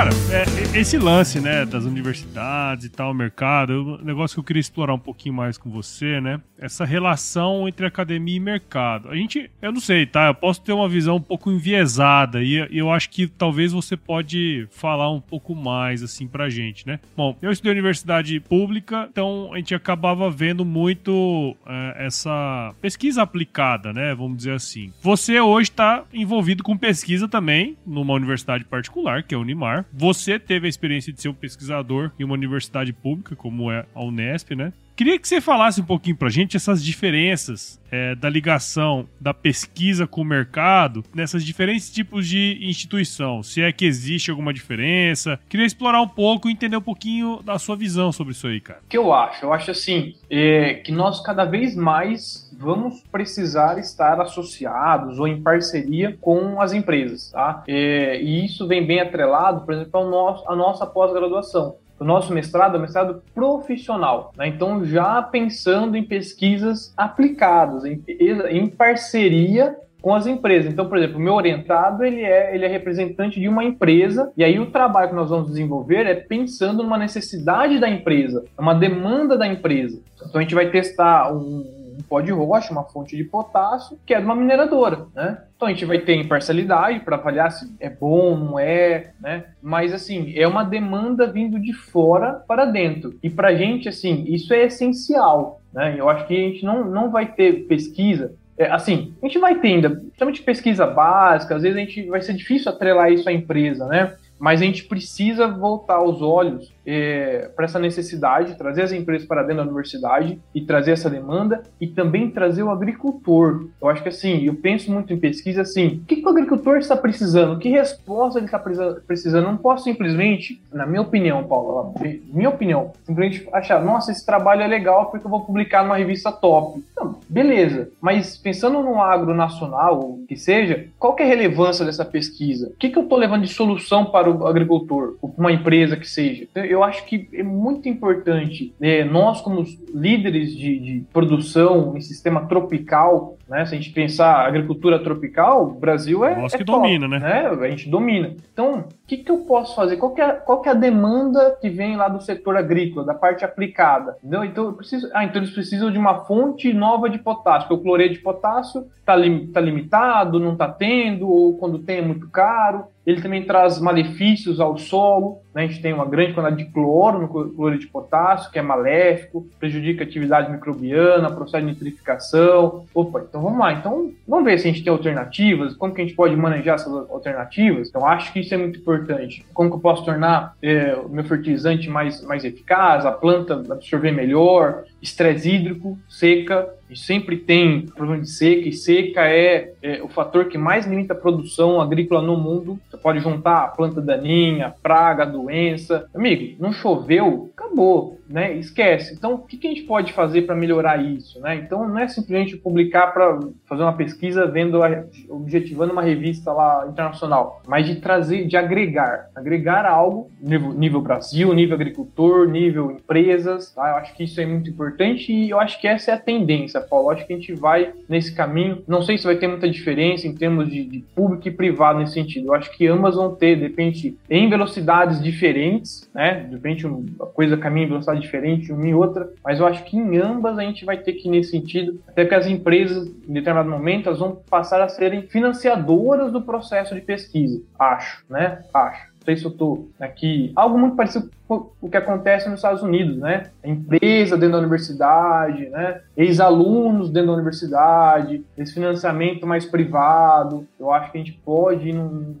Cara, 0.00 0.10
É, 0.30 0.78
esse 0.78 0.96
lance, 0.96 1.40
né, 1.40 1.66
das 1.66 1.84
universidades 1.84 2.86
e 2.86 2.88
tal, 2.88 3.12
mercado, 3.12 3.72
é 3.72 3.76
um 3.76 4.04
negócio 4.04 4.36
que 4.36 4.40
eu 4.40 4.44
queria 4.44 4.60
explorar 4.60 4.94
um 4.94 4.98
pouquinho 4.98 5.34
mais 5.34 5.58
com 5.58 5.68
você, 5.68 6.20
né? 6.20 6.40
Essa 6.56 6.84
relação 6.84 7.66
entre 7.66 7.84
academia 7.84 8.36
e 8.36 8.40
mercado. 8.40 9.10
A 9.10 9.16
gente, 9.16 9.50
eu 9.60 9.72
não 9.72 9.80
sei, 9.80 10.06
tá? 10.06 10.28
Eu 10.28 10.34
posso 10.34 10.62
ter 10.62 10.72
uma 10.72 10.88
visão 10.88 11.16
um 11.16 11.20
pouco 11.20 11.50
enviesada 11.50 12.42
e 12.42 12.66
eu 12.70 12.90
acho 12.92 13.10
que 13.10 13.26
talvez 13.26 13.72
você 13.72 13.96
pode 13.96 14.68
falar 14.70 15.10
um 15.10 15.20
pouco 15.20 15.54
mais, 15.54 16.02
assim, 16.02 16.28
pra 16.28 16.48
gente, 16.48 16.86
né? 16.86 17.00
Bom, 17.16 17.36
eu 17.42 17.50
estudei 17.50 17.72
universidade 17.72 18.38
pública, 18.38 19.08
então 19.10 19.50
a 19.52 19.56
gente 19.56 19.74
acabava 19.74 20.30
vendo 20.30 20.64
muito 20.64 21.56
é, 21.66 22.06
essa 22.06 22.72
pesquisa 22.80 23.22
aplicada, 23.22 23.92
né? 23.92 24.14
Vamos 24.14 24.36
dizer 24.38 24.52
assim. 24.52 24.92
Você 25.02 25.40
hoje 25.40 25.70
está 25.70 26.04
envolvido 26.12 26.62
com 26.62 26.76
pesquisa 26.76 27.26
também 27.26 27.76
numa 27.84 28.14
universidade 28.14 28.64
particular, 28.64 29.24
que 29.24 29.34
é 29.34 29.36
a 29.36 29.40
Unimar. 29.40 29.84
Você 29.92 30.38
teve 30.38 30.66
a 30.66 30.68
experiência 30.68 31.12
de 31.12 31.20
ser 31.20 31.28
um 31.28 31.34
pesquisador 31.34 32.12
em 32.18 32.24
uma 32.24 32.34
universidade 32.34 32.92
pública, 32.92 33.34
como 33.34 33.70
é 33.70 33.86
a 33.94 34.02
Unesp, 34.02 34.54
né? 34.54 34.72
Queria 34.96 35.18
que 35.18 35.26
você 35.26 35.40
falasse 35.40 35.80
um 35.80 35.84
pouquinho 35.84 36.16
pra 36.16 36.28
gente 36.28 36.56
essas 36.56 36.84
diferenças 36.84 37.80
é, 37.90 38.14
da 38.14 38.28
ligação 38.28 39.08
da 39.20 39.32
pesquisa 39.32 40.06
com 40.06 40.20
o 40.20 40.24
mercado 40.24 41.02
nessas 41.14 41.44
diferentes 41.44 41.90
tipos 41.90 42.28
de 42.28 42.58
instituição. 42.60 43.42
Se 43.42 43.62
é 43.62 43.72
que 43.72 43.84
existe 43.84 44.30
alguma 44.30 44.52
diferença. 44.52 45.38
Queria 45.48 45.66
explorar 45.66 46.00
um 46.02 46.08
pouco 46.08 46.48
e 46.48 46.52
entender 46.52 46.76
um 46.76 46.82
pouquinho 46.82 47.40
da 47.42 47.58
sua 47.58 47.76
visão 47.76 48.12
sobre 48.12 48.32
isso 48.32 48.46
aí, 48.46 48.60
cara. 48.60 48.80
O 48.84 48.88
que 48.88 48.98
eu 48.98 49.12
acho? 49.12 49.44
Eu 49.44 49.52
acho 49.52 49.70
assim, 49.70 50.14
é, 50.28 50.74
que 50.74 50.92
nós 50.92 51.20
cada 51.22 51.44
vez 51.44 51.74
mais 51.74 52.50
vamos 52.58 53.02
precisar 53.10 53.78
estar 53.78 54.20
associados 54.20 55.18
ou 55.18 55.26
em 55.26 55.40
parceria 55.40 56.16
com 56.20 56.60
as 56.60 56.74
empresas, 56.74 57.30
tá? 57.30 57.64
É, 57.66 58.20
e 58.20 58.44
isso 58.44 58.68
vem 58.68 58.86
bem 58.86 59.00
atrelado, 59.00 59.64
por 59.64 59.72
exemplo, 59.72 59.98
ao 59.98 60.10
nosso, 60.10 60.48
à 60.48 60.54
nossa 60.54 60.86
pós-graduação 60.86 61.76
o 62.00 62.04
nosso 62.04 62.32
mestrado 62.32 62.76
é 62.76 62.80
mestrado 62.80 63.22
profissional, 63.34 64.32
né? 64.36 64.48
então 64.48 64.84
já 64.84 65.20
pensando 65.22 65.96
em 65.96 66.02
pesquisas 66.02 66.94
aplicadas, 66.96 67.84
em, 67.84 68.02
em 68.48 68.66
parceria 68.66 69.76
com 70.00 70.14
as 70.14 70.26
empresas. 70.26 70.72
Então, 70.72 70.88
por 70.88 70.96
exemplo, 70.96 71.18
o 71.18 71.20
meu 71.20 71.34
orientado 71.34 72.02
ele 72.02 72.22
é, 72.22 72.54
ele 72.54 72.64
é 72.64 72.68
representante 72.68 73.38
de 73.38 73.46
uma 73.48 73.62
empresa, 73.62 74.32
e 74.34 74.42
aí 74.42 74.58
o 74.58 74.70
trabalho 74.70 75.10
que 75.10 75.14
nós 75.14 75.28
vamos 75.28 75.48
desenvolver 75.48 76.06
é 76.06 76.14
pensando 76.14 76.82
numa 76.82 76.96
necessidade 76.96 77.78
da 77.78 77.88
empresa, 77.88 78.44
uma 78.58 78.74
demanda 78.74 79.36
da 79.36 79.46
empresa. 79.46 80.00
Então 80.16 80.38
a 80.38 80.42
gente 80.42 80.54
vai 80.54 80.70
testar 80.70 81.30
um 81.32 81.79
pó 82.02 82.20
de 82.20 82.30
rocha, 82.30 82.72
uma 82.72 82.84
fonte 82.84 83.16
de 83.16 83.24
potássio, 83.24 83.98
que 84.06 84.14
é 84.14 84.18
de 84.18 84.24
uma 84.24 84.34
mineradora, 84.34 85.06
né? 85.14 85.42
Então 85.56 85.68
a 85.68 85.72
gente 85.72 85.84
vai 85.84 85.98
ter 85.98 86.14
imparcialidade 86.14 87.00
para 87.00 87.16
avaliar 87.16 87.50
se 87.52 87.70
é 87.78 87.90
bom, 87.90 88.36
não 88.36 88.58
é, 88.58 89.12
né? 89.20 89.44
Mas 89.62 89.92
assim, 89.92 90.32
é 90.36 90.46
uma 90.46 90.64
demanda 90.64 91.26
vindo 91.26 91.58
de 91.60 91.72
fora 91.72 92.42
para 92.46 92.64
dentro. 92.64 93.18
E 93.22 93.28
para 93.28 93.48
a 93.48 93.54
gente, 93.54 93.88
assim, 93.88 94.24
isso 94.26 94.54
é 94.54 94.64
essencial, 94.64 95.60
né? 95.72 95.94
Eu 95.98 96.08
acho 96.08 96.26
que 96.26 96.34
a 96.34 96.48
gente 96.48 96.64
não, 96.64 96.84
não 96.84 97.10
vai 97.10 97.26
ter 97.26 97.66
pesquisa 97.66 98.34
é, 98.60 98.70
assim, 98.70 99.14
a 99.22 99.26
gente 99.26 99.38
vai 99.38 99.54
ter 99.58 99.68
ainda, 99.68 99.88
principalmente 99.88 100.42
pesquisa 100.42 100.86
básica, 100.86 101.56
às 101.56 101.62
vezes 101.62 101.78
a 101.78 101.80
gente 101.80 102.02
vai 102.10 102.20
ser 102.20 102.34
difícil 102.34 102.70
atrelar 102.70 103.10
isso 103.10 103.26
à 103.26 103.32
empresa, 103.32 103.86
né? 103.86 104.14
Mas 104.38 104.60
a 104.60 104.66
gente 104.66 104.84
precisa 104.84 105.48
voltar 105.48 106.02
os 106.02 106.20
olhos 106.20 106.70
é, 106.90 107.48
para 107.54 107.66
essa 107.66 107.78
necessidade, 107.78 108.56
trazer 108.56 108.82
as 108.82 108.92
empresas 108.92 109.26
para 109.26 109.42
dentro 109.42 109.58
da 109.58 109.62
universidade 109.62 110.40
e 110.52 110.60
trazer 110.60 110.92
essa 110.92 111.08
demanda 111.08 111.62
e 111.80 111.86
também 111.86 112.28
trazer 112.28 112.64
o 112.64 112.70
agricultor. 112.70 113.68
Eu 113.80 113.88
acho 113.88 114.02
que 114.02 114.08
assim, 114.08 114.44
eu 114.44 114.54
penso 114.54 114.90
muito 114.90 115.12
em 115.12 115.18
pesquisa 115.18 115.62
assim, 115.62 116.00
o 116.02 116.04
que, 116.04 116.16
que 116.16 116.26
o 116.26 116.30
agricultor 116.30 116.78
está 116.78 116.96
precisando? 116.96 117.60
Que 117.60 117.68
resposta 117.68 118.40
ele 118.40 118.46
está 118.46 118.58
precisando? 118.58 119.44
Não 119.44 119.56
posso 119.56 119.84
simplesmente, 119.84 120.60
na 120.72 120.84
minha 120.84 121.02
opinião, 121.02 121.44
Paulo, 121.44 121.94
minha 122.32 122.48
opinião, 122.48 122.92
simplesmente 123.04 123.48
achar, 123.52 123.82
nossa, 123.84 124.10
esse 124.10 124.26
trabalho 124.26 124.62
é 124.62 124.66
legal 124.66 125.10
porque 125.10 125.26
eu 125.26 125.30
vou 125.30 125.44
publicar 125.44 125.84
numa 125.84 125.96
revista 125.96 126.32
top. 126.32 126.82
Não, 126.96 127.20
beleza, 127.28 127.88
mas 128.00 128.36
pensando 128.36 128.82
no 128.82 129.00
agro 129.00 129.32
nacional, 129.32 130.18
que 130.26 130.36
seja, 130.36 130.86
qual 130.98 131.14
que 131.14 131.22
é 131.22 131.26
a 131.26 131.28
relevância 131.28 131.84
dessa 131.84 132.04
pesquisa? 132.04 132.68
O 132.68 132.76
que, 132.76 132.88
que 132.88 132.98
eu 132.98 133.04
estou 133.04 133.18
levando 133.18 133.42
de 133.42 133.52
solução 133.52 134.06
para 134.06 134.28
o 134.28 134.46
agricultor, 134.46 135.16
ou 135.22 135.28
para 135.28 135.40
uma 135.40 135.52
empresa 135.52 135.96
que 135.96 136.08
seja? 136.08 136.48
eu 136.54 136.79
acho 136.82 137.04
que 137.06 137.28
é 137.32 137.42
muito 137.42 137.88
importante 137.88 138.74
né, 138.78 139.04
nós, 139.04 139.40
como 139.40 139.64
líderes 139.94 140.56
de, 140.56 140.78
de, 140.78 141.04
produção 141.12 141.96
em 141.96 142.00
sistema 142.00 142.46
tropical, 142.46 143.36
né, 143.48 143.66
se 143.66 143.74
a 143.74 143.76
gente 143.76 143.90
pensar 143.90 144.46
agricultura 144.46 144.98
tropical, 144.98 145.64
o 145.64 145.74
Brasil 145.74 146.24
é. 146.24 146.40
Nós 146.40 146.54
é 146.54 146.58
que 146.58 146.64
top, 146.64 146.80
domina, 146.80 147.08
né? 147.08 147.18
né? 147.18 147.66
A 147.66 147.70
gente 147.70 147.88
domina. 147.88 148.34
Então, 148.52 148.80
o 148.80 148.84
que, 149.06 149.18
que 149.18 149.30
eu 149.30 149.38
posso 149.38 149.74
fazer? 149.74 149.96
Qual 149.96 150.14
que, 150.14 150.20
é, 150.20 150.32
qual 150.32 150.60
que 150.60 150.68
é 150.68 150.72
a 150.72 150.74
demanda 150.74 151.56
que 151.60 151.68
vem 151.68 151.96
lá 151.96 152.08
do 152.08 152.20
setor 152.20 152.56
agrícola, 152.56 153.04
da 153.04 153.14
parte 153.14 153.44
aplicada? 153.44 154.16
Entendeu? 154.18 154.44
Então, 154.44 154.64
eu 154.66 154.72
preciso, 154.72 155.10
ah, 155.12 155.24
então 155.24 155.40
eles 155.40 155.52
precisam 155.52 155.90
de 155.90 155.98
uma 155.98 156.24
fonte 156.24 156.72
nova 156.72 157.08
de 157.10 157.18
potássio, 157.18 157.68
porque 157.68 157.80
o 157.80 157.84
cloreto 157.84 158.14
de 158.14 158.20
potássio 158.20 158.86
está 158.98 159.16
lim, 159.16 159.46
tá 159.48 159.60
limitado, 159.60 160.38
não 160.38 160.52
está 160.52 160.68
tendo, 160.68 161.28
ou 161.28 161.56
quando 161.56 161.78
tem 161.78 161.98
é 161.98 162.02
muito 162.02 162.28
caro 162.28 162.84
ele 163.06 163.20
também 163.20 163.42
traz 163.44 163.80
malefícios 163.80 164.60
ao 164.60 164.76
solo. 164.76 165.40
Né? 165.54 165.64
A 165.64 165.66
gente 165.66 165.80
tem 165.80 165.92
uma 165.92 166.04
grande 166.04 166.32
quantidade 166.32 166.64
de 166.64 166.70
cloro 166.70 167.20
no 167.20 167.28
cloro 167.28 167.78
de 167.78 167.86
potássio, 167.86 168.50
que 168.50 168.58
é 168.58 168.62
maléfico, 168.62 169.46
prejudica 169.58 170.04
a 170.04 170.06
atividade 170.06 170.50
microbiana, 170.52 171.30
processo 171.30 171.64
de 171.64 171.72
nitrificação. 171.72 172.84
Opa, 172.94 173.24
então 173.28 173.42
vamos 173.42 173.58
lá. 173.58 173.72
Então 173.72 174.12
vamos 174.28 174.44
ver 174.44 174.58
se 174.58 174.68
a 174.68 174.72
gente 174.72 174.84
tem 174.84 174.92
alternativas, 174.92 175.74
como 175.74 175.94
que 175.94 176.00
a 176.00 176.04
gente 176.04 176.16
pode 176.16 176.36
manejar 176.36 176.74
essas 176.74 176.92
alternativas. 177.10 177.88
Então 177.88 178.06
acho 178.06 178.32
que 178.32 178.40
isso 178.40 178.54
é 178.54 178.56
muito 178.56 178.78
importante. 178.78 179.44
Como 179.52 179.70
que 179.70 179.76
eu 179.76 179.80
posso 179.80 180.04
tornar 180.04 180.54
é, 180.62 180.94
o 180.94 181.08
meu 181.08 181.24
fertilizante 181.24 181.88
mais, 181.88 182.22
mais 182.22 182.44
eficaz, 182.44 183.06
a 183.06 183.12
planta 183.12 183.54
absorver 183.70 184.12
melhor, 184.12 184.84
estresse 185.00 185.50
hídrico, 185.50 185.98
seca, 186.08 186.68
a 186.90 186.92
gente 186.92 187.06
sempre 187.06 187.36
tem 187.36 187.86
problema 187.86 188.20
de 188.20 188.28
seca, 188.28 188.68
e 188.68 188.72
seca 188.72 189.20
é, 189.22 189.72
é, 189.80 190.02
o 190.02 190.08
fator 190.08 190.46
que 190.46 190.58
mais 190.58 190.86
limita 190.86 191.12
a 191.12 191.16
produção 191.16 191.80
agrícola 191.80 192.20
no 192.20 192.36
mundo. 192.36 192.80
Você 192.90 192.96
pode 192.96 193.20
juntar 193.20 193.62
a 193.62 193.68
planta 193.68 194.00
daninha, 194.00 194.74
praga, 194.82 195.24
doença. 195.24 196.08
Amigo, 196.12 196.56
não 196.58 196.72
choveu, 196.72 197.52
acabou, 197.56 198.18
né? 198.28 198.56
Esquece. 198.56 199.14
Então, 199.14 199.34
o 199.34 199.38
que, 199.38 199.64
a 199.66 199.70
gente 199.70 199.82
pode 199.82 200.12
fazer 200.12 200.42
para 200.42 200.56
melhorar 200.56 200.96
isso, 200.96 201.40
né? 201.40 201.54
Então, 201.56 201.88
não 201.88 201.98
é 201.98 202.08
simplesmente 202.08 202.56
publicar 202.56 203.08
para 203.08 203.38
fazer 203.66 203.82
uma 203.82 203.92
pesquisa 203.92 204.46
vendo, 204.46 204.80
objetivando 205.28 205.92
uma 205.92 206.02
revista 206.02 206.52
lá 206.52 206.86
internacional, 206.88 207.62
mas 207.68 207.86
de 207.86 207.96
trazer, 207.96 208.46
de 208.46 208.56
agregar, 208.56 209.30
agregar 209.34 209.86
algo 209.86 210.28
nível, 210.40 210.72
nível 210.72 211.00
Brasil, 211.00 211.52
nível 211.54 211.76
agricultor, 211.76 212.48
nível 212.48 212.90
empresas. 212.90 213.72
Tá? 213.72 213.90
Eu 213.90 213.96
acho 213.96 214.14
que 214.16 214.24
isso 214.24 214.40
é 214.40 214.46
muito 214.46 214.68
importante 214.68 215.32
e 215.32 215.50
eu 215.50 215.60
acho 215.60 215.80
que 215.80 215.86
essa 215.86 216.10
é 216.10 216.14
a 216.14 216.18
tendência, 216.18 216.79
Paulo. 216.82 217.06
Eu 217.06 217.12
acho 217.12 217.26
que 217.26 217.32
a 217.32 217.36
gente 217.36 217.52
vai 217.54 217.92
nesse 218.08 218.34
caminho. 218.34 218.82
Não 218.86 219.02
sei 219.02 219.18
se 219.18 219.24
vai 219.24 219.36
ter 219.36 219.46
muita 219.46 219.68
diferença 219.68 220.26
em 220.26 220.34
termos 220.34 220.68
de, 220.68 220.84
de 220.84 221.00
público 221.14 221.48
e 221.48 221.50
privado 221.50 221.98
nesse 221.98 222.14
sentido. 222.14 222.48
Eu 222.48 222.54
acho 222.54 222.70
que 222.76 222.86
ambas 222.86 223.14
vão 223.14 223.34
ter, 223.34 223.56
de 223.56 223.62
repente, 223.62 224.16
em 224.28 224.48
velocidades 224.48 225.22
diferentes, 225.22 226.08
né? 226.14 226.46
De 226.48 226.54
repente, 226.54 226.86
uma 226.86 227.26
coisa 227.26 227.56
caminha 227.56 227.86
em 227.86 227.88
velocidade 227.88 228.20
diferente 228.20 228.72
uma 228.72 228.86
e 228.86 228.94
outra, 228.94 229.30
mas 229.44 229.60
eu 229.60 229.66
acho 229.66 229.84
que 229.84 229.96
em 229.96 230.18
ambas 230.18 230.58
a 230.58 230.62
gente 230.62 230.84
vai 230.84 230.96
ter 230.96 231.14
que 231.14 231.28
ir 231.28 231.30
nesse 231.30 231.50
sentido, 231.50 232.00
até 232.06 232.24
que 232.24 232.34
as 232.34 232.46
empresas, 232.46 233.08
em 233.28 233.32
determinado 233.32 233.70
momento, 233.70 234.08
elas 234.08 234.18
vão 234.18 234.40
passar 234.48 234.80
a 234.80 234.88
serem 234.88 235.22
financiadoras 235.22 236.32
do 236.32 236.42
processo 236.42 236.94
de 236.94 237.00
pesquisa. 237.00 237.60
Acho, 237.78 238.24
né? 238.28 238.62
Acho 238.72 239.09
não 239.20 239.24
sei 239.24 239.36
se 239.36 239.44
eu 239.44 239.50
estou 239.50 239.90
aqui, 240.00 240.50
algo 240.56 240.78
muito 240.78 240.96
parecido 240.96 241.30
com 241.46 241.70
o 241.80 241.90
que 241.90 241.96
acontece 241.96 242.48
nos 242.48 242.60
Estados 242.60 242.82
Unidos, 242.82 243.16
né? 243.18 243.50
A 243.62 243.68
empresa 243.68 244.36
dentro 244.36 244.52
da 244.52 244.58
universidade, 244.58 245.68
né? 245.68 246.00
Ex-alunos 246.16 247.10
dentro 247.10 247.28
da 247.28 247.34
universidade, 247.34 248.42
esse 248.56 248.72
financiamento 248.72 249.46
mais 249.46 249.66
privado. 249.66 250.66
Eu 250.78 250.90
acho 250.92 251.12
que 251.12 251.18
a 251.18 251.20
gente 251.20 251.38
pode 251.44 251.88
ir 251.90 251.94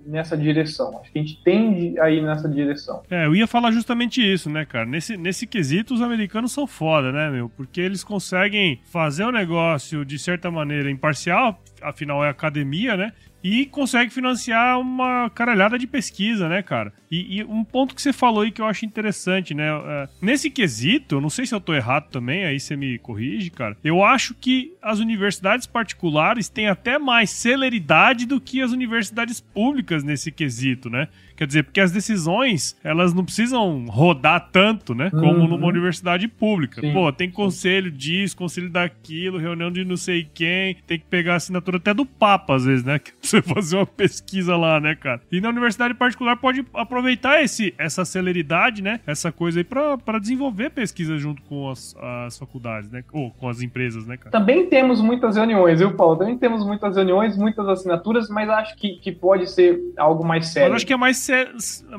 nessa 0.06 0.36
direção. 0.36 0.98
Acho 1.00 1.12
que 1.12 1.18
a 1.18 1.22
gente 1.22 1.42
tende 1.42 1.98
a 2.00 2.08
ir 2.08 2.22
nessa 2.22 2.48
direção. 2.48 3.02
É, 3.10 3.26
eu 3.26 3.34
ia 3.34 3.46
falar 3.46 3.72
justamente 3.72 4.22
isso, 4.22 4.48
né, 4.48 4.64
cara? 4.64 4.86
Nesse, 4.86 5.16
nesse 5.16 5.46
quesito, 5.46 5.92
os 5.92 6.00
americanos 6.00 6.52
são 6.52 6.66
foda, 6.66 7.12
né, 7.12 7.30
meu? 7.30 7.48
Porque 7.48 7.80
eles 7.80 8.02
conseguem 8.02 8.80
fazer 8.90 9.24
o 9.24 9.32
negócio 9.32 10.04
de 10.04 10.18
certa 10.18 10.50
maneira 10.50 10.90
imparcial, 10.90 11.60
afinal 11.82 12.24
é 12.24 12.30
academia, 12.30 12.96
né? 12.96 13.12
E 13.42 13.66
consegue 13.66 14.12
financiar 14.12 14.78
uma 14.78 15.30
caralhada 15.30 15.78
de 15.78 15.86
pesquisa, 15.86 16.48
né, 16.48 16.62
cara? 16.62 16.92
E, 17.10 17.38
e, 17.38 17.44
um 17.44 17.64
ponto 17.64 17.94
que 17.94 18.02
você 18.02 18.12
falou 18.12 18.42
aí 18.42 18.50
que 18.50 18.60
eu 18.60 18.66
acho 18.66 18.84
interessante, 18.84 19.54
né? 19.54 19.66
É, 19.68 20.08
nesse 20.20 20.50
quesito, 20.50 21.20
não 21.20 21.30
sei 21.30 21.46
se 21.46 21.54
eu 21.54 21.60
tô 21.60 21.74
errado 21.74 22.08
também, 22.10 22.44
aí 22.44 22.60
você 22.60 22.76
me 22.76 22.98
corrige, 22.98 23.50
cara. 23.50 23.76
Eu 23.82 24.04
acho 24.04 24.34
que 24.34 24.72
as 24.80 24.98
universidades 24.98 25.66
particulares 25.66 26.48
têm 26.48 26.68
até 26.68 26.98
mais 26.98 27.30
celeridade 27.30 28.26
do 28.26 28.40
que 28.40 28.62
as 28.62 28.72
universidades 28.72 29.40
públicas 29.40 30.04
nesse 30.04 30.30
quesito, 30.30 30.88
né? 30.88 31.08
Quer 31.40 31.46
dizer, 31.46 31.62
porque 31.62 31.80
as 31.80 31.90
decisões, 31.90 32.76
elas 32.84 33.14
não 33.14 33.24
precisam 33.24 33.86
rodar 33.86 34.50
tanto, 34.52 34.94
né? 34.94 35.08
Como 35.08 35.24
uhum. 35.24 35.48
numa 35.48 35.66
universidade 35.68 36.28
pública. 36.28 36.82
Sim. 36.82 36.92
Pô, 36.92 37.10
tem 37.10 37.30
conselho 37.30 37.90
disso, 37.90 38.36
conselho 38.36 38.68
daquilo, 38.68 39.38
reunião 39.38 39.72
de 39.72 39.82
não 39.82 39.96
sei 39.96 40.28
quem, 40.34 40.76
tem 40.86 40.98
que 40.98 41.06
pegar 41.06 41.32
a 41.32 41.36
assinatura 41.36 41.78
até 41.78 41.94
do 41.94 42.04
Papa, 42.04 42.56
às 42.56 42.66
vezes, 42.66 42.84
né? 42.84 42.98
pra 43.00 43.12
você 43.22 43.40
fazer 43.40 43.76
uma 43.76 43.86
pesquisa 43.86 44.54
lá, 44.54 44.78
né, 44.78 44.94
cara? 44.94 45.22
E 45.32 45.40
na 45.40 45.48
universidade 45.48 45.94
particular 45.94 46.36
pode 46.36 46.62
aproveitar 46.74 47.42
esse, 47.42 47.72
essa 47.78 48.04
celeridade, 48.04 48.82
né? 48.82 49.00
Essa 49.06 49.32
coisa 49.32 49.60
aí 49.60 49.64
pra, 49.64 49.96
pra 49.96 50.18
desenvolver 50.18 50.68
pesquisa 50.68 51.16
junto 51.16 51.40
com 51.44 51.70
as, 51.70 51.96
as 52.26 52.38
faculdades, 52.38 52.90
né? 52.90 53.02
Ou 53.14 53.30
com 53.30 53.48
as 53.48 53.62
empresas, 53.62 54.04
né, 54.04 54.18
cara? 54.18 54.30
Também 54.30 54.66
temos 54.66 55.00
muitas 55.00 55.36
reuniões, 55.36 55.78
viu, 55.78 55.96
Paulo? 55.96 56.18
Também 56.18 56.36
temos 56.36 56.66
muitas 56.66 56.96
reuniões, 56.96 57.34
muitas 57.34 57.66
assinaturas, 57.66 58.28
mas 58.28 58.46
acho 58.50 58.76
que, 58.76 58.96
que 58.96 59.10
pode 59.10 59.50
ser 59.50 59.80
algo 59.96 60.22
mais 60.22 60.48
sério. 60.48 60.72
Eu 60.72 60.76
acho 60.76 60.86
que 60.86 60.92
é 60.92 60.98
mais, 60.98 61.29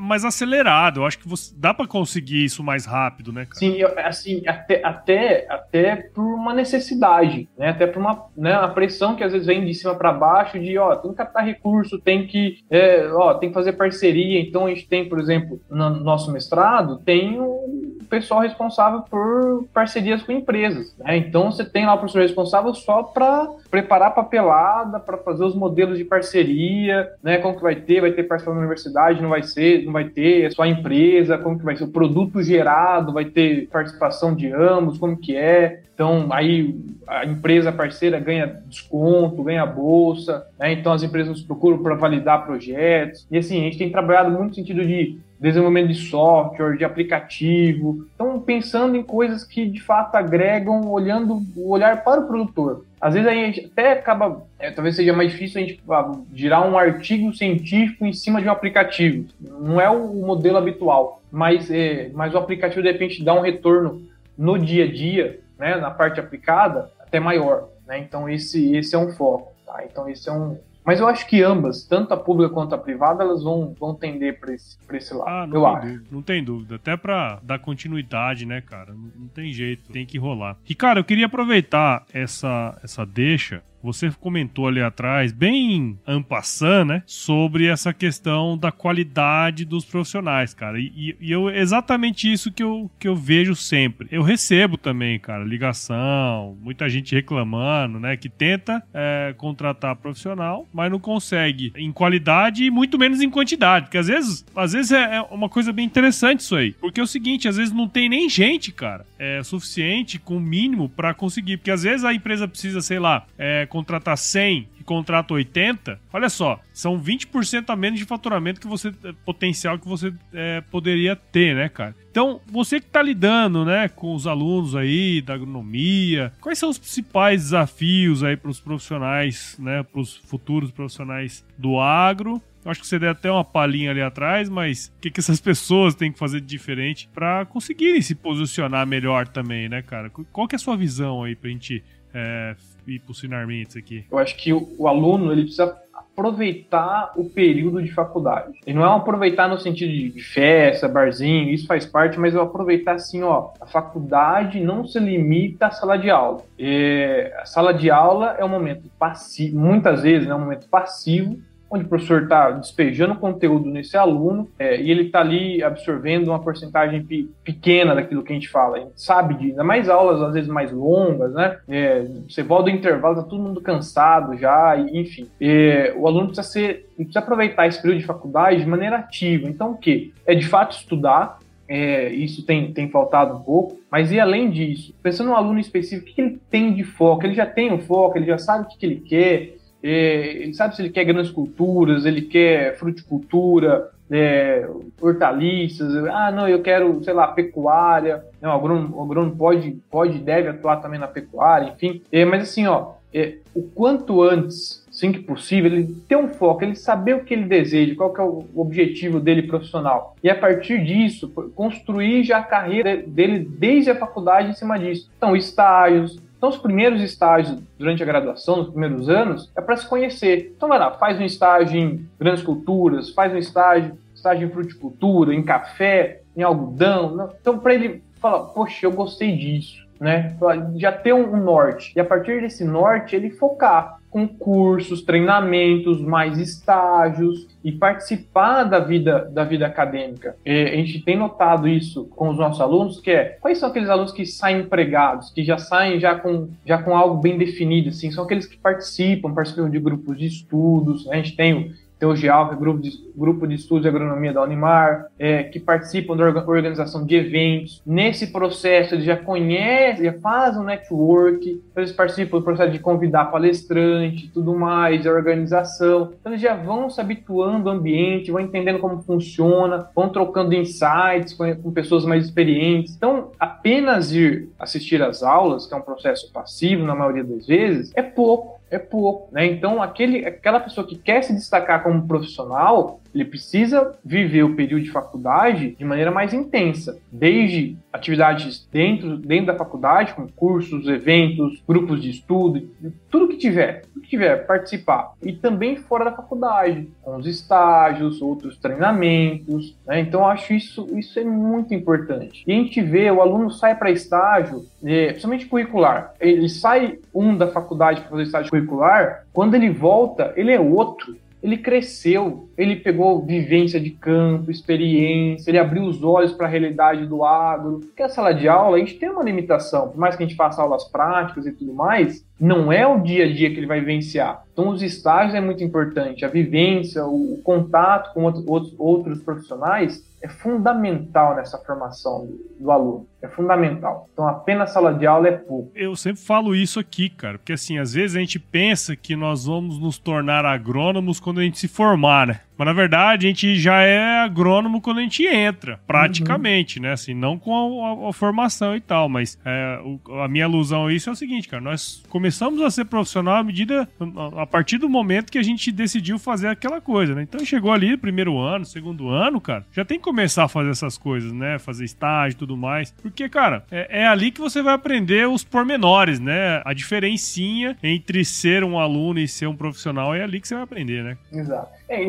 mais 0.00 0.24
acelerado. 0.24 1.00
Eu 1.00 1.06
acho 1.06 1.18
que 1.18 1.28
você, 1.28 1.54
dá 1.56 1.72
para 1.72 1.86
conseguir 1.86 2.44
isso 2.44 2.62
mais 2.62 2.84
rápido, 2.84 3.32
né, 3.32 3.44
cara? 3.44 3.56
Sim, 3.56 3.74
eu, 3.76 3.92
assim, 3.98 4.42
até, 4.46 4.84
até, 4.84 5.46
até 5.48 5.96
por 5.96 6.22
uma 6.22 6.54
necessidade, 6.54 7.48
né? 7.56 7.70
Até 7.70 7.86
por 7.86 8.00
uma, 8.00 8.26
né, 8.36 8.58
uma 8.58 8.68
pressão 8.68 9.14
que 9.16 9.24
às 9.24 9.32
vezes 9.32 9.46
vem 9.46 9.64
de 9.64 9.74
cima 9.74 9.94
para 9.94 10.12
baixo 10.12 10.58
de, 10.58 10.76
ó, 10.78 10.96
tem 10.96 11.10
que 11.10 11.16
captar 11.16 11.44
recurso, 11.44 11.98
tem 11.98 12.26
que, 12.26 12.58
é, 12.70 13.08
ó, 13.12 13.34
tem 13.34 13.48
que 13.48 13.54
fazer 13.54 13.72
parceria. 13.72 14.40
Então 14.40 14.66
a 14.66 14.68
gente 14.68 14.88
tem, 14.88 15.08
por 15.08 15.18
exemplo, 15.18 15.60
no 15.70 15.90
nosso 15.90 16.32
mestrado, 16.32 16.98
tem 16.98 17.40
o 17.40 17.98
pessoal 18.12 18.40
responsável 18.40 19.00
por 19.10 19.64
parcerias 19.72 20.22
com 20.22 20.32
empresas, 20.32 20.94
né? 20.98 21.16
Então 21.16 21.50
você 21.50 21.64
tem 21.64 21.86
lá 21.86 21.94
o 21.94 21.98
professor 21.98 22.20
responsável 22.20 22.74
só 22.74 23.02
para 23.02 23.48
preparar 23.70 24.14
papelada, 24.14 25.00
para 25.00 25.16
fazer 25.16 25.42
os 25.42 25.54
modelos 25.54 25.96
de 25.96 26.04
parceria, 26.04 27.10
né? 27.22 27.38
Como 27.38 27.56
que 27.56 27.62
vai 27.62 27.74
ter, 27.74 28.02
vai 28.02 28.12
ter 28.12 28.24
participação 28.24 28.52
da 28.52 28.60
universidade, 28.60 29.22
não 29.22 29.30
vai 29.30 29.42
ser, 29.42 29.86
não 29.86 29.94
vai 29.94 30.04
ter, 30.04 30.44
é 30.44 30.50
só 30.50 30.64
a 30.64 30.68
empresa, 30.68 31.38
como 31.38 31.58
que 31.58 31.64
vai 31.64 31.74
ser 31.74 31.84
o 31.84 31.88
produto 31.88 32.42
gerado, 32.42 33.14
vai 33.14 33.24
ter 33.24 33.66
participação 33.68 34.34
de 34.34 34.52
ambos, 34.52 34.98
como 34.98 35.16
que 35.16 35.34
é. 35.34 35.80
Então, 35.94 36.28
aí 36.30 36.78
a 37.06 37.24
empresa 37.24 37.72
parceira 37.72 38.20
ganha 38.20 38.60
desconto, 38.66 39.42
ganha 39.42 39.64
bolsa, 39.64 40.46
né? 40.58 40.72
então 40.72 40.92
as 40.92 41.02
empresas 41.02 41.28
nos 41.28 41.42
procuram 41.42 41.82
para 41.82 41.94
validar 41.94 42.44
projetos. 42.44 43.26
E 43.30 43.38
assim, 43.38 43.60
a 43.60 43.64
gente 43.64 43.78
tem 43.78 43.90
trabalhado 43.90 44.30
muito 44.30 44.48
no 44.48 44.54
sentido 44.54 44.84
de 44.84 45.18
desenvolvimento 45.42 45.88
de 45.88 46.08
software, 46.08 46.76
de 46.76 46.84
aplicativo. 46.84 48.06
Então, 48.14 48.40
pensando 48.40 48.96
em 48.96 49.02
coisas 49.02 49.42
que 49.42 49.66
de 49.66 49.80
fato 49.80 50.14
agregam, 50.14 50.88
olhando 50.88 51.42
o 51.56 51.70
olhar 51.70 52.04
para 52.04 52.20
o 52.20 52.26
produtor. 52.28 52.84
Às 53.00 53.14
vezes 53.14 53.28
a 53.28 53.34
gente 53.34 53.66
até 53.72 53.92
acaba, 53.92 54.46
é, 54.58 54.70
talvez 54.70 54.94
seja 54.94 55.12
mais 55.12 55.32
difícil 55.32 55.60
a 55.60 55.64
gente 55.64 55.82
ah, 55.90 56.12
girar 56.32 56.64
um 56.66 56.78
artigo 56.78 57.34
científico 57.34 58.06
em 58.06 58.12
cima 58.12 58.40
de 58.40 58.46
um 58.46 58.52
aplicativo. 58.52 59.26
Não 59.40 59.80
é 59.80 59.90
o 59.90 60.14
modelo 60.14 60.58
habitual, 60.58 61.20
mas, 61.30 61.68
é, 61.68 62.10
mas 62.14 62.32
o 62.32 62.38
aplicativo 62.38 62.80
de 62.80 62.92
repente 62.92 63.24
dá 63.24 63.34
um 63.34 63.40
retorno 63.40 64.00
no 64.38 64.56
dia 64.56 64.84
a 64.84 64.92
dia, 64.92 65.40
né, 65.58 65.74
na 65.76 65.90
parte 65.90 66.20
aplicada, 66.20 66.88
até 67.00 67.18
maior. 67.18 67.68
Né? 67.84 67.98
Então 67.98 68.28
esse, 68.28 68.76
esse 68.76 68.94
é 68.94 68.98
um 68.98 69.10
foco. 69.10 69.52
Tá? 69.66 69.82
Então 69.84 70.08
esse 70.08 70.28
é 70.28 70.32
um, 70.32 70.56
mas 70.84 71.00
eu 71.00 71.06
acho 71.06 71.26
que 71.26 71.42
ambas, 71.42 71.84
tanto 71.84 72.12
a 72.12 72.16
pública 72.16 72.52
quanto 72.52 72.74
a 72.74 72.78
privada, 72.78 73.22
elas 73.22 73.42
vão, 73.42 73.74
vão 73.78 73.94
tender 73.94 74.40
para 74.40 74.52
esse, 74.52 74.76
pra 74.86 74.96
esse 74.96 75.14
lado. 75.14 75.28
Ah, 75.28 75.46
não 75.46 75.56
eu 75.56 75.62
tem 75.62 75.70
acho. 75.70 75.86
Dúvida, 75.86 76.06
não 76.10 76.22
tem 76.22 76.44
dúvida. 76.44 76.74
Até 76.76 76.96
para 76.96 77.40
dar 77.42 77.58
continuidade, 77.58 78.44
né, 78.44 78.60
cara? 78.60 78.92
Não, 78.92 79.10
não, 79.16 79.28
tem 79.28 79.52
jeito. 79.52 79.92
Tem 79.92 80.04
que 80.04 80.18
rolar. 80.18 80.56
E, 80.68 80.74
cara, 80.74 81.00
eu 81.00 81.04
queria 81.04 81.26
aproveitar 81.26 82.04
essa, 82.12 82.78
essa 82.82 83.06
deixa 83.06 83.62
você 83.82 84.10
comentou 84.10 84.68
ali 84.68 84.80
atrás, 84.80 85.32
bem 85.32 85.98
ampassando, 86.06 86.92
né? 86.92 87.02
Sobre 87.06 87.66
essa 87.66 87.92
questão 87.92 88.56
da 88.56 88.70
qualidade 88.70 89.64
dos 89.64 89.84
profissionais, 89.84 90.54
cara. 90.54 90.78
E, 90.78 91.16
e 91.20 91.32
eu 91.32 91.50
exatamente 91.50 92.30
isso 92.30 92.52
que 92.52 92.62
eu, 92.62 92.90
que 92.98 93.08
eu 93.08 93.16
vejo 93.16 93.54
sempre. 93.54 94.08
Eu 94.10 94.22
recebo 94.22 94.76
também, 94.76 95.18
cara, 95.18 95.44
ligação, 95.44 96.56
muita 96.60 96.88
gente 96.88 97.14
reclamando, 97.14 97.98
né? 97.98 98.16
Que 98.16 98.28
tenta 98.28 98.82
é, 98.92 99.34
contratar 99.36 99.96
profissional, 99.96 100.68
mas 100.72 100.90
não 100.90 100.98
consegue 100.98 101.72
em 101.76 101.92
qualidade 101.92 102.64
e 102.64 102.70
muito 102.70 102.98
menos 102.98 103.20
em 103.20 103.30
quantidade. 103.30 103.86
Porque 103.86 103.98
às 103.98 104.06
vezes, 104.06 104.44
às 104.54 104.72
vezes 104.72 104.92
é, 104.92 105.16
é 105.16 105.22
uma 105.22 105.48
coisa 105.48 105.72
bem 105.72 105.84
interessante 105.84 106.40
isso 106.40 106.56
aí. 106.56 106.72
Porque 106.72 107.00
é 107.00 107.02
o 107.02 107.06
seguinte, 107.06 107.48
às 107.48 107.56
vezes 107.56 107.72
não 107.72 107.88
tem 107.88 108.08
nem 108.08 108.28
gente, 108.28 108.72
cara, 108.72 109.04
é 109.18 109.42
suficiente 109.42 110.18
com 110.18 110.36
o 110.36 110.40
mínimo 110.40 110.88
para 110.88 111.14
conseguir. 111.14 111.56
Porque 111.58 111.70
às 111.70 111.82
vezes 111.82 112.04
a 112.04 112.14
empresa 112.14 112.46
precisa, 112.46 112.80
sei 112.80 112.98
lá, 112.98 113.26
é, 113.38 113.66
contratar 113.72 114.18
100 114.18 114.68
e 114.78 114.84
contrata 114.84 115.32
80, 115.32 115.98
olha 116.12 116.28
só, 116.28 116.60
são 116.74 117.00
20% 117.00 117.70
a 117.70 117.74
menos 117.74 117.98
de 117.98 118.04
faturamento 118.04 118.60
que 118.60 118.66
você 118.66 118.92
eh, 119.02 119.14
potencial 119.24 119.78
que 119.78 119.88
você 119.88 120.12
é, 120.30 120.60
poderia 120.60 121.16
ter, 121.16 121.56
né, 121.56 121.70
cara? 121.70 121.96
Então, 122.10 122.38
você 122.46 122.78
que 122.78 122.86
está 122.86 123.00
lidando, 123.00 123.64
né, 123.64 123.88
com 123.88 124.14
os 124.14 124.26
alunos 124.26 124.76
aí 124.76 125.22
da 125.22 125.32
agronomia, 125.32 126.34
quais 126.38 126.58
são 126.58 126.68
os 126.68 126.76
principais 126.76 127.44
desafios 127.44 128.22
aí 128.22 128.36
para 128.36 128.50
os 128.50 128.60
profissionais, 128.60 129.56
né, 129.58 129.82
para 129.82 130.02
os 130.02 130.16
futuros 130.16 130.70
profissionais 130.70 131.42
do 131.56 131.80
agro? 131.80 132.42
Eu 132.62 132.70
acho 132.70 132.80
que 132.80 132.86
você 132.86 132.98
deu 132.98 133.10
até 133.10 133.30
uma 133.30 133.42
palhinha 133.42 133.90
ali 133.90 134.02
atrás, 134.02 134.50
mas 134.50 134.92
o 134.98 135.00
que, 135.00 135.10
que 135.10 135.20
essas 135.20 135.40
pessoas 135.40 135.94
têm 135.94 136.12
que 136.12 136.18
fazer 136.18 136.42
de 136.42 136.46
diferente 136.46 137.08
para 137.14 137.46
conseguirem 137.46 138.02
se 138.02 138.14
posicionar 138.14 138.86
melhor 138.86 139.26
também, 139.26 139.66
né, 139.66 139.80
cara? 139.80 140.10
Qual 140.10 140.46
que 140.46 140.54
é 140.54 140.56
a 140.56 140.60
sua 140.60 140.76
visão 140.76 141.24
aí 141.24 141.34
para 141.34 141.48
a 141.48 141.52
gente 141.52 141.82
é, 142.14 142.54
ir 142.86 143.00
pro 143.00 143.14
Sinarmentes 143.14 143.76
aqui? 143.76 144.04
Eu 144.10 144.18
acho 144.18 144.36
que 144.36 144.52
o, 144.52 144.74
o, 144.78 144.88
aluno 144.88 145.32
ele 145.32 145.42
precisa 145.42 145.76
aproveitar 145.92 147.12
o 147.16 147.24
período 147.24 147.82
de 147.82 147.90
faculdade. 147.92 148.60
E 148.66 148.72
não 148.74 148.84
é 148.84 148.88
um 148.88 148.96
aproveitar 148.96 149.48
no 149.48 149.58
sentido 149.58 150.14
de 150.14 150.22
festa, 150.22 150.88
barzinho, 150.88 151.50
isso 151.50 151.66
faz 151.66 151.86
parte, 151.86 152.18
mas 152.18 152.34
é 152.34 152.38
aproveitar 152.38 152.94
assim, 152.94 153.22
ó, 153.22 153.50
a 153.60 153.66
faculdade 153.66 154.60
não 154.60 154.86
se 154.86 154.98
limita 154.98 155.66
à 155.66 155.70
sala 155.70 155.96
de 155.96 156.10
aula. 156.10 156.42
É, 156.58 157.34
a 157.40 157.46
sala 157.46 157.72
de 157.72 157.90
aula 157.90 158.36
é 158.38 158.44
um 158.44 158.48
momento 158.48 158.90
passivo, 158.98 159.58
muitas 159.58 160.02
vezes 160.02 160.28
é 160.28 160.34
um 160.34 160.40
momento 160.40 160.68
passivo 160.68 161.40
onde 161.72 161.86
o 161.86 161.88
professor 161.88 162.24
está 162.24 162.50
despejando 162.50 163.16
conteúdo 163.16 163.70
nesse 163.70 163.96
aluno 163.96 164.48
é, 164.58 164.78
e 164.78 164.90
ele 164.90 165.04
está 165.04 165.20
ali 165.20 165.62
absorvendo 165.62 166.28
uma 166.28 166.38
porcentagem 166.38 167.02
pe 167.02 167.30
pequena 167.42 167.94
daquilo 167.94 168.22
que 168.22 168.32
a 168.32 168.34
gente 168.34 168.50
fala. 168.50 168.76
A 168.76 168.80
gente 168.80 169.00
sabe 169.00 169.34
de 169.34 169.46
ainda 169.46 169.64
mais 169.64 169.88
aulas 169.88 170.20
às 170.20 170.34
vezes 170.34 170.50
mais 170.50 170.70
longas, 170.70 171.32
né? 171.32 171.56
É, 171.66 172.06
você 172.28 172.42
volta 172.42 172.70
do 172.70 172.76
intervalo, 172.76 173.16
tá 173.16 173.22
todo 173.22 173.42
mundo 173.42 173.60
cansado 173.62 174.36
já, 174.36 174.76
e, 174.76 175.00
enfim. 175.00 175.28
É, 175.40 175.94
o 175.96 176.06
aluno 176.06 176.26
precisa 176.26 176.46
ser, 176.46 176.86
precisa 176.94 177.20
aproveitar 177.20 177.66
esse 177.66 177.80
período 177.80 178.00
de 178.00 178.06
faculdade 178.06 178.60
de 178.60 178.68
maneira 178.68 178.96
ativa. 178.96 179.48
Então, 179.48 179.72
o 179.72 179.78
que? 179.78 180.12
É 180.26 180.34
de 180.34 180.46
fato 180.46 180.76
estudar, 180.76 181.38
é, 181.66 182.10
isso 182.10 182.44
tem, 182.44 182.70
tem 182.72 182.90
faltado 182.90 183.36
um 183.36 183.40
pouco, 183.40 183.80
mas 183.90 184.12
e 184.12 184.20
além 184.20 184.50
disso, 184.50 184.94
pensando 185.02 185.28
no 185.28 185.36
aluno 185.36 185.58
específico, 185.58 186.02
o 186.02 186.08
que, 186.08 186.14
que 186.14 186.20
ele 186.20 186.40
tem 186.50 186.74
de 186.74 186.84
foco? 186.84 187.24
Ele 187.24 187.34
já 187.34 187.46
tem 187.46 187.72
um 187.72 187.78
foco, 187.78 188.18
ele 188.18 188.26
já 188.26 188.36
sabe 188.36 188.64
o 188.64 188.68
que, 188.68 188.76
que 188.76 188.84
ele 188.84 188.96
quer, 188.96 189.54
ele 189.82 190.54
sabe 190.54 190.76
se 190.76 190.82
ele 190.82 190.90
quer 190.90 191.04
grandes 191.04 191.30
culturas, 191.30 192.04
ele 192.04 192.22
quer 192.22 192.76
fruticultura, 192.78 193.90
é, 194.10 194.68
hortaliças, 195.00 195.94
ah, 196.06 196.30
não, 196.30 196.46
eu 196.46 196.60
quero, 196.60 197.02
sei 197.02 197.14
lá, 197.14 197.28
pecuária, 197.28 198.22
não, 198.40 198.50
o 198.50 198.54
agrônomo, 198.54 198.96
o 198.96 199.02
agrônomo 199.02 199.36
pode, 199.36 199.72
pode 199.90 200.18
deve 200.18 200.48
atuar 200.48 200.76
também 200.76 201.00
na 201.00 201.08
pecuária, 201.08 201.72
enfim, 201.74 202.02
é, 202.12 202.24
mas 202.24 202.42
assim, 202.42 202.66
ó, 202.66 202.92
é, 203.14 203.36
o 203.54 203.62
quanto 203.62 204.22
antes, 204.22 204.86
assim 204.90 205.12
que 205.12 205.18
possível, 205.18 205.72
ele 205.72 205.94
ter 206.06 206.16
um 206.16 206.28
foco, 206.28 206.62
ele 206.62 206.74
saber 206.74 207.14
o 207.14 207.24
que 207.24 207.32
ele 207.32 207.44
deseja, 207.44 207.94
qual 207.94 208.12
que 208.12 208.20
é 208.20 208.24
o 208.24 208.44
objetivo 208.54 209.18
dele 209.18 209.42
profissional, 209.42 210.14
e 210.22 210.28
a 210.28 210.34
partir 210.34 210.84
disso, 210.84 211.28
construir 211.54 212.22
já 212.22 212.38
a 212.38 212.44
carreira 212.44 212.96
dele 212.98 213.38
desde 213.38 213.90
a 213.90 213.96
faculdade 213.96 214.50
em 214.50 214.54
cima 214.54 214.78
disso. 214.78 215.10
Então, 215.16 215.34
estágios, 215.34 216.18
então, 216.42 216.50
os 216.50 216.58
primeiros 216.58 217.00
estágios 217.00 217.56
durante 217.78 218.02
a 218.02 218.06
graduação, 218.06 218.56
nos 218.56 218.70
primeiros 218.70 219.08
anos, 219.08 219.48
é 219.56 219.60
para 219.60 219.76
se 219.76 219.86
conhecer. 219.86 220.52
Então, 220.56 220.68
vai 220.68 220.76
lá, 220.76 220.90
faz 220.90 221.20
um 221.20 221.22
estágio 221.22 221.78
em 221.78 222.04
grandes 222.18 222.42
culturas, 222.42 223.10
faz 223.10 223.32
um 223.32 223.36
estágio, 223.36 223.96
estágio 224.12 224.48
em 224.48 224.50
fruticultura, 224.50 225.32
em 225.32 225.40
café, 225.44 226.22
em 226.36 226.42
algodão. 226.42 227.30
Então, 227.40 227.60
para 227.60 227.74
ele 227.74 228.02
falar, 228.14 228.40
poxa, 228.46 228.84
eu 228.84 228.90
gostei 228.90 229.36
disso, 229.36 229.86
né? 230.02 230.36
Já 230.74 230.90
ter 230.90 231.14
um, 231.14 231.36
norte. 231.36 231.92
E 231.94 232.00
a 232.00 232.04
partir 232.04 232.40
desse 232.40 232.64
norte, 232.64 233.14
ele 233.14 233.30
focar 233.30 234.00
com 234.10 234.26
cursos, 234.26 235.02
treinamentos, 235.02 236.02
mais 236.02 236.38
estágios 236.38 237.46
e 237.64 237.72
participar 237.72 238.64
da 238.64 238.80
vida 238.80 239.30
da 239.32 239.44
vida 239.44 239.64
acadêmica. 239.64 240.36
E 240.44 240.64
a 240.64 240.76
gente 240.76 241.02
tem 241.02 241.16
notado 241.16 241.68
isso 241.68 242.04
com 242.06 242.28
os 242.28 242.36
nossos 242.36 242.60
alunos, 242.60 243.00
que 243.00 243.12
é 243.12 243.38
quais 243.40 243.58
são 243.58 243.70
aqueles 243.70 243.88
alunos 243.88 244.12
que 244.12 244.26
saem 244.26 244.62
empregados, 244.62 245.30
que 245.30 245.44
já 245.44 245.56
saem 245.56 246.00
já 246.00 246.16
com 246.16 246.48
já 246.66 246.82
com 246.82 246.96
algo 246.96 247.22
bem 247.22 247.38
definido, 247.38 247.88
assim, 247.88 248.10
são 248.10 248.24
aqueles 248.24 248.44
que 248.44 248.58
participam, 248.58 249.32
participam 249.32 249.70
de 249.70 249.78
grupos 249.78 250.18
de 250.18 250.26
estudos. 250.26 251.08
A 251.10 251.14
gente 251.14 251.36
tem 251.36 251.72
que 252.02 252.28
é 252.28 252.56
grupo 252.56 252.80
de, 252.80 252.90
grupo 253.14 253.46
de 253.46 253.54
estudos 253.54 253.82
de 253.82 253.88
agronomia 253.88 254.32
da 254.32 254.42
Unimar, 254.42 255.06
é, 255.18 255.44
que 255.44 255.60
participam 255.60 256.16
da 256.16 256.24
organização 256.24 257.06
de 257.06 257.14
eventos. 257.14 257.80
Nesse 257.86 258.32
processo, 258.32 258.94
eles 258.94 259.04
já 259.04 259.16
conhecem, 259.16 260.04
já 260.06 260.12
fazem 260.14 260.60
um 260.60 260.64
network, 260.64 261.62
eles 261.76 261.92
participam 261.92 262.38
do 262.38 262.44
processo 262.44 262.72
de 262.72 262.80
convidar 262.80 263.26
palestrante, 263.26 264.28
tudo 264.32 264.54
mais, 264.54 265.06
a 265.06 265.12
organização. 265.12 266.12
Então, 266.20 266.32
eles 266.32 266.42
já 266.42 266.54
vão 266.54 266.90
se 266.90 267.00
habituando 267.00 267.70
ao 267.70 267.76
ambiente, 267.76 268.32
vão 268.32 268.40
entendendo 268.40 268.80
como 268.80 269.02
funciona, 269.02 269.88
vão 269.94 270.08
trocando 270.08 270.54
insights 270.54 271.34
com, 271.34 271.54
com 271.54 271.70
pessoas 271.70 272.04
mais 272.04 272.24
experientes. 272.24 272.96
Então, 272.96 273.30
apenas 273.38 274.12
ir 274.12 274.48
assistir 274.58 275.00
às 275.02 275.22
aulas, 275.22 275.66
que 275.66 275.74
é 275.74 275.76
um 275.76 275.82
processo 275.82 276.32
passivo 276.32 276.84
na 276.84 276.94
maioria 276.94 277.24
das 277.24 277.46
vezes, 277.46 277.92
é 277.94 278.02
pouco 278.02 278.61
é 278.72 278.78
pouco, 278.78 279.32
né? 279.32 279.44
Então, 279.46 279.82
aquele, 279.82 280.24
aquela 280.24 280.58
pessoa 280.58 280.86
que 280.86 280.96
quer 280.96 281.22
se 281.22 281.34
destacar 281.34 281.82
como 281.82 282.08
profissional, 282.08 283.01
ele 283.14 283.24
precisa 283.24 283.94
viver 284.04 284.42
o 284.42 284.54
período 284.54 284.82
de 284.82 284.90
faculdade 284.90 285.74
de 285.76 285.84
maneira 285.84 286.10
mais 286.10 286.32
intensa, 286.32 286.98
desde 287.10 287.76
atividades 287.92 288.66
dentro, 288.72 289.16
dentro 289.18 289.46
da 289.46 289.54
faculdade, 289.54 290.14
com 290.14 290.26
cursos, 290.28 290.88
eventos, 290.88 291.62
grupos 291.68 292.00
de 292.00 292.10
estudo, 292.10 292.68
tudo 293.10 293.28
que 293.28 293.36
tiver, 293.36 293.82
tudo 293.82 294.00
que 294.00 294.08
tiver, 294.08 294.46
participar. 294.46 295.12
E 295.22 295.32
também 295.32 295.76
fora 295.76 296.06
da 296.06 296.12
faculdade, 296.12 296.88
com 297.02 297.16
os 297.16 297.26
estágios, 297.26 298.22
outros 298.22 298.56
treinamentos. 298.56 299.76
Né? 299.86 300.00
Então, 300.00 300.26
acho 300.26 300.54
isso, 300.54 300.86
isso 300.98 301.18
é 301.18 301.24
muito 301.24 301.74
importante. 301.74 302.42
E 302.46 302.52
a 302.52 302.54
gente 302.54 302.80
vê, 302.80 303.10
o 303.10 303.20
aluno 303.20 303.50
sai 303.50 303.74
para 303.74 303.90
estágio, 303.90 304.64
é, 304.82 305.08
principalmente 305.08 305.46
curricular, 305.46 306.14
ele 306.18 306.48
sai 306.48 306.98
um 307.14 307.36
da 307.36 307.48
faculdade 307.48 308.00
para 308.00 308.10
fazer 308.10 308.22
estágio 308.22 308.50
curricular, 308.50 309.26
quando 309.32 309.54
ele 309.54 309.68
volta, 309.70 310.32
ele 310.36 310.52
é 310.52 310.60
outro 310.60 311.16
ele 311.42 311.58
cresceu, 311.58 312.48
ele 312.56 312.76
pegou 312.76 313.24
vivência 313.24 313.80
de 313.80 313.90
campo, 313.90 314.50
experiência, 314.50 315.50
ele 315.50 315.58
abriu 315.58 315.84
os 315.84 316.02
olhos 316.02 316.32
para 316.32 316.46
a 316.46 316.50
realidade 316.50 317.06
do 317.06 317.24
agro. 317.24 317.80
Porque 317.80 318.02
a 318.02 318.08
sala 318.08 318.32
de 318.32 318.48
aula, 318.48 318.76
a 318.76 318.80
gente 318.80 318.98
tem 318.98 319.08
uma 319.08 319.22
limitação, 319.22 319.88
por 319.88 319.98
mais 319.98 320.16
que 320.16 320.22
a 320.22 320.26
gente 320.26 320.36
faça 320.36 320.62
aulas 320.62 320.84
práticas 320.84 321.46
e 321.46 321.52
tudo 321.52 321.72
mais, 321.72 322.24
não 322.38 322.72
é 322.72 322.86
o 322.86 323.00
dia 323.00 323.24
a 323.24 323.32
dia 323.32 323.50
que 323.50 323.56
ele 323.56 323.66
vai 323.66 323.80
vivenciar. 323.80 324.42
Então, 324.52 324.68
os 324.68 324.82
estágios 324.82 325.34
é 325.34 325.40
muito 325.40 325.62
importante, 325.62 326.24
a 326.24 326.28
vivência, 326.28 327.06
o 327.06 327.40
contato 327.42 328.12
com 328.12 328.24
outros, 328.24 328.74
outros 328.78 329.22
profissionais 329.22 330.04
é 330.22 330.28
fundamental 330.28 331.34
nessa 331.34 331.58
formação 331.58 332.26
do, 332.26 332.64
do, 332.64 332.70
aluno. 332.70 333.06
É 333.20 333.28
fundamental. 333.28 334.08
Então, 334.12 334.26
apenas 334.26 334.72
sala 334.72 334.94
de 334.94 335.04
aula 335.06 335.28
é 335.28 335.32
pouco. 335.32 335.72
Eu 335.74 335.96
sempre 335.96 336.22
falo 336.22 336.54
isso 336.54 336.78
aqui, 336.78 337.08
cara, 337.08 337.38
porque 337.38 337.52
assim, 337.52 337.78
às 337.78 337.92
vezes 337.92 338.16
a 338.16 338.20
gente 338.20 338.38
pensa 338.38 338.94
que 338.94 339.16
nós 339.16 339.46
vamos 339.46 339.80
nos 339.80 339.98
tornar 339.98 340.44
agrônomos 340.44 341.18
quando 341.18 341.40
a 341.40 341.42
gente 341.42 341.58
se 341.58 341.66
formar, 341.66 342.26
né? 342.26 342.40
Mas 342.62 342.66
na 342.66 342.72
verdade 342.72 343.26
a 343.26 343.28
gente 343.28 343.56
já 343.56 343.80
é 343.80 344.20
agrônomo 344.20 344.80
quando 344.80 344.98
a 344.98 345.02
gente 345.02 345.26
entra, 345.26 345.80
praticamente, 345.84 346.78
uhum. 346.78 346.84
né? 346.84 346.92
Assim, 346.92 347.12
não 347.12 347.36
com 347.36 347.52
a, 347.52 348.06
a, 348.06 348.10
a 348.10 348.12
formação 348.12 348.76
e 348.76 348.80
tal, 348.80 349.08
mas 349.08 349.36
é, 349.44 349.80
o, 349.84 350.20
a 350.20 350.28
minha 350.28 350.44
alusão 350.44 350.86
a 350.86 350.92
isso 350.92 351.10
é 351.10 351.12
o 351.12 351.16
seguinte, 351.16 351.48
cara, 351.48 351.60
nós 351.60 352.04
começamos 352.08 352.60
a 352.62 352.70
ser 352.70 352.84
profissional 352.84 353.36
à 353.36 353.42
medida, 353.42 353.88
a 354.36 354.46
partir 354.46 354.78
do 354.78 354.88
momento 354.88 355.32
que 355.32 355.38
a 355.38 355.42
gente 355.42 355.72
decidiu 355.72 356.20
fazer 356.20 356.46
aquela 356.46 356.80
coisa, 356.80 357.16
né? 357.16 357.22
Então 357.22 357.44
chegou 357.44 357.72
ali, 357.72 357.96
primeiro 357.96 358.38
ano, 358.38 358.64
segundo 358.64 359.08
ano, 359.08 359.40
cara, 359.40 359.66
já 359.72 359.84
tem 359.84 359.98
que 359.98 360.04
começar 360.04 360.44
a 360.44 360.48
fazer 360.48 360.70
essas 360.70 360.96
coisas, 360.96 361.32
né? 361.32 361.58
Fazer 361.58 361.84
estágio 361.84 362.36
e 362.36 362.38
tudo 362.38 362.56
mais, 362.56 362.92
porque, 363.02 363.28
cara, 363.28 363.64
é, 363.72 364.02
é 364.02 364.06
ali 364.06 364.30
que 364.30 364.40
você 364.40 364.62
vai 364.62 364.74
aprender 364.74 365.28
os 365.28 365.42
pormenores, 365.42 366.20
né? 366.20 366.62
A 366.64 366.72
diferencinha 366.72 367.76
entre 367.82 368.24
ser 368.24 368.62
um 368.62 368.78
aluno 368.78 369.18
e 369.18 369.26
ser 369.26 369.48
um 369.48 369.56
profissional 369.56 370.14
é 370.14 370.22
ali 370.22 370.40
que 370.40 370.46
você 370.46 370.54
vai 370.54 370.62
aprender, 370.62 371.02
né? 371.02 371.16
Exato. 371.32 371.82
É, 371.88 372.04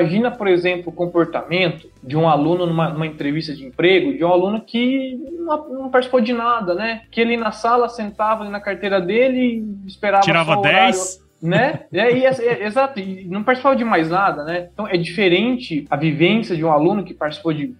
imagina, 0.00 0.30
por 0.30 0.46
exemplo, 0.46 0.90
o 0.90 0.92
comportamento 0.94 1.88
de 2.02 2.16
um 2.16 2.28
aluno 2.28 2.66
numa, 2.66 2.90
numa, 2.90 3.06
entrevista 3.06 3.54
de 3.54 3.64
emprego, 3.64 4.16
de 4.16 4.24
um 4.24 4.28
aluno 4.28 4.60
que 4.60 5.18
não, 5.38 5.68
não, 5.68 5.90
participou 5.90 6.20
de 6.20 6.32
nada, 6.32 6.74
né? 6.74 7.02
Que 7.10 7.20
ele 7.20 7.36
na 7.36 7.52
sala 7.52 7.88
sentava 7.88 8.42
ali 8.42 8.50
na 8.50 8.60
carteira 8.60 9.00
dele 9.00 9.64
e 9.84 9.88
esperava. 9.88 10.22
Tirava 10.22 10.60
10 10.60 11.28
né? 11.40 11.84
É, 11.92 12.16
e, 12.16 12.26
é, 12.26 12.66
exato, 12.66 12.98
e 12.98 13.24
não 13.26 13.44
participava 13.44 13.76
de 13.76 13.84
mais 13.84 14.10
nada, 14.10 14.44
né? 14.44 14.68
Então 14.72 14.88
é 14.88 14.96
diferente 14.96 15.86
a 15.88 15.96
vivência 15.96 16.56
de 16.56 16.64
um 16.64 16.70
aluno 16.70 17.04
que 17.04 17.14
participou 17.14 17.52
de 17.52 17.74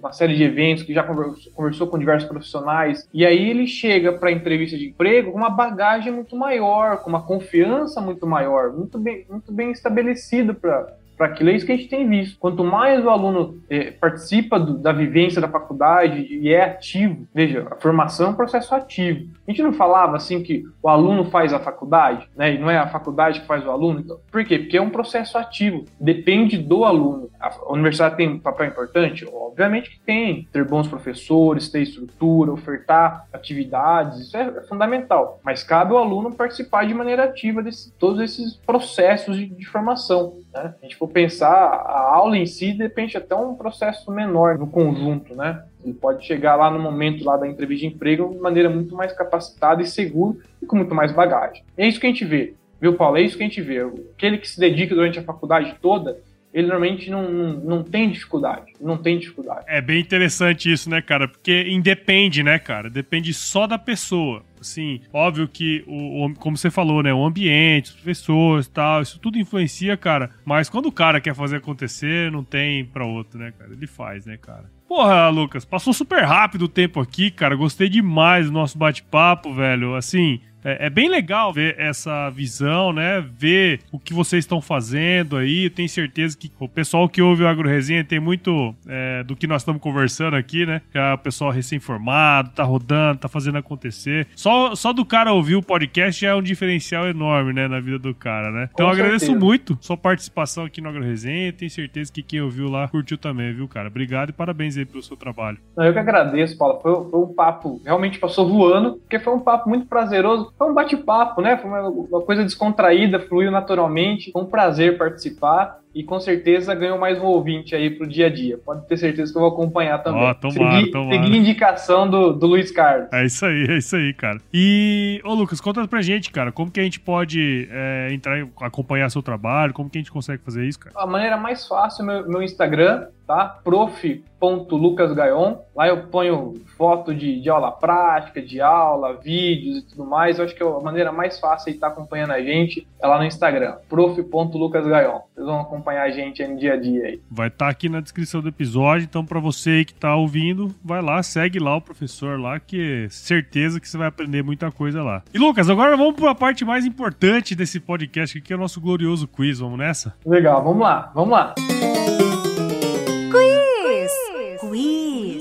uma 0.00 0.12
série 0.12 0.34
de 0.34 0.42
eventos, 0.42 0.82
que 0.82 0.92
já 0.92 1.02
conversou, 1.02 1.52
conversou 1.52 1.86
com 1.86 1.98
diversos 1.98 2.28
profissionais, 2.28 3.08
e 3.14 3.24
aí 3.24 3.50
ele 3.50 3.66
chega 3.66 4.12
para 4.12 4.30
a 4.30 4.32
entrevista 4.32 4.76
de 4.76 4.88
emprego 4.88 5.32
com 5.32 5.38
uma 5.38 5.50
bagagem 5.50 6.12
muito 6.12 6.36
maior, 6.36 7.02
com 7.02 7.10
uma 7.10 7.22
confiança 7.22 8.00
muito 8.00 8.26
maior, 8.26 8.72
muito 8.72 8.98
bem, 8.98 9.24
muito 9.28 9.52
bem 9.52 9.70
estabelecido 9.70 10.54
para 10.54 10.92
para 11.16 11.26
aquilo. 11.26 11.50
É 11.50 11.54
isso 11.54 11.66
que 11.66 11.72
a 11.72 11.76
gente 11.76 11.88
tem 11.88 12.08
visto. 12.08 12.38
Quanto 12.38 12.64
mais 12.64 13.04
o 13.04 13.10
aluno 13.10 13.60
é, 13.68 13.90
participa 13.90 14.58
do, 14.58 14.78
da 14.78 14.92
vivência 14.92 15.40
da 15.40 15.48
faculdade 15.48 16.26
e 16.30 16.52
é 16.52 16.64
ativo, 16.64 17.26
veja, 17.34 17.66
a 17.70 17.76
formação 17.76 18.28
é 18.28 18.30
um 18.30 18.34
processo 18.34 18.74
ativo. 18.74 19.28
A 19.46 19.50
gente 19.50 19.62
não 19.62 19.72
falava 19.72 20.16
assim 20.16 20.42
que 20.42 20.64
o 20.82 20.88
aluno 20.88 21.24
faz 21.26 21.52
a 21.52 21.60
faculdade, 21.60 22.28
né? 22.36 22.54
E 22.54 22.58
não 22.58 22.70
é 22.70 22.78
a 22.78 22.88
faculdade 22.88 23.40
que 23.40 23.46
faz 23.46 23.64
o 23.64 23.70
aluno. 23.70 24.00
Então, 24.00 24.18
por 24.30 24.44
quê? 24.44 24.58
Porque 24.58 24.76
é 24.76 24.82
um 24.82 24.90
processo 24.90 25.36
ativo. 25.38 25.84
Depende 26.00 26.58
do 26.58 26.84
aluno. 26.84 27.28
A 27.40 27.72
universidade 27.72 28.16
tem 28.16 28.28
um 28.28 28.38
papel 28.38 28.68
importante? 28.68 29.26
Obviamente 29.30 29.90
que 29.90 30.00
tem. 30.00 30.48
Ter 30.52 30.64
bons 30.64 30.88
professores, 30.88 31.68
ter 31.68 31.82
estrutura, 31.82 32.52
ofertar 32.52 33.26
atividades, 33.32 34.20
isso 34.20 34.36
é, 34.36 34.62
fundamental. 34.62 35.40
Mas 35.44 35.62
cabe 35.62 35.92
ao 35.92 35.98
aluno 35.98 36.32
participar 36.32 36.86
de 36.86 36.94
maneira 36.94 37.24
ativa 37.24 37.62
de 37.62 37.70
todos 37.98 38.20
esses 38.20 38.56
processos 38.56 39.36
de, 39.36 39.46
de 39.46 39.66
formação. 39.66 40.38
Né? 40.54 40.72
A 40.80 40.84
gente 40.84 40.94
for 40.94 41.08
pensar, 41.08 41.52
a 41.52 42.14
aula 42.14 42.38
em 42.38 42.46
si 42.46 42.72
depende 42.72 43.16
até 43.16 43.34
um 43.34 43.56
processo 43.56 44.10
menor 44.12 44.56
no 44.56 44.68
conjunto, 44.68 45.34
né? 45.34 45.64
Ele 45.84 45.94
pode 45.94 46.24
chegar 46.24 46.54
lá 46.54 46.70
no 46.70 46.78
momento 46.78 47.24
lá 47.24 47.36
da 47.36 47.48
entrevista 47.48 47.88
de 47.88 47.94
emprego 47.94 48.32
de 48.32 48.38
maneira 48.38 48.70
muito 48.70 48.94
mais 48.94 49.12
capacitada 49.12 49.82
e 49.82 49.86
segura 49.86 50.38
e 50.62 50.66
com 50.66 50.76
muito 50.76 50.94
mais 50.94 51.10
bagagem. 51.10 51.64
É 51.76 51.86
isso 51.88 51.98
que 51.98 52.06
a 52.06 52.10
gente 52.10 52.24
vê, 52.24 52.54
viu, 52.80 52.94
Paulo? 52.94 53.18
É 53.18 53.22
isso 53.22 53.36
que 53.36 53.42
a 53.42 53.46
gente 53.46 53.60
vê. 53.60 53.80
Aquele 54.16 54.38
que 54.38 54.48
se 54.48 54.60
dedica 54.60 54.94
durante 54.94 55.18
a 55.18 55.24
faculdade 55.24 55.74
toda, 55.82 56.18
ele 56.54 56.68
normalmente 56.68 57.10
não, 57.10 57.28
não, 57.28 57.52
não, 57.54 57.82
tem 57.82 58.08
dificuldade. 58.08 58.74
Não 58.80 58.96
tem 58.96 59.18
dificuldade. 59.18 59.64
É 59.66 59.80
bem 59.80 60.00
interessante 60.00 60.70
isso, 60.70 60.88
né, 60.88 61.02
cara? 61.02 61.26
Porque 61.26 61.64
independe, 61.68 62.44
né, 62.44 62.60
cara? 62.60 62.88
Depende 62.88 63.34
só 63.34 63.66
da 63.66 63.76
pessoa. 63.76 64.44
Assim, 64.64 65.00
óbvio 65.12 65.46
que, 65.46 65.84
o, 65.86 66.24
o, 66.24 66.34
como 66.34 66.56
você 66.56 66.70
falou, 66.70 67.02
né? 67.02 67.12
O 67.12 67.24
ambiente, 67.24 67.90
os 67.90 67.92
professores 67.92 68.66
tal, 68.66 69.02
isso 69.02 69.18
tudo 69.18 69.38
influencia, 69.38 69.96
cara. 69.96 70.30
Mas 70.44 70.68
quando 70.68 70.86
o 70.86 70.92
cara 70.92 71.20
quer 71.20 71.34
fazer 71.34 71.56
acontecer, 71.56 72.30
não 72.32 72.42
tem 72.42 72.84
pra 72.84 73.04
outro, 73.04 73.38
né, 73.38 73.52
cara? 73.56 73.72
Ele 73.72 73.86
faz, 73.86 74.26
né, 74.26 74.36
cara? 74.36 74.70
Porra, 74.88 75.28
Lucas, 75.28 75.64
passou 75.64 75.92
super 75.92 76.24
rápido 76.24 76.62
o 76.62 76.68
tempo 76.68 77.00
aqui, 77.00 77.30
cara. 77.30 77.56
Gostei 77.56 77.88
demais 77.88 78.46
do 78.46 78.52
nosso 78.52 78.78
bate-papo, 78.78 79.52
velho. 79.52 79.94
Assim, 79.94 80.40
é, 80.64 80.86
é, 80.86 80.90
bem 80.90 81.08
legal 81.08 81.52
ver 81.52 81.78
essa 81.78 82.30
visão, 82.30 82.92
né? 82.92 83.22
Ver 83.38 83.80
o 83.92 83.98
que 83.98 84.14
vocês 84.14 84.44
estão 84.44 84.60
fazendo 84.60 85.36
aí. 85.36 85.64
Eu 85.64 85.70
tenho 85.70 85.88
certeza 85.88 86.36
que 86.36 86.50
o 86.58 86.66
pessoal 86.66 87.08
que 87.08 87.20
ouve 87.20 87.42
o 87.42 87.48
Agro 87.48 87.68
Resenha 87.68 88.02
tem 88.02 88.18
muito 88.18 88.74
é, 88.88 89.22
do 89.22 89.36
que 89.36 89.46
nós 89.46 89.60
estamos 89.60 89.82
conversando 89.82 90.34
aqui, 90.36 90.64
né? 90.64 90.80
Que 90.90 90.96
é 90.96 91.12
o 91.12 91.18
pessoal 91.18 91.50
recém-formado, 91.50 92.50
tá 92.54 92.64
rodando, 92.64 93.20
tá 93.20 93.28
fazendo 93.28 93.58
acontecer. 93.58 94.26
Só, 94.34 94.74
só 94.74 94.92
do 94.92 95.04
cara 95.04 95.32
ouvir 95.32 95.56
o 95.56 95.62
podcast 95.62 96.18
já 96.18 96.30
é 96.30 96.34
um 96.34 96.42
diferencial 96.42 97.06
enorme, 97.06 97.52
né? 97.52 97.68
Na 97.68 97.80
vida 97.80 97.98
do 97.98 98.14
cara, 98.14 98.50
né? 98.50 98.70
Então 98.72 98.86
eu 98.86 98.92
agradeço 98.92 99.36
muito 99.36 99.76
sua 99.82 99.96
participação 99.96 100.64
aqui 100.64 100.80
no 100.80 100.88
Agro 100.88 101.04
Resenha. 101.04 101.52
Tenho 101.52 101.70
certeza 101.70 102.10
que 102.10 102.22
quem 102.22 102.40
ouviu 102.40 102.70
lá 102.70 102.88
curtiu 102.88 103.18
também, 103.18 103.52
viu, 103.52 103.68
cara? 103.68 103.88
Obrigado 103.88 104.30
e 104.30 104.32
parabéns 104.32 104.78
aí 104.78 104.86
pelo 104.86 105.02
seu 105.02 105.16
trabalho. 105.16 105.58
Eu 105.76 105.92
que 105.92 105.98
agradeço, 105.98 106.56
Paulo. 106.56 106.80
Foi, 106.80 107.10
foi 107.10 107.20
um 107.20 107.34
papo, 107.34 107.82
realmente 107.84 108.18
passou 108.18 108.48
voando, 108.48 108.94
porque 108.94 109.18
foi 109.18 109.34
um 109.34 109.40
papo 109.40 109.68
muito 109.68 109.86
prazeroso 109.86 110.53
foi 110.64 110.70
um 110.70 110.74
bate-papo, 110.74 111.42
né? 111.42 111.56
Foi 111.58 111.70
uma, 111.70 111.88
uma, 111.88 112.22
coisa 112.22 112.42
descontraída, 112.42 113.20
fluiu 113.20 113.50
naturalmente. 113.50 114.32
Foi 114.32 114.42
um 114.42 114.46
prazer 114.46 114.96
participar 114.96 115.83
e 115.94 116.02
com 116.02 116.18
certeza 116.18 116.74
ganhou 116.74 116.98
mais 116.98 117.18
um 117.20 117.26
ouvinte 117.26 117.74
aí 117.74 117.90
pro 117.90 118.06
dia 118.06 118.26
a 118.26 118.30
dia. 118.30 118.58
Pode 118.58 118.86
ter 118.86 118.96
certeza 118.96 119.30
que 119.30 119.38
eu 119.38 119.42
vou 119.42 119.52
acompanhar 119.52 120.02
também. 120.02 120.22
Ó, 120.22 120.34
tomara, 120.34 120.78
seguir, 120.78 120.90
tomara. 120.90 121.22
seguir 121.22 121.36
indicação 121.36 122.10
do, 122.10 122.32
do 122.32 122.46
Luiz 122.46 122.70
Carlos. 122.70 123.08
É 123.12 123.24
isso 123.24 123.46
aí, 123.46 123.66
é 123.68 123.78
isso 123.78 123.94
aí, 123.94 124.12
cara. 124.12 124.40
E, 124.52 125.20
ô 125.24 125.34
Lucas, 125.34 125.60
conta 125.60 125.86
pra 125.86 126.02
gente, 126.02 126.30
cara, 126.30 126.50
como 126.50 126.70
que 126.70 126.80
a 126.80 126.82
gente 126.82 126.98
pode 126.98 127.68
é, 127.70 128.12
entrar 128.12 128.44
acompanhar 128.60 129.08
seu 129.10 129.22
trabalho, 129.22 129.72
como 129.72 129.88
que 129.88 129.98
a 129.98 130.00
gente 130.00 130.10
consegue 130.10 130.42
fazer 130.42 130.66
isso, 130.66 130.80
cara? 130.80 130.94
A 130.96 131.06
maneira 131.06 131.36
mais 131.36 131.66
fácil 131.66 132.02
é 132.02 132.06
meu, 132.06 132.28
meu 132.28 132.42
Instagram, 132.42 133.06
tá? 133.26 133.60
prof.lucasgaion. 133.64 135.58
Lá 135.74 135.88
eu 135.88 136.06
ponho 136.08 136.54
foto 136.76 137.14
de, 137.14 137.40
de 137.40 137.48
aula 137.48 137.70
prática, 137.70 138.42
de 138.42 138.60
aula, 138.60 139.14
vídeos 139.14 139.78
e 139.78 139.82
tudo 139.82 140.04
mais. 140.04 140.38
Eu 140.38 140.44
acho 140.44 140.54
que 140.54 140.62
a 140.62 140.80
maneira 140.80 141.12
mais 141.12 141.38
fácil 141.38 141.70
de 141.70 141.76
estar 141.76 141.88
acompanhando 141.88 142.32
a 142.32 142.42
gente 142.42 142.86
é 143.00 143.06
lá 143.06 143.18
no 143.18 143.24
Instagram, 143.24 143.76
prof.lucasgaion. 143.88 145.20
Vocês 145.34 145.46
vão 145.46 145.60
acompanhar 145.60 145.83
acompanhar 145.84 146.04
a 146.04 146.10
gente 146.10 146.42
aí 146.42 146.48
no 146.48 146.56
dia 146.56 146.72
a 146.72 146.76
dia. 146.76 147.04
Aí. 147.04 147.20
Vai 147.30 147.48
estar 147.48 147.66
tá 147.66 147.70
aqui 147.70 147.88
na 147.88 148.00
descrição 148.00 148.40
do 148.40 148.48
episódio, 148.48 149.04
então 149.04 149.24
para 149.24 149.38
você 149.38 149.70
aí 149.70 149.84
que 149.84 149.94
tá 149.94 150.16
ouvindo, 150.16 150.74
vai 150.82 151.02
lá, 151.02 151.22
segue 151.22 151.58
lá 151.58 151.76
o 151.76 151.80
professor 151.80 152.40
lá, 152.40 152.58
que 152.58 153.04
é 153.04 153.08
certeza 153.10 153.78
que 153.78 153.88
você 153.88 153.98
vai 153.98 154.08
aprender 154.08 154.42
muita 154.42 154.70
coisa 154.70 155.02
lá. 155.02 155.22
E 155.32 155.38
Lucas, 155.38 155.68
agora 155.68 155.96
vamos 155.96 156.14
para 156.14 156.30
a 156.30 156.34
parte 156.34 156.64
mais 156.64 156.86
importante 156.86 157.54
desse 157.54 157.78
podcast, 157.78 158.40
que 158.40 158.52
é 158.52 158.56
o 158.56 158.58
nosso 158.58 158.80
glorioso 158.80 159.28
quiz. 159.28 159.58
Vamos 159.58 159.78
nessa? 159.78 160.16
Legal, 160.24 160.64
vamos 160.64 160.80
lá, 160.80 161.12
vamos 161.14 161.30
lá. 161.30 161.54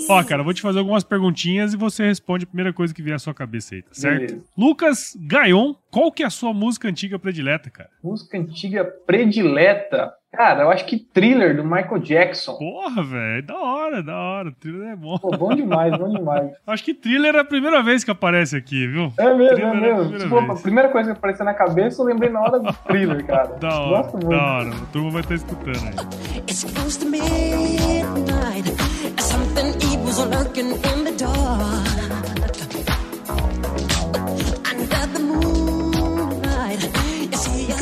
Ó, 0.10 0.24
cara, 0.24 0.44
vou 0.44 0.54
te 0.54 0.62
fazer 0.62 0.80
algumas 0.80 1.04
perguntinhas 1.04 1.74
e 1.74 1.78
você 1.78 2.06
responde 2.06 2.44
a 2.44 2.48
primeira 2.48 2.74
coisa 2.74 2.94
que 2.94 3.02
vier 3.02 3.16
à 3.16 3.20
sua 3.20 3.34
cabeça 3.34 3.76
aí, 3.76 3.82
tá 3.82 3.94
certo? 3.94 4.20
Beleza. 4.20 4.44
Lucas 4.58 5.18
Gaion, 5.20 5.74
qual 5.90 6.12
que 6.12 6.24
é 6.24 6.26
a 6.26 6.30
sua 6.30 6.54
música 6.54 6.88
antiga 6.88 7.18
predileta, 7.18 7.70
cara? 7.70 7.90
Música 8.04 8.38
antiga 8.38 8.84
predileta? 8.84 10.14
Cara, 10.34 10.64
eu 10.64 10.72
acho 10.72 10.86
que 10.86 10.98
Thriller 10.98 11.56
do 11.56 11.64
Michael 11.64 12.00
Jackson. 12.00 12.58
Porra, 12.58 13.04
velho, 13.04 13.46
da 13.46 13.56
hora, 13.56 14.02
da 14.02 14.18
hora. 14.18 14.52
Thriller 14.60 14.90
é 14.90 14.96
bom. 14.96 15.16
Pô, 15.20 15.30
bom 15.38 15.54
demais, 15.54 15.96
bom 15.96 16.10
demais. 16.10 16.52
acho 16.66 16.84
que 16.84 16.92
Thriller 16.92 17.36
é 17.36 17.40
a 17.40 17.46
primeira 17.46 17.84
vez 17.84 18.04
que 18.04 18.10
aparece 18.10 18.56
aqui, 18.56 18.88
viu? 18.88 19.14
É 19.20 19.32
mesmo, 19.32 19.56
thriller 19.56 19.76
é 19.76 19.80
mesmo. 19.80 20.14
É 20.14 20.16
a, 20.16 20.20
tipo, 20.20 20.40
a 20.40 20.56
primeira 20.56 20.90
coisa 20.90 21.12
que 21.12 21.18
apareceu 21.18 21.46
na 21.46 21.54
cabeça, 21.54 22.02
eu 22.02 22.08
lembrei 22.08 22.32
na 22.32 22.42
hora 22.42 22.60
do 22.60 22.74
Thriller, 22.74 23.24
cara. 23.28 23.56
Da 23.60 23.80
hora, 23.80 24.02
Gosto 24.02 24.14
muito. 24.14 24.30
Da 24.30 24.44
hora, 24.44 24.70
a 24.70 24.86
turma 24.92 25.12
vai 25.12 25.22
estar 25.22 25.36
escutando 25.36 25.78
aí. 25.78 26.40
It's 26.50 26.64
close 26.64 26.98
to 27.00 27.06
midnight, 27.06 28.74
something 29.22 29.68
evil's 29.94 30.18
lurking 30.18 30.72
in 30.72 31.04
the 31.04 31.12
dark. 31.16 32.14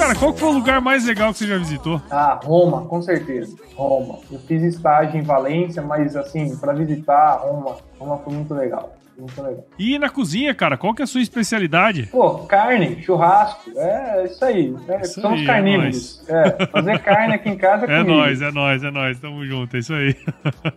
Cara, 0.02 0.16
qual 0.16 0.34
foi 0.36 0.50
o 0.50 0.54
lugar 0.54 0.82
mais 0.82 1.06
legal 1.06 1.32
que 1.32 1.40
você 1.40 1.48
já 1.48 1.58
visitou? 1.58 2.02
Ah, 2.10 2.40
Roma, 2.44 2.86
com 2.86 3.02
certeza. 3.02 3.56
Roma. 3.76 4.18
Eu 4.32 4.40
fiz 4.40 4.64
estágio 4.64 5.20
em 5.20 5.24
Valência, 5.24 5.82
mas 5.82 6.16
assim, 6.16 6.56
para 6.58 6.74
visitar 6.74 7.36
Roma, 7.36 7.78
Roma 8.00 8.18
foi 8.18 8.34
muito 8.34 8.54
legal. 8.54 8.96
Muito 9.18 9.42
legal. 9.42 9.68
E 9.78 10.00
na 10.00 10.10
cozinha, 10.10 10.54
cara, 10.54 10.78
qual 10.78 10.94
que 10.94 11.02
é 11.02 11.06
a 11.06 11.08
sua 11.08 11.22
especialidade? 11.22 12.08
Pô, 12.12 12.40
carne, 12.46 13.02
churrasco, 13.04 13.72
é 13.76 14.26
isso 14.26 14.44
aí. 14.44 14.76
É, 14.88 15.02
isso 15.02 15.22
somos 15.22 15.40
aí, 15.40 15.44
é 15.44 15.48
carnívoros. 15.48 16.24
É, 16.28 16.64
é, 16.64 16.68
fazer 16.68 17.00
carne 17.04 17.34
aqui 17.36 17.50
em 17.50 17.58
casa 17.58 17.86
é 17.86 18.00
É 18.00 18.04
nóis, 18.04 18.42
é 18.42 18.52
nóis, 18.52 18.84
é 18.84 18.92
nóis. 18.92 19.20
Tamo 19.20 19.46
junto, 19.46 19.76
é 19.76 19.80
isso 19.80 19.94
aí. 19.94 20.16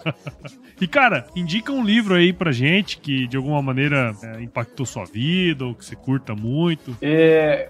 e, 0.81 0.87
cara, 0.87 1.27
indica 1.35 1.73
um 1.73 1.85
livro 1.85 2.15
aí 2.15 2.33
pra 2.33 2.53
gente 2.53 2.99
que 2.99 3.27
de 3.27 3.37
alguma 3.37 3.63
maneira 3.63 4.15
é, 4.23 4.43
impactou 4.43 4.85
sua 4.85 5.05
vida 5.05 5.65
ou 5.65 5.75
que 5.75 5.85
você 5.85 5.97
curta 5.97 6.35
muito. 6.35 6.97
É, 7.01 7.69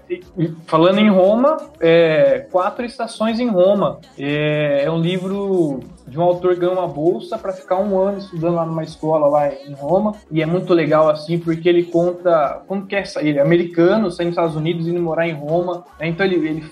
falando 0.65 0.99
em 0.99 1.09
Roma, 1.09 1.57
é, 1.79 2.47
Quatro 2.51 2.85
Estações 2.85 3.39
em 3.39 3.49
Roma. 3.49 3.99
É, 4.17 4.83
é 4.83 4.91
um 4.91 4.99
livro 4.99 5.79
de 6.07 6.19
um 6.19 6.21
autor 6.21 6.53
que 6.53 6.61
ganhou 6.61 6.75
uma 6.75 6.87
bolsa 6.87 7.37
para 7.37 7.51
ficar 7.51 7.77
um 7.77 7.97
ano 7.97 8.19
estudando 8.19 8.55
lá 8.55 8.65
numa 8.65 8.83
escola 8.83 9.27
lá 9.27 9.53
em 9.53 9.73
Roma. 9.73 10.13
E 10.31 10.41
é 10.41 10.45
muito 10.45 10.54
legal 10.73 11.09
assim, 11.09 11.39
porque 11.39 11.67
ele 11.67 11.83
conta 11.83 12.61
como 12.67 12.85
que 12.85 12.95
é 12.95 13.03
ele 13.17 13.39
é 13.39 13.41
americano, 13.41 14.11
saindo 14.11 14.29
dos 14.29 14.37
Estados 14.37 14.55
Unidos, 14.55 14.87
indo 14.87 15.01
morar 15.01 15.27
em 15.27 15.33
Roma. 15.33 15.83
Né? 15.99 16.07
Então 16.07 16.25
ele, 16.25 16.35
ele 16.35 16.63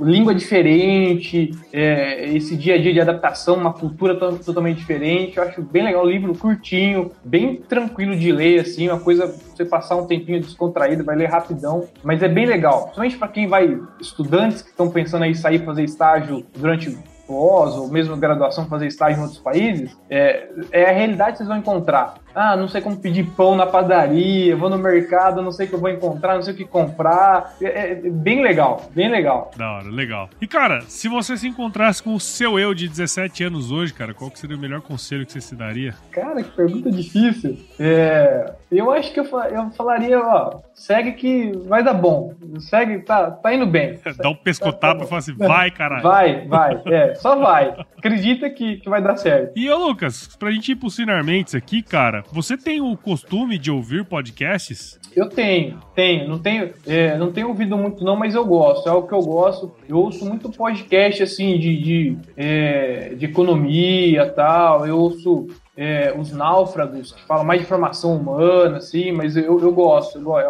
língua 0.00 0.34
diferente, 0.34 1.50
é, 1.72 2.28
esse 2.34 2.56
dia 2.56 2.74
a 2.74 2.78
dia 2.78 2.92
de 2.92 3.00
adaptação, 3.00 3.56
uma 3.56 3.72
cultura 3.72 4.14
totalmente 4.16 4.78
diferente. 4.78 5.36
Eu 5.36 5.44
acho 5.44 5.62
bem 5.62 5.84
legal 5.84 6.04
o 6.04 6.08
livro, 6.08 6.36
curtinho, 6.36 7.12
bem 7.24 7.56
tranquilo 7.56 8.16
de 8.16 8.32
ler, 8.32 8.60
assim, 8.60 8.88
uma 8.88 9.00
coisa 9.00 9.26
você 9.56 9.64
passar 9.64 9.96
um 9.96 10.06
tempinho 10.06 10.40
descontraído, 10.40 11.02
vai 11.02 11.16
ler 11.16 11.30
rapidão, 11.30 11.88
mas 12.02 12.22
é 12.22 12.28
bem 12.28 12.46
legal. 12.46 12.82
Principalmente 12.82 13.18
para 13.18 13.28
quem 13.28 13.46
vai, 13.46 13.80
estudantes 14.00 14.60
que 14.60 14.68
estão 14.68 14.90
pensando 14.90 15.22
aí 15.22 15.34
sair 15.34 15.64
fazer 15.64 15.84
estágio 15.84 16.44
durante 16.54 16.96
pós 17.26 17.74
ou 17.74 17.88
mesmo 17.88 18.16
graduação 18.16 18.66
fazer 18.66 18.86
estágio 18.86 19.18
em 19.18 19.22
outros 19.22 19.40
países, 19.40 19.96
é, 20.08 20.48
é 20.70 20.90
a 20.90 20.92
realidade 20.92 21.32
que 21.32 21.38
vocês 21.38 21.48
vão 21.48 21.58
encontrar 21.58 22.14
ah, 22.36 22.54
não 22.54 22.68
sei 22.68 22.82
como 22.82 22.98
pedir 22.98 23.24
pão 23.30 23.56
na 23.56 23.64
padaria, 23.64 24.54
vou 24.54 24.68
no 24.68 24.76
mercado, 24.76 25.40
não 25.40 25.50
sei 25.50 25.64
o 25.64 25.68
que 25.70 25.74
eu 25.74 25.80
vou 25.80 25.88
encontrar, 25.88 26.34
não 26.34 26.42
sei 26.42 26.52
o 26.52 26.56
que 26.56 26.66
comprar. 26.66 27.56
É, 27.62 27.92
é 27.92 27.94
bem 27.94 28.42
legal, 28.42 28.90
bem 28.94 29.10
legal. 29.10 29.50
Da 29.56 29.72
hora, 29.72 29.88
legal. 29.88 30.28
E 30.38 30.46
cara, 30.46 30.82
se 30.82 31.08
você 31.08 31.34
se 31.38 31.48
encontrasse 31.48 32.02
com 32.02 32.14
o 32.14 32.20
seu 32.20 32.58
eu 32.58 32.74
de 32.74 32.88
17 32.88 33.44
anos 33.44 33.72
hoje, 33.72 33.94
cara, 33.94 34.12
qual 34.12 34.30
que 34.30 34.38
seria 34.38 34.54
o 34.54 34.60
melhor 34.60 34.82
conselho 34.82 35.24
que 35.24 35.32
você 35.32 35.40
se 35.40 35.56
daria? 35.56 35.94
Cara, 36.10 36.42
que 36.42 36.50
pergunta 36.50 36.90
difícil. 36.90 37.58
É, 37.80 38.52
eu 38.70 38.92
acho 38.92 39.14
que 39.14 39.20
eu, 39.20 39.24
eu 39.24 39.70
falaria, 39.70 40.20
ó, 40.20 40.60
segue 40.74 41.12
que 41.12 41.52
vai 41.66 41.82
dar 41.82 41.94
bom. 41.94 42.34
Segue, 42.58 42.98
tá, 42.98 43.30
tá 43.30 43.54
indo 43.54 43.66
bem. 43.66 43.98
Dá 44.18 44.28
um 44.28 44.34
pescotapa 44.34 44.94
tá, 44.94 44.98
tá 44.98 45.04
e 45.04 45.08
fala 45.08 45.18
assim, 45.20 45.34
vai, 45.34 45.70
caralho. 45.70 46.02
Vai, 46.02 46.46
vai, 46.46 46.82
é, 46.86 47.14
só 47.14 47.34
vai. 47.36 47.74
Acredita 47.96 48.50
que, 48.50 48.76
que 48.76 48.90
vai 48.90 49.00
dar 49.00 49.16
certo. 49.16 49.52
E, 49.56 49.70
ô 49.70 49.78
Lucas, 49.78 50.36
pra 50.36 50.50
gente 50.50 50.72
ir 50.72 50.76
pro 50.76 50.90
Sinarmentes 50.90 51.54
aqui, 51.54 51.82
cara, 51.82 52.25
você 52.32 52.56
tem 52.56 52.80
o 52.80 52.96
costume 52.96 53.58
de 53.58 53.70
ouvir 53.70 54.04
podcasts? 54.04 54.98
Eu 55.14 55.28
tenho, 55.28 55.78
tenho. 55.94 56.28
Não 56.28 56.38
tenho, 56.38 56.72
é, 56.86 57.16
não 57.16 57.32
tenho 57.32 57.48
ouvido 57.48 57.76
muito 57.76 58.04
não, 58.04 58.16
mas 58.16 58.34
eu 58.34 58.44
gosto. 58.44 58.86
É 58.86 58.90
algo 58.90 59.08
que 59.08 59.14
eu 59.14 59.22
gosto. 59.22 59.72
Eu 59.88 59.98
ouço 59.98 60.24
muito 60.26 60.50
podcast, 60.50 61.22
assim, 61.22 61.58
de, 61.58 61.76
de, 61.82 62.18
é, 62.36 63.14
de 63.14 63.24
economia 63.24 64.28
tal. 64.28 64.86
Eu 64.86 64.98
ouço 64.98 65.48
é, 65.76 66.14
os 66.18 66.32
náufragos, 66.32 67.12
que 67.12 67.22
falam 67.26 67.44
mais 67.44 67.60
de 67.60 67.66
formação 67.66 68.16
humana, 68.16 68.78
assim, 68.78 69.12
mas 69.12 69.36
eu, 69.36 69.60
eu 69.60 69.72
gosto. 69.72 70.18
é 70.38 70.48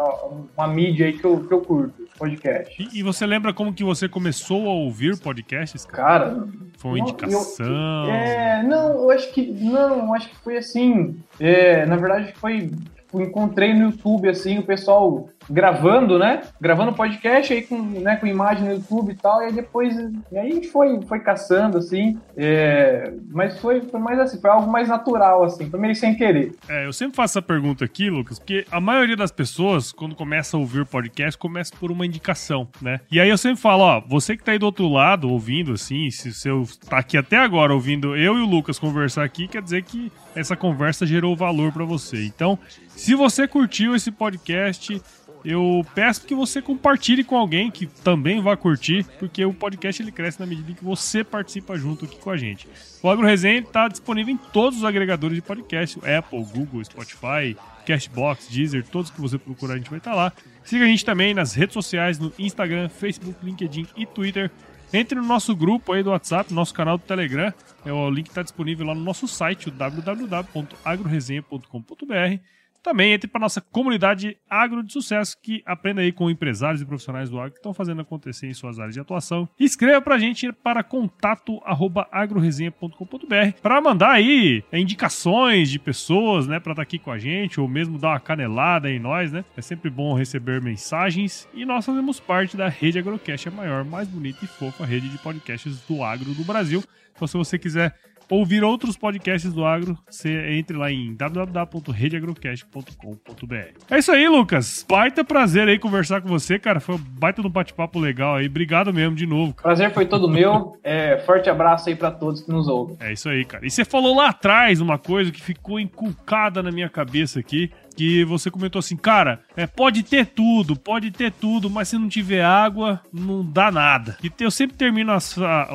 uma 0.57 0.69
mídia 0.69 1.07
aí 1.07 1.13
que 1.13 1.25
eu, 1.25 1.41
que 1.47 1.53
eu 1.53 1.61
curto, 1.61 2.06
podcast. 2.17 2.83
E, 2.83 2.99
e, 2.99 3.03
você 3.03 3.27
lembra 3.27 3.53
como 3.53 3.73
que 3.73 3.85
você 3.85 4.09
começou 4.09 4.69
a 4.69 4.73
ouvir 4.73 5.19
podcasts? 5.19 5.85
Cara, 5.85 6.31
cara 6.31 6.49
foi 6.79 6.91
uma 6.93 6.99
indicação? 7.01 8.07
Eu, 8.07 8.13
é, 8.13 8.63
não, 8.63 9.03
eu 9.03 9.11
acho 9.11 9.33
que 9.33 9.47
não, 9.47 10.15
acho 10.15 10.29
que 10.29 10.37
foi 10.37 10.57
assim. 10.57 11.17
É, 11.39 11.87
na 11.87 11.97
verdade, 11.97 12.33
foi 12.37 12.71
tipo, 13.07 13.21
encontrei 13.21 13.73
no 13.73 13.91
YouTube 13.91 14.29
assim 14.29 14.59
o 14.59 14.63
pessoal 14.63 15.29
gravando, 15.49 16.19
né? 16.19 16.43
Gravando 16.61 16.93
podcast 16.93 17.53
aí 17.53 17.63
com, 17.63 17.81
né, 17.81 18.17
com 18.17 18.27
imagem 18.27 18.65
no 18.65 18.75
YouTube 18.75 19.13
e 19.13 19.17
tal, 19.17 19.43
e 19.43 19.47
aí 19.47 19.53
depois 19.53 19.95
e 20.33 20.39
aí 20.39 20.65
foi, 20.67 21.01
foi 21.03 21.21
caçando, 21.21 21.79
assim. 21.79 22.19
É, 22.37 23.13
mas 23.31 23.59
foi, 23.59 23.83
foi 23.83 24.01
mais 24.01 24.19
assim, 24.19 24.41
foi 24.41 24.51
algo 24.51 24.71
mais 24.71 24.89
natural, 24.89 25.45
assim, 25.45 25.71
foi 25.71 25.81
meio 25.81 25.95
sem 25.95 26.15
querer. 26.15 26.55
É, 26.69 26.87
eu 26.87 26.93
sempre 26.93 27.17
faço 27.17 27.39
essa 27.39 27.43
pergunta 27.43 27.85
aqui, 27.85 28.11
Lucas, 28.11 28.39
porque 28.39 28.67
a 28.71 28.81
maioria 28.81 29.17
das 29.17 29.31
pessoas, 29.31 29.93
quando 29.93 30.15
começa 30.15 30.57
a 30.57 30.61
ouvir 30.61 30.85
podcast, 30.87 31.39
começa 31.39 31.75
por 31.79 31.91
uma 31.91 32.07
indicação, 32.07 32.69
né? 32.81 33.01
E 33.11 33.21
aí 33.21 33.29
eu 33.29 33.39
sempre 33.39 33.61
falo, 33.61 33.83
ó, 33.83 34.01
você 34.01 34.37
que 34.37 34.45
tá 34.45 34.53
aí 34.53 34.59
do 34.59 34.67
outro 34.67 34.89
lado 34.89 35.29
ouvindo, 35.31 35.73
assim, 35.73 36.11
se 36.11 36.33
você 36.33 36.51
tá 36.89 36.99
aqui 36.99 37.17
até 37.17 37.37
agora 37.37 37.73
ouvindo 37.73 38.17
eu 38.17 38.37
e 38.37 38.41
o 38.43 38.47
Lucas 38.47 38.79
conversar 38.79 39.25
aqui, 39.25 39.49
quer 39.49 39.63
dizer 39.63 39.83
que 39.83 40.11
essa 40.35 40.57
conversa 40.57 41.07
gerou 41.07 41.37
valor 41.37 41.73
para 41.73 41.85
você. 41.85 42.25
Então, 42.25 42.59
se 42.89 43.15
você 43.15 43.47
curtiu 43.47 43.95
esse 43.95 44.11
podcast, 44.11 45.01
eu 45.47 45.87
peço 45.95 46.27
que 46.27 46.35
você 46.35 46.61
compartilhe 46.61 47.23
com 47.23 47.37
alguém 47.37 47.71
que 47.71 47.87
também 47.87 48.43
vai 48.43 48.57
curtir, 48.57 49.07
porque 49.17 49.45
o 49.45 49.55
podcast 49.55 50.03
ele 50.03 50.11
cresce 50.11 50.41
na 50.41 50.47
medida 50.47 50.73
em 50.73 50.75
que 50.75 50.83
você 50.83 51.23
participa 51.23 51.79
junto 51.79 52.05
aqui 52.05 52.19
com 52.19 52.31
a 52.31 52.37
gente. 52.37 52.67
O 53.01 53.09
Agro 53.09 53.25
Resenha 53.25 53.61
está 53.61 53.87
disponível 53.87 54.35
em 54.35 54.37
todos 54.37 54.81
os 54.81 54.85
agregadores 54.85 55.37
de 55.37 55.43
podcast, 55.43 56.01
Apple, 56.05 56.45
Google, 56.53 56.85
Spotify, 56.85 57.57
Castbox, 57.87 58.49
Deezer, 58.49 58.85
todos 58.89 59.09
que 59.09 59.21
você 59.21 59.39
procurar 59.39 59.75
a 59.75 59.77
gente 59.77 59.89
vai 59.89 60.01
estar 60.01 60.11
tá 60.11 60.17
lá. 60.17 60.33
Siga 60.65 60.85
a 60.85 60.89
gente 60.89 61.05
também 61.05 61.33
nas 61.33 61.55
redes 61.55 61.75
sociais, 61.75 62.19
no 62.19 62.33
Instagram, 62.37 62.89
Facebook, 62.89 63.39
LinkedIn 63.45 63.87
e 63.97 64.05
Twitter. 64.05 64.51
Entre 64.93 65.17
no 65.17 65.25
nosso 65.25 65.55
grupo 65.55 65.93
aí 65.93 66.03
do 66.03 66.11
WhatsApp, 66.11 66.53
nosso 66.53 66.75
canal 66.75 66.99
do 66.99 67.05
Telegram. 67.05 67.55
É, 67.85 67.93
o 67.93 68.11
link 68.11 68.27
está 68.27 68.43
disponível 68.43 68.85
lá 68.85 68.97
no 68.97 69.01
nosso 69.01 69.29
site, 69.29 69.71
www.agroresenha.com.br. 69.71 72.41
Também 72.87 73.13
entre 73.13 73.27
para 73.27 73.41
nossa 73.41 73.61
comunidade 73.61 74.39
agro 74.49 74.81
de 74.81 74.93
sucesso, 74.93 75.37
que 75.43 75.61
aprenda 75.67 76.03
aí 76.03 76.13
com 76.13 76.31
empresários 76.31 76.81
e 76.81 76.87
profissionais 76.87 77.29
do 77.29 77.41
agro 77.41 77.51
que 77.51 77.59
estão 77.59 77.75
fazendo 77.75 78.01
acontecer 78.01 78.47
em 78.47 78.55
suas 78.55 78.79
áreas 78.79 78.95
de 78.95 79.01
atuação. 79.01 79.49
Escreva 79.59 80.01
para 80.01 80.15
a 80.15 80.21
gente 80.21 80.53
para 80.53 80.85
contato@agroresenha.com.br 80.85 83.59
para 83.61 83.81
mandar 83.81 84.13
aí 84.13 84.63
indicações 84.73 85.69
de 85.69 85.81
pessoas, 85.81 86.47
né, 86.47 86.61
para 86.61 86.75
estar 86.75 86.77
tá 86.77 86.83
aqui 86.83 86.97
com 86.97 87.11
a 87.11 87.19
gente 87.19 87.61
ou 87.61 87.67
mesmo 87.67 87.99
dar 87.99 88.11
uma 88.11 88.21
canelada 88.21 88.89
em 88.89 89.01
nós, 89.01 89.33
né? 89.33 89.45
É 89.57 89.61
sempre 89.61 89.91
bom 89.91 90.15
receber 90.15 90.63
mensagens 90.63 91.49
e 91.53 91.65
nós 91.65 91.85
fazemos 91.85 92.21
parte 92.21 92.57
da 92.57 92.69
Rede 92.69 93.01
Agrocast, 93.01 93.49
a 93.49 93.51
maior, 93.51 93.85
mais 93.85 94.07
bonita 94.07 94.45
e 94.45 94.47
fofa 94.47 94.87
rede 94.87 95.09
de 95.09 95.19
podcasts 95.19 95.81
do 95.89 96.05
agro 96.05 96.33
do 96.33 96.45
Brasil. 96.45 96.85
Então 97.17 97.27
se 97.27 97.37
você 97.37 97.59
quiser 97.59 97.97
ouvir 98.31 98.65
outros 98.65 98.97
podcasts 98.97 99.53
do 99.53 99.65
agro, 99.65 99.97
você 100.09 100.57
entre 100.57 100.77
lá 100.77 100.91
em 100.91 101.15
www.redeagrocast.com.br. 101.15 103.55
É 103.91 103.99
isso 103.99 104.13
aí, 104.13 104.29
Lucas. 104.29 104.87
Baita 104.89 105.25
prazer 105.25 105.67
aí 105.69 105.79
conversar 105.79 106.21
com 106.21 106.29
você, 106.29 106.59
cara. 106.59 106.81
Foi 106.81 106.97
um 106.97 106.99
baita 106.99 107.41
no 107.43 107.49
bate-papo 107.49 107.99
legal 107.99 108.37
aí. 108.37 108.47
Obrigado 108.47 108.93
mesmo 108.93 109.15
de 109.15 109.27
novo. 109.27 109.55
Cara. 109.55 109.63
Prazer 109.63 109.91
foi 109.93 110.05
todo 110.07 110.29
meu. 110.29 110.77
É, 110.83 111.19
forte 111.19 111.49
abraço 111.49 111.89
aí 111.89 111.95
para 111.95 112.11
todos 112.11 112.43
que 112.43 112.51
nos 112.51 112.67
ouvem. 112.69 112.97
É 113.01 113.13
isso 113.13 113.29
aí, 113.29 113.45
cara. 113.45 113.65
E 113.67 113.71
você 113.71 113.85
falou 113.85 114.17
lá 114.17 114.29
atrás 114.29 114.81
uma 114.81 114.99
coisa 114.99 115.31
que 115.31 115.43
ficou 115.43 115.79
inculcada 115.79 116.63
na 116.63 116.73
minha 116.73 116.89
cabeça 116.89 117.41
aqui 117.41 117.71
que 117.97 118.25
você 118.25 118.51
comentou 118.51 118.79
assim, 118.79 118.97
cara, 118.97 119.41
é, 119.57 119.67
pode 119.67 120.03
ter 120.03 120.27
tudo, 120.27 120.77
pode 120.77 121.11
ter 121.11 121.33
tudo, 121.33 121.71
mas 121.71 121.89
se 121.89 121.97
não 121.99 122.09
tiver 122.09 122.45
água, 122.45 123.01
não 123.13 123.45
dá 123.45 123.71
nada. 123.71 124.19
E 124.23 124.31
eu 124.39 124.51
sempre 124.51 124.77
termino 124.77 125.13
a, 125.13 125.19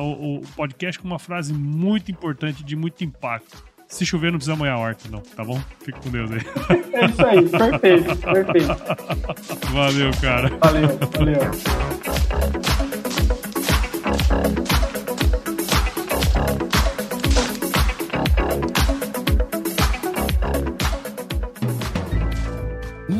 o, 0.00 0.36
o 0.36 0.42
podcast 0.56 1.00
com 1.00 1.06
uma 1.08 1.18
frase 1.18 1.52
muito 1.52 2.10
importante, 2.10 2.62
de 2.62 2.76
muito 2.76 3.02
impacto. 3.02 3.64
Se 3.88 4.06
chover, 4.06 4.30
não 4.30 4.38
precisa 4.38 4.56
molhar 4.56 4.76
a 4.76 4.78
horta, 4.78 5.06
não, 5.10 5.20
tá 5.20 5.44
bom? 5.44 5.60
Fica 5.84 6.00
com 6.00 6.08
Deus 6.08 6.30
aí. 6.30 6.40
É 6.94 7.04
isso 7.04 7.26
aí, 7.26 7.46
perfeito, 7.46 8.16
perfeito. 8.16 8.68
Valeu, 9.70 10.10
cara. 10.20 10.48
Valeu, 10.58 10.88
valeu. 14.62 14.71